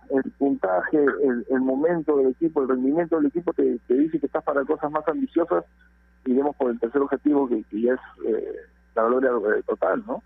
el 0.10 0.32
puntaje, 0.32 0.98
el, 0.98 1.62
momento 1.62 2.18
del 2.18 2.30
equipo, 2.30 2.62
el 2.62 2.70
rendimiento 2.70 3.18
del 3.18 3.28
equipo 3.28 3.54
te, 3.54 3.80
dice 3.88 4.20
que 4.20 4.26
estás 4.26 4.44
para 4.44 4.66
cosas 4.66 4.92
más 4.92 5.08
ambiciosas, 5.08 5.66
iremos 6.26 6.56
por 6.56 6.72
el 6.72 6.80
tercer 6.80 7.02
objetivo, 7.02 7.48
que, 7.48 7.64
ya 7.72 7.94
es 7.94 8.00
eh, 8.28 8.56
la 8.96 9.04
gloria 9.04 9.30
eh, 9.30 9.64
total, 9.66 10.04
¿no? 10.08 10.24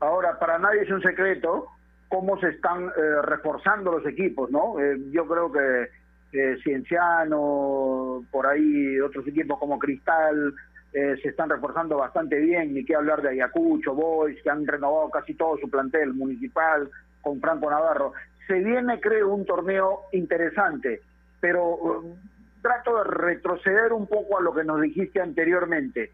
Ahora, 0.00 0.38
para 0.38 0.58
nadie 0.58 0.82
es 0.82 0.90
un 0.90 1.00
secreto 1.00 1.68
cómo 2.08 2.38
se 2.38 2.48
están 2.48 2.88
eh, 2.88 3.22
reforzando 3.22 3.92
los 3.92 4.06
equipos, 4.06 4.50
¿no? 4.50 4.76
yo 5.10 5.26
creo 5.26 5.50
que 5.50 5.88
eh, 6.32 6.56
Cienciano, 6.62 8.24
por 8.30 8.46
ahí 8.46 8.98
otros 9.00 9.26
equipos 9.26 9.58
como 9.58 9.78
Cristal, 9.78 10.54
eh, 10.92 11.16
se 11.22 11.28
están 11.28 11.50
reforzando 11.50 11.98
bastante 11.98 12.38
bien, 12.38 12.72
ni 12.72 12.84
qué 12.84 12.94
hablar 12.94 13.20
de 13.20 13.30
Ayacucho, 13.30 13.94
Boys, 13.94 14.42
que 14.42 14.48
han 14.48 14.66
renovado 14.66 15.10
casi 15.10 15.34
todo 15.34 15.58
su 15.58 15.68
plantel 15.68 16.14
municipal 16.14 16.90
con 17.22 17.40
Franco 17.40 17.70
Navarro. 17.70 18.12
Se 18.46 18.54
viene, 18.54 19.00
creo, 19.00 19.32
un 19.32 19.46
torneo 19.46 20.02
interesante, 20.12 21.00
pero 21.40 21.76
um, 21.76 22.14
trato 22.60 22.98
de 22.98 23.04
retroceder 23.04 23.92
un 23.92 24.06
poco 24.06 24.38
a 24.38 24.42
lo 24.42 24.52
que 24.52 24.64
nos 24.64 24.80
dijiste 24.80 25.20
anteriormente. 25.20 26.12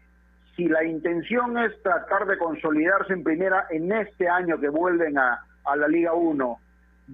Si 0.55 0.67
la 0.67 0.83
intención 0.83 1.57
es 1.57 1.81
tratar 1.81 2.25
de 2.27 2.37
consolidarse 2.37 3.13
en 3.13 3.23
primera 3.23 3.67
en 3.69 3.91
este 3.91 4.27
año 4.27 4.59
que 4.59 4.69
vuelven 4.69 5.17
a, 5.17 5.43
a 5.65 5.75
la 5.75 5.87
Liga 5.87 6.13
1, 6.13 6.59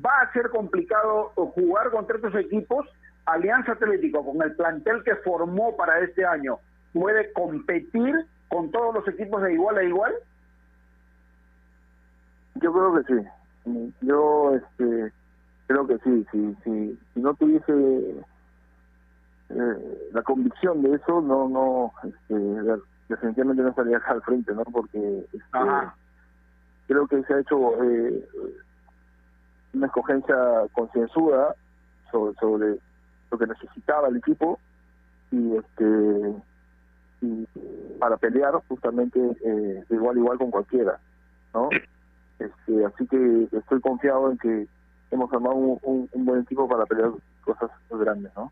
va 0.03 0.21
a 0.21 0.33
ser 0.33 0.49
complicado 0.49 1.31
jugar 1.35 1.91
contra 1.91 2.17
estos 2.17 2.35
equipos. 2.35 2.87
Alianza 3.25 3.73
Atlético, 3.73 4.23
con 4.25 4.41
el 4.43 4.55
plantel 4.55 5.03
que 5.03 5.15
formó 5.17 5.75
para 5.75 5.99
este 5.99 6.25
año, 6.25 6.59
puede 6.93 7.31
competir 7.33 8.25
con 8.49 8.71
todos 8.71 8.93
los 8.95 9.07
equipos 9.07 9.41
de 9.41 9.53
igual 9.53 9.77
a 9.77 9.83
igual. 9.83 10.13
Yo 12.55 12.71
creo 12.71 12.95
que 12.95 13.13
sí. 13.13 13.27
Yo 14.01 14.55
este, 14.55 15.11
creo 15.67 15.87
que 15.87 15.97
sí. 15.99 16.25
Si, 16.31 16.55
si, 16.63 16.99
si 17.13 17.19
no 17.19 17.33
tuviese 17.33 18.23
eh, 19.49 20.09
la 20.13 20.21
convicción 20.21 20.81
de 20.81 20.95
eso, 20.95 21.21
no, 21.21 21.49
no, 21.49 21.93
este, 22.03 22.35
definitivamente 23.09 23.63
no 23.63 23.69
estaría 23.69 23.97
acá 23.97 24.13
al 24.13 24.21
frente, 24.21 24.53
¿no? 24.53 24.63
Porque 24.63 25.25
este, 25.33 25.59
creo 26.87 27.07
que 27.07 27.23
se 27.23 27.33
ha 27.33 27.39
hecho 27.39 27.83
eh, 27.83 28.27
una 29.73 29.87
escogencia 29.87 30.35
concienzuda 30.73 31.55
sobre, 32.11 32.33
sobre 32.35 32.79
lo 33.31 33.37
que 33.37 33.47
necesitaba 33.47 34.07
el 34.07 34.17
equipo 34.17 34.59
y 35.31 35.55
este 35.57 36.35
para 37.99 38.17
pelear 38.17 38.53
justamente 38.67 39.19
eh, 39.19 39.83
de 39.89 39.95
igual 39.95 40.15
a 40.15 40.19
igual 40.19 40.37
con 40.37 40.51
cualquiera, 40.51 40.99
¿no? 41.53 41.69
Este, 42.39 42.85
así 42.85 43.07
que 43.07 43.47
estoy 43.51 43.79
confiado 43.81 44.31
en 44.31 44.37
que 44.37 44.67
hemos 45.11 45.31
armado 45.31 45.55
un, 45.55 45.79
un, 45.83 46.09
un 46.11 46.25
buen 46.25 46.41
equipo 46.41 46.67
para 46.67 46.85
pelear 46.85 47.11
cosas 47.43 47.71
muy 47.89 47.99
grandes, 48.01 48.31
¿no? 48.35 48.51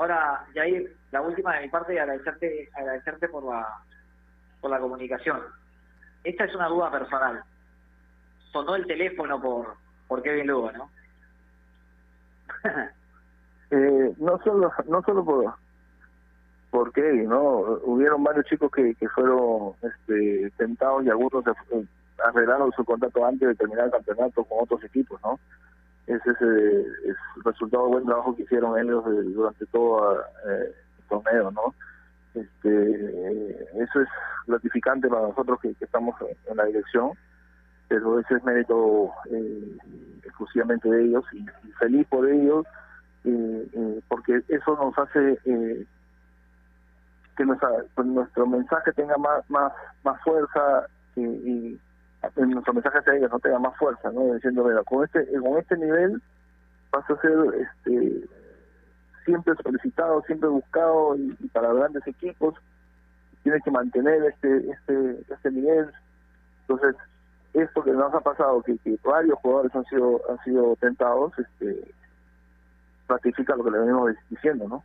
Ahora, 0.00 0.46
Jair, 0.54 0.96
la 1.10 1.20
última 1.20 1.56
de 1.56 1.62
mi 1.62 1.68
parte 1.68 1.94
y 1.94 1.98
agradecerte, 1.98 2.70
agradecerte 2.74 3.28
por 3.28 3.44
la, 3.44 3.66
por 4.60 4.70
la 4.70 4.78
comunicación. 4.78 5.42
Esta 6.24 6.44
es 6.44 6.54
una 6.54 6.68
duda 6.68 6.90
personal. 6.90 7.42
Sonó 8.50 8.76
el 8.76 8.86
teléfono 8.86 9.40
por, 9.40 9.76
por 10.08 10.22
Kevin 10.22 10.46
Lugo, 10.46 10.72
¿no? 10.72 10.90
eh, 13.70 14.14
no 14.18 14.38
solo 14.42 14.72
no 14.88 15.02
solo 15.02 15.24
por 15.24 15.54
por 16.70 16.92
Kevin, 16.92 17.28
¿no? 17.28 17.80
Hubieron 17.84 18.22
varios 18.22 18.46
chicos 18.46 18.70
que, 18.70 18.94
que 18.94 19.08
fueron 19.08 19.72
este, 19.82 20.50
tentados 20.56 21.04
y 21.04 21.10
algunos 21.10 21.44
se, 21.44 21.86
arreglaron 22.24 22.70
su 22.72 22.84
contrato 22.84 23.24
antes 23.24 23.48
de 23.48 23.54
terminar 23.54 23.86
el 23.86 23.92
campeonato 23.92 24.44
con 24.44 24.58
otros 24.62 24.84
equipos, 24.84 25.20
¿no? 25.22 25.38
Ese 26.06 26.30
es, 26.30 26.36
eh, 26.40 26.86
el 27.06 27.44
resultado 27.44 27.84
del 27.84 27.92
buen 27.92 28.04
trabajo 28.04 28.36
que 28.36 28.42
hicieron 28.42 28.78
ellos 28.78 29.04
eh, 29.06 29.22
durante 29.34 29.66
todo 29.66 30.20
eh, 30.20 30.74
el 30.98 31.04
torneo, 31.08 31.50
¿no? 31.50 31.74
Este, 32.34 33.82
eso 33.82 34.00
es 34.00 34.08
gratificante 34.46 35.08
para 35.08 35.22
nosotros 35.22 35.58
que, 35.60 35.74
estamos 35.80 36.14
en, 36.48 36.56
la 36.56 36.64
dirección, 36.64 37.12
pero 37.88 38.20
ese 38.20 38.36
es 38.36 38.44
mérito 38.44 39.10
eh, 39.30 39.76
exclusivamente 40.24 40.88
de 40.88 41.04
ellos 41.04 41.24
y, 41.32 41.44
feliz 41.78 42.06
por 42.08 42.28
ellos, 42.28 42.66
eh, 43.24 43.68
eh, 43.72 44.00
porque 44.08 44.42
eso 44.48 44.76
nos 44.76 44.96
hace 44.98 45.38
eh, 45.44 45.86
que 47.40 47.46
nuestra, 47.46 47.70
pues, 47.94 48.06
nuestro 48.06 48.46
mensaje 48.46 48.92
tenga 48.92 49.16
más 49.16 49.48
más 49.48 49.72
más 50.04 50.20
fuerza 50.22 50.86
y, 51.16 51.22
y 51.22 51.80
nuestro 52.36 52.74
mensaje 52.74 52.98
hacia 52.98 53.14
ellos 53.14 53.30
no 53.30 53.38
tenga 53.38 53.58
más 53.58 53.74
fuerza, 53.78 54.12
¿no? 54.12 54.34
Diciendo, 54.34 54.62
mira, 54.62 54.84
con 54.84 55.04
este, 55.04 55.26
con 55.40 55.56
este 55.56 55.78
nivel 55.78 56.22
vas 56.92 57.08
a 57.08 57.16
ser 57.22 57.38
este, 57.54 58.28
siempre 59.24 59.54
solicitado, 59.62 60.22
siempre 60.26 60.50
buscado 60.50 61.16
y, 61.16 61.32
para 61.48 61.72
grandes 61.72 62.06
equipos 62.06 62.56
tienes 63.42 63.62
que 63.64 63.70
mantener 63.70 64.22
este, 64.24 64.70
este, 64.70 65.24
este 65.32 65.50
nivel. 65.50 65.90
Entonces, 66.68 66.94
esto 67.54 67.82
que 67.82 67.92
nos 67.92 68.12
ha 68.12 68.20
pasado, 68.20 68.62
que, 68.62 68.76
que 68.78 68.98
varios 69.02 69.38
jugadores 69.38 69.74
han 69.74 69.86
sido, 69.86 70.20
han 70.28 70.38
sido 70.44 70.76
tentados, 70.76 71.32
este, 71.38 71.90
ratifica 73.08 73.56
lo 73.56 73.64
que 73.64 73.70
le 73.70 73.78
venimos 73.78 74.10
diciendo, 74.28 74.68
¿no? 74.68 74.84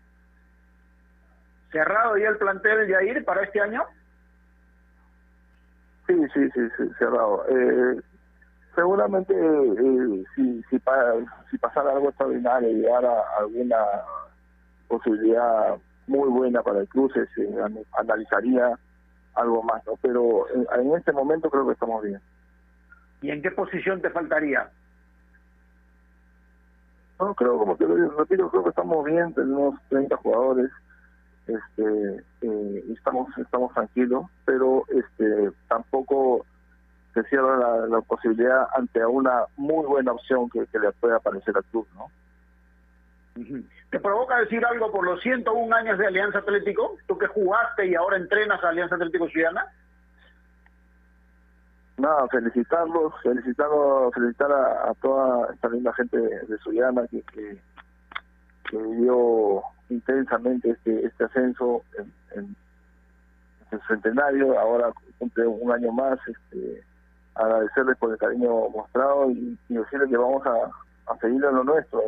¿Cerrado 1.71 2.17
ya 2.17 2.29
el 2.29 2.37
plantel 2.37 2.87
de 2.87 2.93
Jair 2.93 3.25
para 3.25 3.43
este 3.43 3.61
año? 3.61 3.83
Sí, 6.07 6.15
sí, 6.33 6.49
sí, 6.51 6.61
sí 6.77 6.83
cerrado. 6.99 7.45
Eh, 7.49 8.01
seguramente 8.75 9.33
eh, 9.33 10.23
si 10.35 10.63
si, 10.69 10.79
pa, 10.79 10.95
si 11.49 11.57
pasara 11.57 11.91
algo 11.91 12.09
extraordinario 12.09 12.69
y 12.69 12.81
llegara 12.81 13.23
alguna 13.39 13.77
posibilidad 14.87 15.75
muy 16.07 16.29
buena 16.29 16.61
para 16.61 16.79
el 16.79 16.87
cruce, 16.87 17.25
se 17.35 17.49
analizaría 17.97 18.77
algo 19.33 19.63
más, 19.63 19.85
¿no? 19.85 19.93
Pero 20.01 20.47
en, 20.53 20.67
en 20.79 20.95
este 20.95 21.11
momento 21.11 21.49
creo 21.49 21.65
que 21.65 21.73
estamos 21.73 22.03
bien. 22.03 22.21
¿Y 23.21 23.31
en 23.31 23.41
qué 23.41 23.51
posición 23.51 24.01
te 24.01 24.11
faltaría? 24.11 24.69
No, 27.19 27.33
creo, 27.33 27.57
como 27.57 27.75
te 27.77 27.87
lo 27.87 27.95
repito, 28.17 28.49
creo 28.49 28.63
que 28.63 28.69
estamos 28.69 29.05
bien, 29.05 29.33
tenemos 29.33 29.79
30 29.89 30.17
jugadores, 30.17 30.69
este 31.47 32.23
eh, 32.41 32.83
estamos 32.93 33.29
estamos 33.37 33.73
tranquilos 33.73 34.25
pero 34.45 34.83
este 34.89 35.51
tampoco 35.67 36.45
se 37.13 37.23
cierra 37.23 37.57
la, 37.57 37.87
la, 37.87 38.01
posibilidad 38.01 38.67
ante 38.75 39.05
una 39.05 39.45
muy 39.55 39.85
buena 39.85 40.11
opción 40.11 40.49
que, 40.49 40.65
que 40.67 40.79
le 40.79 40.91
pueda 40.93 41.17
aparecer 41.17 41.55
al 41.55 41.63
club 41.65 41.87
no 41.95 42.07
¿Te 43.89 43.99
provoca 43.99 44.39
decir 44.39 44.65
algo 44.65 44.91
por 44.91 45.05
los 45.05 45.21
101 45.21 45.75
años 45.75 45.97
de 45.97 46.07
Alianza 46.07 46.39
Atlético? 46.39 46.97
Tú 47.05 47.17
que 47.17 47.27
jugaste 47.27 47.87
y 47.87 47.95
ahora 47.95 48.17
entrenas 48.17 48.63
a 48.63 48.69
Alianza 48.69 48.95
Atlético 48.95 49.27
Ciudadana. 49.27 49.67
Nada, 51.97 52.27
felicitarlos, 52.29 53.13
felicitarlos, 53.23 54.13
felicitar 54.13 54.51
a, 54.51 54.89
a 54.89 54.93
toda 55.01 55.53
esta 55.53 55.69
linda 55.69 55.93
gente 55.93 56.17
de, 56.17 56.39
de 56.45 56.57
Suyana 56.59 57.07
que, 57.07 57.21
que, 57.23 57.57
que 58.69 58.77
vivió 58.77 59.63
intensamente 59.89 60.71
este 60.71 61.05
este 61.05 61.23
ascenso 61.23 61.83
en, 61.97 62.13
en, 62.35 62.55
centenario. 63.87 64.57
Ahora 64.57 64.91
cumple 65.17 65.45
un 65.47 65.71
año 65.71 65.91
más 65.91 66.17
este 66.27 66.83
agradecerles 67.35 67.97
por 67.97 68.11
el 68.11 68.17
cariño 68.17 68.69
mostrado 68.69 69.29
y, 69.31 69.57
decirles 69.67 70.09
que 70.09 70.17
vamos 70.17 70.45
a, 70.45 71.11
a 71.11 71.17
seguir 71.17 71.43
en 71.43 71.55
lo 71.55 71.63
nuestro 71.63 72.01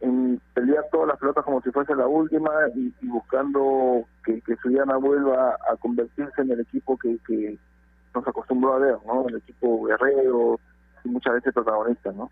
en, 0.00 0.40
pelear 0.54 0.84
todas 0.90 1.08
las 1.08 1.18
pelotas 1.18 1.44
como 1.44 1.60
si 1.62 1.70
fuese 1.70 1.94
la 1.94 2.06
última 2.06 2.50
y, 2.74 2.92
buscando 3.06 4.04
que, 4.24 4.40
que 4.42 4.56
Suyana 4.56 4.96
vuelva 4.96 5.56
a 5.70 5.76
convertirse 5.76 6.42
en 6.42 6.50
el 6.50 6.60
equipo 6.60 6.96
que, 6.98 7.18
que 7.26 7.58
nos 8.14 8.26
acostumbró 8.26 8.74
a 8.74 8.78
ver 8.78 8.96
no 9.06 9.28
el 9.28 9.36
equipo 9.36 9.84
guerrero 9.84 10.58
y 11.04 11.08
muchas 11.08 11.34
veces 11.34 11.54
protagonista 11.54 12.12
no 12.12 12.30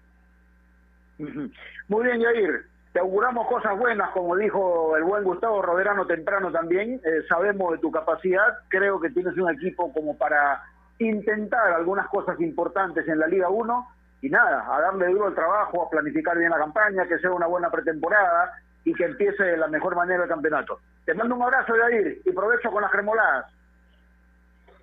muy 1.88 2.04
bien 2.04 2.20
Yair 2.20 2.66
te 2.94 3.00
auguramos 3.00 3.48
cosas 3.48 3.76
buenas, 3.76 4.08
como 4.10 4.36
dijo 4.36 4.96
el 4.96 5.02
buen 5.02 5.24
Gustavo 5.24 5.60
Roderano 5.60 6.06
temprano 6.06 6.52
también. 6.52 7.00
Eh, 7.04 7.22
sabemos 7.28 7.72
de 7.72 7.78
tu 7.78 7.90
capacidad, 7.90 8.60
creo 8.68 9.00
que 9.00 9.10
tienes 9.10 9.36
un 9.36 9.50
equipo 9.50 9.92
como 9.92 10.16
para 10.16 10.62
intentar 11.00 11.72
algunas 11.72 12.06
cosas 12.06 12.40
importantes 12.40 13.06
en 13.08 13.18
la 13.18 13.26
Liga 13.26 13.48
1 13.48 13.88
y 14.22 14.30
nada, 14.30 14.64
a 14.72 14.80
darle 14.80 15.08
duro 15.08 15.26
el 15.26 15.34
trabajo, 15.34 15.82
a 15.82 15.90
planificar 15.90 16.38
bien 16.38 16.50
la 16.50 16.58
campaña, 16.58 17.04
que 17.08 17.18
sea 17.18 17.32
una 17.32 17.48
buena 17.48 17.68
pretemporada 17.68 18.52
y 18.84 18.94
que 18.94 19.06
empiece 19.06 19.42
de 19.42 19.56
la 19.56 19.66
mejor 19.66 19.96
manera 19.96 20.22
el 20.22 20.28
campeonato. 20.28 20.78
Te 21.04 21.14
mando 21.14 21.34
un 21.34 21.42
abrazo, 21.42 21.74
Yair, 21.76 22.22
y 22.24 22.30
provecho 22.30 22.70
con 22.70 22.82
las 22.82 22.92
cremoladas. 22.92 23.52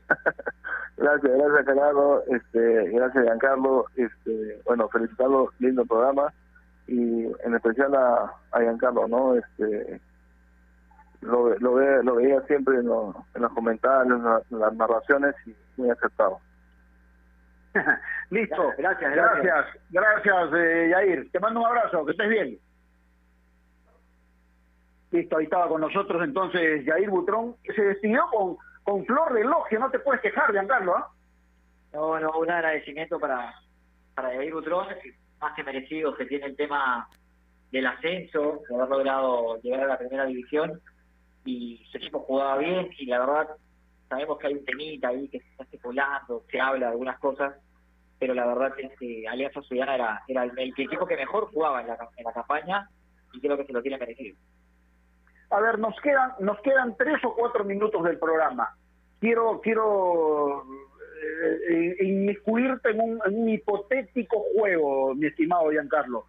gracias, 0.98 1.32
gracias 1.32 1.66
Gerardo, 1.66 2.24
este, 2.28 2.90
gracias 2.90 3.24
Giancarlo, 3.24 3.86
este, 3.96 4.62
bueno, 4.66 4.90
felicitarlo, 4.90 5.54
lindo 5.60 5.86
programa 5.86 6.34
y 6.92 7.32
en 7.46 7.56
especial 7.56 7.96
a, 7.96 8.34
a 8.52 8.60
Giancarlo, 8.60 9.08
¿no? 9.08 9.36
Este, 9.36 10.02
lo, 11.22 11.58
lo, 11.58 11.76
ve, 11.76 12.04
lo 12.04 12.16
veía 12.16 12.42
siempre 12.42 12.76
en, 12.76 12.88
lo, 12.88 13.26
en 13.34 13.42
los 13.44 13.54
comentarios, 13.54 14.18
en, 14.18 14.24
la, 14.26 14.42
en, 14.52 14.60
las 14.60 14.74
narraciones 14.74 15.36
y 15.46 15.56
muy 15.78 15.90
acertado. 15.90 16.40
Listo, 18.30 18.74
gracias, 18.78 19.12
gracias, 19.14 19.44
gracias, 19.90 20.26
gracias 20.26 20.50
eh, 20.54 20.90
Yair. 20.92 21.32
Te 21.32 21.40
mando 21.40 21.62
un 21.62 21.68
abrazo, 21.68 22.06
que 22.06 22.12
estés 22.12 22.30
bien. 22.30 22.60
Listo, 25.12 25.38
ahí 25.38 25.46
estaba 25.46 25.70
con 25.70 25.80
nosotros 25.80 26.22
entonces 26.24 26.86
Yair 26.86 27.10
Butrón, 27.10 27.56
que 27.64 27.74
se 27.74 27.84
despidió 27.84 28.26
con, 28.32 28.58
con 28.84 29.06
flor 29.06 29.34
de 29.34 29.42
elogio, 29.42 29.80
no 29.80 29.90
te 29.90 30.00
puedes 30.00 30.22
quejar, 30.22 30.52
Giancarlo, 30.52 30.98
¿ah? 30.98 31.10
¿eh? 31.10 31.18
No, 31.94 32.20
no, 32.20 32.32
un 32.32 32.52
agradecimiento 32.52 33.18
para, 33.18 33.54
para 34.14 34.34
Yair 34.34 34.54
Butrón, 34.54 34.88
más 35.42 35.54
que 35.56 35.64
merecido 35.64 36.16
que 36.16 36.26
tiene 36.26 36.46
el 36.46 36.56
tema 36.56 37.10
del 37.72 37.88
ascenso, 37.88 38.62
de 38.68 38.76
haber 38.76 38.90
logrado 38.90 39.60
llegar 39.62 39.82
a 39.82 39.88
la 39.88 39.98
primera 39.98 40.26
división 40.26 40.82
y 41.46 41.84
su 41.92 41.98
equipo 41.98 42.20
jugaba 42.20 42.58
bien 42.58 42.90
y 42.98 43.06
la 43.06 43.20
verdad 43.20 43.48
sabemos 44.08 44.38
que 44.38 44.48
hay 44.48 44.54
un 44.54 44.66
temita 44.66 45.08
ahí 45.08 45.28
que 45.30 45.40
se 45.40 45.48
está 45.50 45.64
especulando, 45.64 46.44
se 46.50 46.60
habla 46.60 46.88
de 46.88 46.92
algunas 46.92 47.18
cosas, 47.20 47.56
pero 48.20 48.34
la 48.34 48.46
verdad 48.46 48.74
es 48.78 48.92
que 49.00 49.28
Alianza 49.28 49.62
Sudana 49.62 49.96
era, 49.96 50.22
era 50.28 50.44
el, 50.44 50.52
el, 50.60 50.74
equipo 50.78 51.08
que 51.08 51.16
mejor 51.16 51.50
jugaba 51.52 51.82
en 51.82 51.88
la, 51.88 51.98
en 52.18 52.24
la 52.24 52.34
campaña 52.34 52.90
y 53.34 53.40
creo 53.40 53.58
que 53.58 53.66
se 53.66 53.74
lo 53.74 53.82
tiene 53.82 53.98
merecido. 53.98 54.38
A 55.50 55.60
ver, 55.60 55.80
nos 55.80 56.00
quedan, 56.02 56.34
nos 56.40 56.60
quedan 56.62 56.96
tres 56.98 57.24
o 57.24 57.34
cuatro 57.36 57.64
minutos 57.64 58.04
del 58.04 58.20
programa. 58.20 58.76
Quiero, 59.20 59.60
quiero 59.62 60.64
eh, 61.22 61.96
inmiscuirte 62.00 62.90
en 62.90 63.02
un, 63.02 63.50
hipotético 63.50 64.44
juego, 64.56 65.14
mi 65.16 65.28
estimado 65.28 65.70
Giancarlo. 65.70 66.26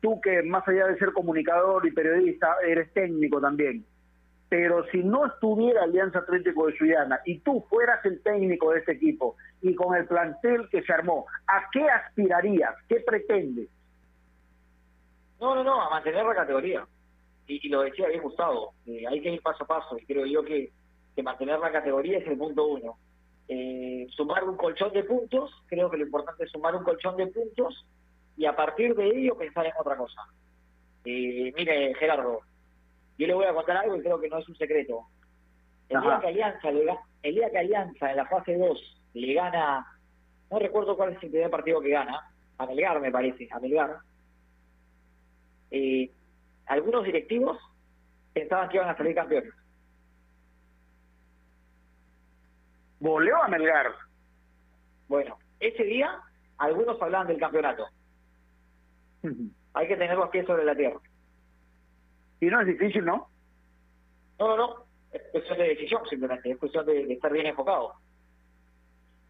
Tú 0.00 0.20
que 0.20 0.42
más 0.42 0.66
allá 0.68 0.86
de 0.86 0.98
ser 0.98 1.12
comunicador 1.12 1.86
y 1.86 1.92
periodista, 1.92 2.56
eres 2.66 2.92
técnico 2.92 3.40
también. 3.40 3.84
Pero 4.50 4.84
si 4.90 5.02
no 5.02 5.26
estuviera 5.26 5.82
Alianza 5.82 6.18
Atlético 6.18 6.66
de 6.66 6.76
Suyana 6.76 7.20
y 7.24 7.38
tú 7.40 7.64
fueras 7.70 8.04
el 8.04 8.22
técnico 8.22 8.72
de 8.72 8.80
este 8.80 8.92
equipo 8.92 9.36
y 9.62 9.74
con 9.74 9.96
el 9.96 10.06
plantel 10.06 10.68
que 10.68 10.82
se 10.82 10.92
armó, 10.92 11.26
¿a 11.46 11.68
qué 11.72 11.88
aspirarías? 11.88 12.74
¿Qué 12.88 13.00
pretendes? 13.00 13.70
No, 15.40 15.54
no, 15.54 15.64
no, 15.64 15.80
a 15.80 15.90
mantener 15.90 16.24
la 16.24 16.34
categoría. 16.34 16.86
Y, 17.46 17.68
lo 17.68 17.82
decía 17.82 18.08
bien 18.08 18.22
Gustavo, 18.22 18.74
eh, 18.86 19.04
hay 19.08 19.20
que 19.20 19.32
ir 19.32 19.42
paso 19.42 19.64
a 19.64 19.66
paso 19.66 19.98
y 19.98 20.04
creo 20.06 20.26
yo 20.26 20.44
que 20.44 20.70
mantener 21.22 21.58
la 21.58 21.72
categoría 21.72 22.18
es 22.18 22.26
el 22.26 22.38
punto 22.38 22.66
uno 22.66 22.96
eh, 23.48 24.06
sumar 24.10 24.44
un 24.44 24.56
colchón 24.56 24.92
de 24.92 25.04
puntos, 25.04 25.50
creo 25.66 25.90
que 25.90 25.98
lo 25.98 26.04
importante 26.04 26.44
es 26.44 26.50
sumar 26.50 26.74
un 26.74 26.84
colchón 26.84 27.16
de 27.16 27.26
puntos 27.26 27.86
y 28.36 28.46
a 28.46 28.56
partir 28.56 28.94
de 28.94 29.06
ello 29.06 29.36
pensar 29.36 29.66
en 29.66 29.72
otra 29.78 29.96
cosa. 29.96 30.22
Eh, 31.04 31.52
mire, 31.56 31.94
Gerardo, 31.94 32.40
yo 33.18 33.26
le 33.26 33.34
voy 33.34 33.46
a 33.46 33.54
contar 33.54 33.76
algo 33.76 33.96
y 33.96 34.00
creo 34.00 34.20
que 34.20 34.28
no 34.28 34.38
es 34.38 34.48
un 34.48 34.56
secreto. 34.56 35.06
El 35.88 36.00
día 36.00 36.18
que 36.20 36.28
Alianza, 36.28 36.68
el 36.70 37.34
día 37.34 37.50
que 37.50 37.58
Alianza 37.58 38.10
en 38.10 38.16
la 38.16 38.26
fase 38.26 38.56
2 38.56 39.00
le 39.14 39.34
gana, 39.34 39.86
no 40.50 40.58
recuerdo 40.58 40.96
cuál 40.96 41.12
es 41.12 41.22
el 41.22 41.30
primer 41.30 41.50
partido 41.50 41.80
que 41.80 41.90
gana, 41.90 42.30
a 42.58 42.66
Melgar 42.66 43.00
me 43.00 43.12
parece, 43.12 43.48
a 43.50 43.60
Melgar, 43.60 43.98
eh, 45.70 46.10
algunos 46.66 47.04
directivos 47.04 47.58
pensaban 48.32 48.68
que 48.68 48.76
iban 48.76 48.88
a 48.88 48.96
salir 48.96 49.14
campeones. 49.14 49.52
Goleó 53.04 53.36
a 53.42 53.48
Melgar. 53.48 53.92
Bueno, 55.08 55.36
ese 55.60 55.84
día 55.84 56.10
algunos 56.56 57.00
hablaban 57.02 57.26
del 57.26 57.38
campeonato. 57.38 57.86
Hay 59.74 59.88
que 59.88 59.96
tener 59.96 60.16
los 60.16 60.30
pies 60.30 60.46
sobre 60.46 60.64
la 60.64 60.74
tierra. 60.74 60.98
Y 62.40 62.46
no 62.46 62.62
es 62.62 62.66
difícil, 62.66 63.04
¿no? 63.04 63.28
No, 64.38 64.48
no, 64.48 64.56
no. 64.56 64.84
Es 65.12 65.20
cuestión 65.32 65.58
de 65.58 65.68
decisión 65.68 66.00
simplemente. 66.08 66.50
Es 66.50 66.58
cuestión 66.58 66.86
de, 66.86 67.04
de 67.04 67.12
estar 67.12 67.30
bien 67.30 67.46
enfocado. 67.46 67.92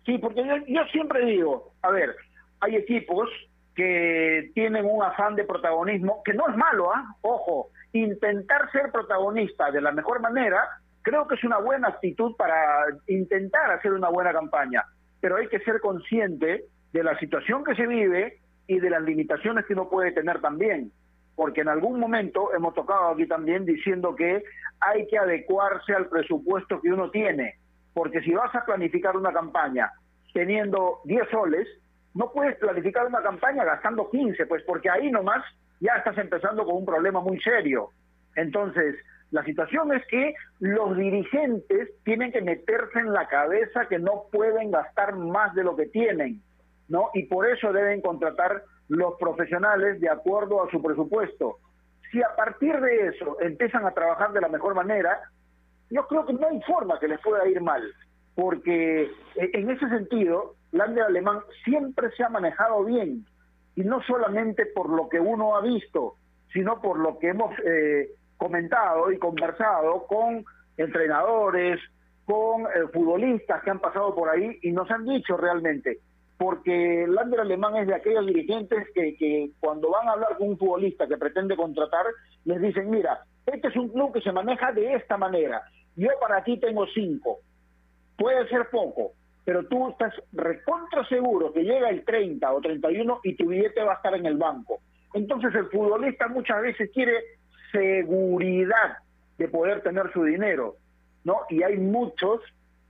Sí, 0.07 0.19
porque 0.19 0.47
yo, 0.47 0.55
yo 0.69 0.85
siempre 0.93 1.25
digo, 1.27 1.73
a 1.83 1.91
ver, 1.91 2.15
hay 2.61 2.77
equipos 2.77 3.29
que 3.75 4.53
tienen 4.55 4.85
un 4.85 5.03
afán 5.03 5.35
de 5.35 5.43
protagonismo, 5.43 6.23
que 6.23 6.33
no 6.33 6.49
es 6.49 6.57
malo, 6.57 6.93
¿ah? 6.95 7.17
Ojo, 7.23 7.71
intentar 7.93 8.71
ser 8.71 8.93
protagonista 8.93 9.73
de 9.73 9.81
la 9.81 9.91
mejor 9.91 10.21
manera, 10.21 10.65
creo 11.05 11.29
que 11.29 11.37
es 11.37 11.45
una 11.45 11.59
buena 11.59 11.89
actitud 11.89 12.35
para 12.37 12.57
intentar 13.07 13.71
hacer 13.71 13.93
una 13.93 14.09
buena 14.09 14.33
campaña, 14.33 14.85
pero 15.21 15.37
hay 15.37 15.47
que 15.49 15.61
ser 15.61 15.81
consciente 15.81 16.65
de 16.93 17.05
la 17.05 17.17
situación 17.19 17.63
que 17.63 17.75
se 17.77 17.87
vive 17.87 18.41
y 18.67 18.81
de 18.81 18.91
las 18.91 19.03
limitaciones 19.03 19.67
que 19.67 19.75
uno 19.75 19.89
puede 19.89 20.13
tener 20.13 20.41
también, 20.41 20.91
porque 21.37 21.61
en 21.61 21.69
algún 21.69 22.01
momento 22.01 22.53
hemos 22.55 22.75
tocado 22.75 23.11
aquí 23.11 23.27
también 23.27 23.67
diciendo 23.67 24.17
que 24.17 24.43
hay 24.81 25.07
que 25.07 25.19
adecuarse 25.19 25.95
al 25.95 26.09
presupuesto 26.09 26.81
que 26.81 26.91
uno 26.91 27.11
tiene, 27.11 27.59
porque 27.93 28.23
si 28.23 28.33
vas 28.33 28.55
a 28.55 28.65
planificar 28.65 29.17
una 29.17 29.33
campaña 29.33 29.91
teniendo 30.33 31.01
10 31.05 31.29
soles, 31.31 31.69
no 32.15 32.33
puedes 32.33 32.57
planificar 32.57 33.07
una 33.07 33.23
campaña 33.23 33.65
gastando 33.65 34.11
15, 34.11 34.47
pues 34.47 34.63
porque 34.65 34.89
ahí 34.89 35.11
nomás 35.11 35.45
ya 35.81 35.97
estás 35.97 36.17
empezando 36.17 36.65
con 36.65 36.77
un 36.77 36.87
problema 36.87 37.21
muy 37.21 37.39
serio. 37.41 37.91
Entonces, 38.37 38.97
la 39.35 39.43
situación 39.43 39.93
es 39.93 40.07
que 40.07 40.33
los 40.61 40.97
dirigentes 40.97 41.91
tienen 42.05 42.31
que 42.31 42.41
meterse 42.41 43.01
en 43.01 43.13
la 43.13 43.27
cabeza 43.27 43.87
que 43.89 43.99
no 43.99 44.27
pueden 44.31 44.71
gastar 44.71 45.17
más 45.17 45.53
de 45.57 45.65
lo 45.65 45.75
que 45.75 45.87
tienen, 45.87 46.41
¿no? 46.89 47.11
Y 47.15 47.25
por 47.25 47.49
eso 47.49 47.73
deben 47.73 48.01
contratar 48.01 48.63
los 48.87 49.15
profesionales 49.19 50.01
de 50.01 50.09
acuerdo 50.09 50.63
a 50.63 50.71
su 50.71 50.81
presupuesto. 50.81 51.57
Si 52.13 52.23
a 52.23 52.37
partir 52.37 52.81
de 52.81 53.09
eso 53.09 53.37
empiezan 53.41 53.85
a 53.85 53.91
trabajar 53.91 54.33
de 54.33 54.41
la 54.41 54.49
mejor 54.49 54.77
manera, 54.77 55.19
yo 55.91 56.07
creo 56.07 56.25
que 56.27 56.35
no 56.35 56.47
hay 56.47 56.63
forma 56.63 57.01
que 57.01 57.09
les 57.09 57.21
pueda 57.21 57.45
ir 57.49 57.61
mal, 57.61 57.83
porque 58.37 59.03
eh, 59.03 59.51
en 59.53 59.69
ese 59.69 59.89
sentido, 59.89 60.55
Lander 60.71 61.07
Alemán 61.07 61.41
siempre 61.65 62.09
se 62.13 62.23
ha 62.23 62.29
manejado 62.29 62.85
bien, 62.85 63.27
y 63.75 63.83
no 63.83 64.01
solamente 64.05 64.65
por 64.67 64.89
lo 64.91 65.09
que 65.09 65.19
uno 65.19 65.57
ha 65.57 65.61
visto, 65.61 66.15
sino 66.53 66.81
por 66.81 67.01
lo 67.01 67.19
que 67.19 67.31
hemos 67.31 67.51
eh, 67.67 68.11
comentado 68.45 69.11
y 69.11 69.17
conversado 69.17 70.07
con 70.07 70.45
entrenadores, 70.77 71.81
con 72.27 72.65
eh, 72.65 72.89
futbolistas 72.93 73.63
que 73.63 73.71
han 73.71 73.81
pasado 73.81 74.15
por 74.15 74.29
ahí 74.29 74.59
y 74.61 74.71
nos 74.71 74.91
han 74.91 75.07
dicho 75.07 75.35
realmente, 75.39 76.01
porque 76.37 77.07
Lander 77.09 77.41
Alemán 77.41 77.77
es 77.77 77.87
de 77.87 77.95
aquellos 77.95 78.27
dirigentes 78.27 78.87
que, 78.95 79.51
cuando 79.61 79.91
van 79.91 80.09
a 80.09 80.13
hablar 80.13 80.37
con 80.37 80.51
un 80.51 80.59
futbolista 80.59 81.07
que 81.07 81.17
pretende 81.17 81.57
contratar, 81.57 82.05
les 82.45 82.61
dicen, 82.61 82.91
mira, 82.91 83.21
este 83.47 83.69
es 83.69 83.77
un 83.77 83.89
club 83.89 84.13
que 84.13 84.21
se 84.21 84.33
maneja 84.33 84.73
de 84.73 84.93
esta 84.93 85.17
manera, 85.17 85.63
yo 85.97 86.11
para 86.21 86.45
ti 86.45 86.61
tengo 86.61 86.87
cinco, 86.89 87.39
puede 88.19 88.47
ser 88.51 88.69
poco, 88.69 89.13
pero 89.47 89.67
tú 89.69 89.89
estás 89.89 90.13
recontra 90.33 91.09
seguro 91.09 91.51
que 91.51 91.63
llega 91.63 91.89
el 91.89 92.05
30 92.05 92.53
o 92.53 92.61
31 92.61 93.21
y 93.23 93.37
tu 93.37 93.49
billete 93.49 93.83
va 93.83 93.93
a 93.93 93.97
estar 93.97 94.15
en 94.15 94.27
el 94.27 94.37
banco. 94.37 94.81
Entonces 95.15 95.55
el 95.55 95.71
futbolista 95.71 96.29
muchas 96.29 96.61
veces 96.61 96.91
quiere 96.93 97.23
seguridad 97.75 98.99
de 99.39 99.49
poder 99.49 99.83
tener 99.83 100.13
su 100.13 100.23
dinero, 100.25 100.77
¿no? 101.25 101.41
Y 101.51 101.63
hay 101.63 101.77
muchos 101.77 102.41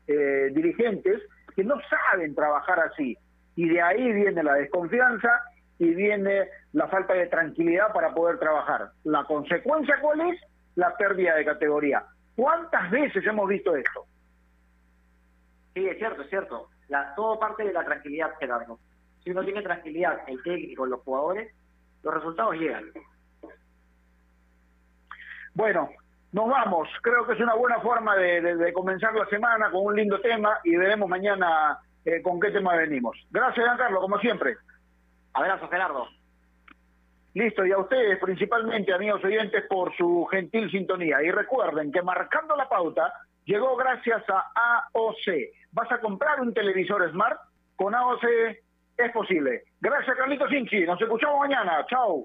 eh, 0.07 0.51
dirigentes 0.53 1.23
que 1.57 1.65
no 1.65 1.77
saben 1.89 2.35
trabajar 2.35 2.81
así. 2.81 3.17
Y 3.57 3.69
de 3.69 3.81
ahí 3.81 4.13
viene 4.13 4.43
la 4.43 4.55
desconfianza 4.55 5.43
y 5.79 5.95
viene 5.95 6.49
la 6.73 6.89
falta 6.89 7.15
de 7.15 7.27
tranquilidad 7.29 7.93
para 7.93 8.13
poder 8.13 8.39
trabajar. 8.39 8.91
¿La 9.05 9.25
consecuencia 9.25 9.97
cuál 10.01 10.21
es? 10.33 10.41
La 10.75 10.95
pérdida 10.97 11.37
de 11.37 11.45
categoría. 11.45 12.05
¿Cuántas 12.37 12.91
veces 12.91 13.25
hemos 13.27 13.49
visto 13.49 13.75
esto? 13.77 14.07
Sí, 15.75 15.87
es 15.87 15.97
cierto, 15.99 16.23
es 16.23 16.29
cierto. 16.29 16.69
Todo 17.17 17.39
parte 17.39 17.65
de 17.65 17.73
la 17.73 17.85
tranquilidad, 17.85 18.33
Gerardo. 18.39 18.79
Si 19.23 19.31
uno 19.31 19.43
tiene 19.45 19.63
tranquilidad, 19.63 20.19
el 20.27 20.43
técnico, 20.43 20.85
los 20.85 21.01
jugadores, 21.01 21.53
los 22.03 22.15
resultados 22.15 22.55
llegan. 22.57 22.85
Bueno, 25.55 25.89
nos 26.33 26.49
vamos. 26.49 26.89
Creo 27.03 27.27
que 27.27 27.35
es 27.35 27.41
una 27.41 27.55
buena 27.55 27.81
forma 27.81 28.17
de, 28.17 28.41
de- 28.41 28.57
de 28.57 28.73
comenzar 28.73 29.15
la 29.15 29.27
semana 29.27 29.71
con 29.71 29.87
un 29.87 29.97
lindo 29.97 30.21
tema 30.21 30.59
y 30.65 30.77
veremos 30.77 31.09
mañana 31.09 31.79
eh, 32.05 32.21
con 32.23 32.41
qué 32.41 32.51
tema 32.51 32.75
venimos. 32.77 33.17
Gracias, 33.31 33.65
Giancarlo, 33.65 34.01
como 34.01 34.19
siempre. 34.19 34.57
Abrazo, 35.33 35.69
Gerardo. 35.69 36.07
Listo, 37.35 37.67
y 37.67 37.73
a 37.73 37.79
ustedes 37.79 38.19
principalmente, 38.21 38.93
amigos 38.93 39.25
oyentes, 39.25 39.65
por 39.69 39.95
su 39.97 40.25
gentil 40.31 40.71
sintonía. 40.71 41.21
Y 41.23 41.31
recuerden 41.33 41.91
que 41.91 42.01
marcando 42.03 42.55
la 42.55 42.69
pauta 42.69 43.13
llegó 43.45 43.75
gracias 43.77 44.23
a 44.29 44.89
AOC. 44.93 45.51
¿Vas 45.73 45.91
a 45.91 45.99
comprar 45.99 46.41
un 46.41 46.55
televisor 46.55 47.11
Smart? 47.11 47.41
Con 47.75 47.93
AOC 47.95 48.25
es 48.99 49.13
posible. 49.13 49.65
Gracias, 49.81 50.17
Carlitos 50.17 50.49
Sinchi. 50.49 50.85
Nos 50.85 51.01
escuchamos 51.01 51.41
mañana. 51.41 51.85
Chao. 51.89 52.25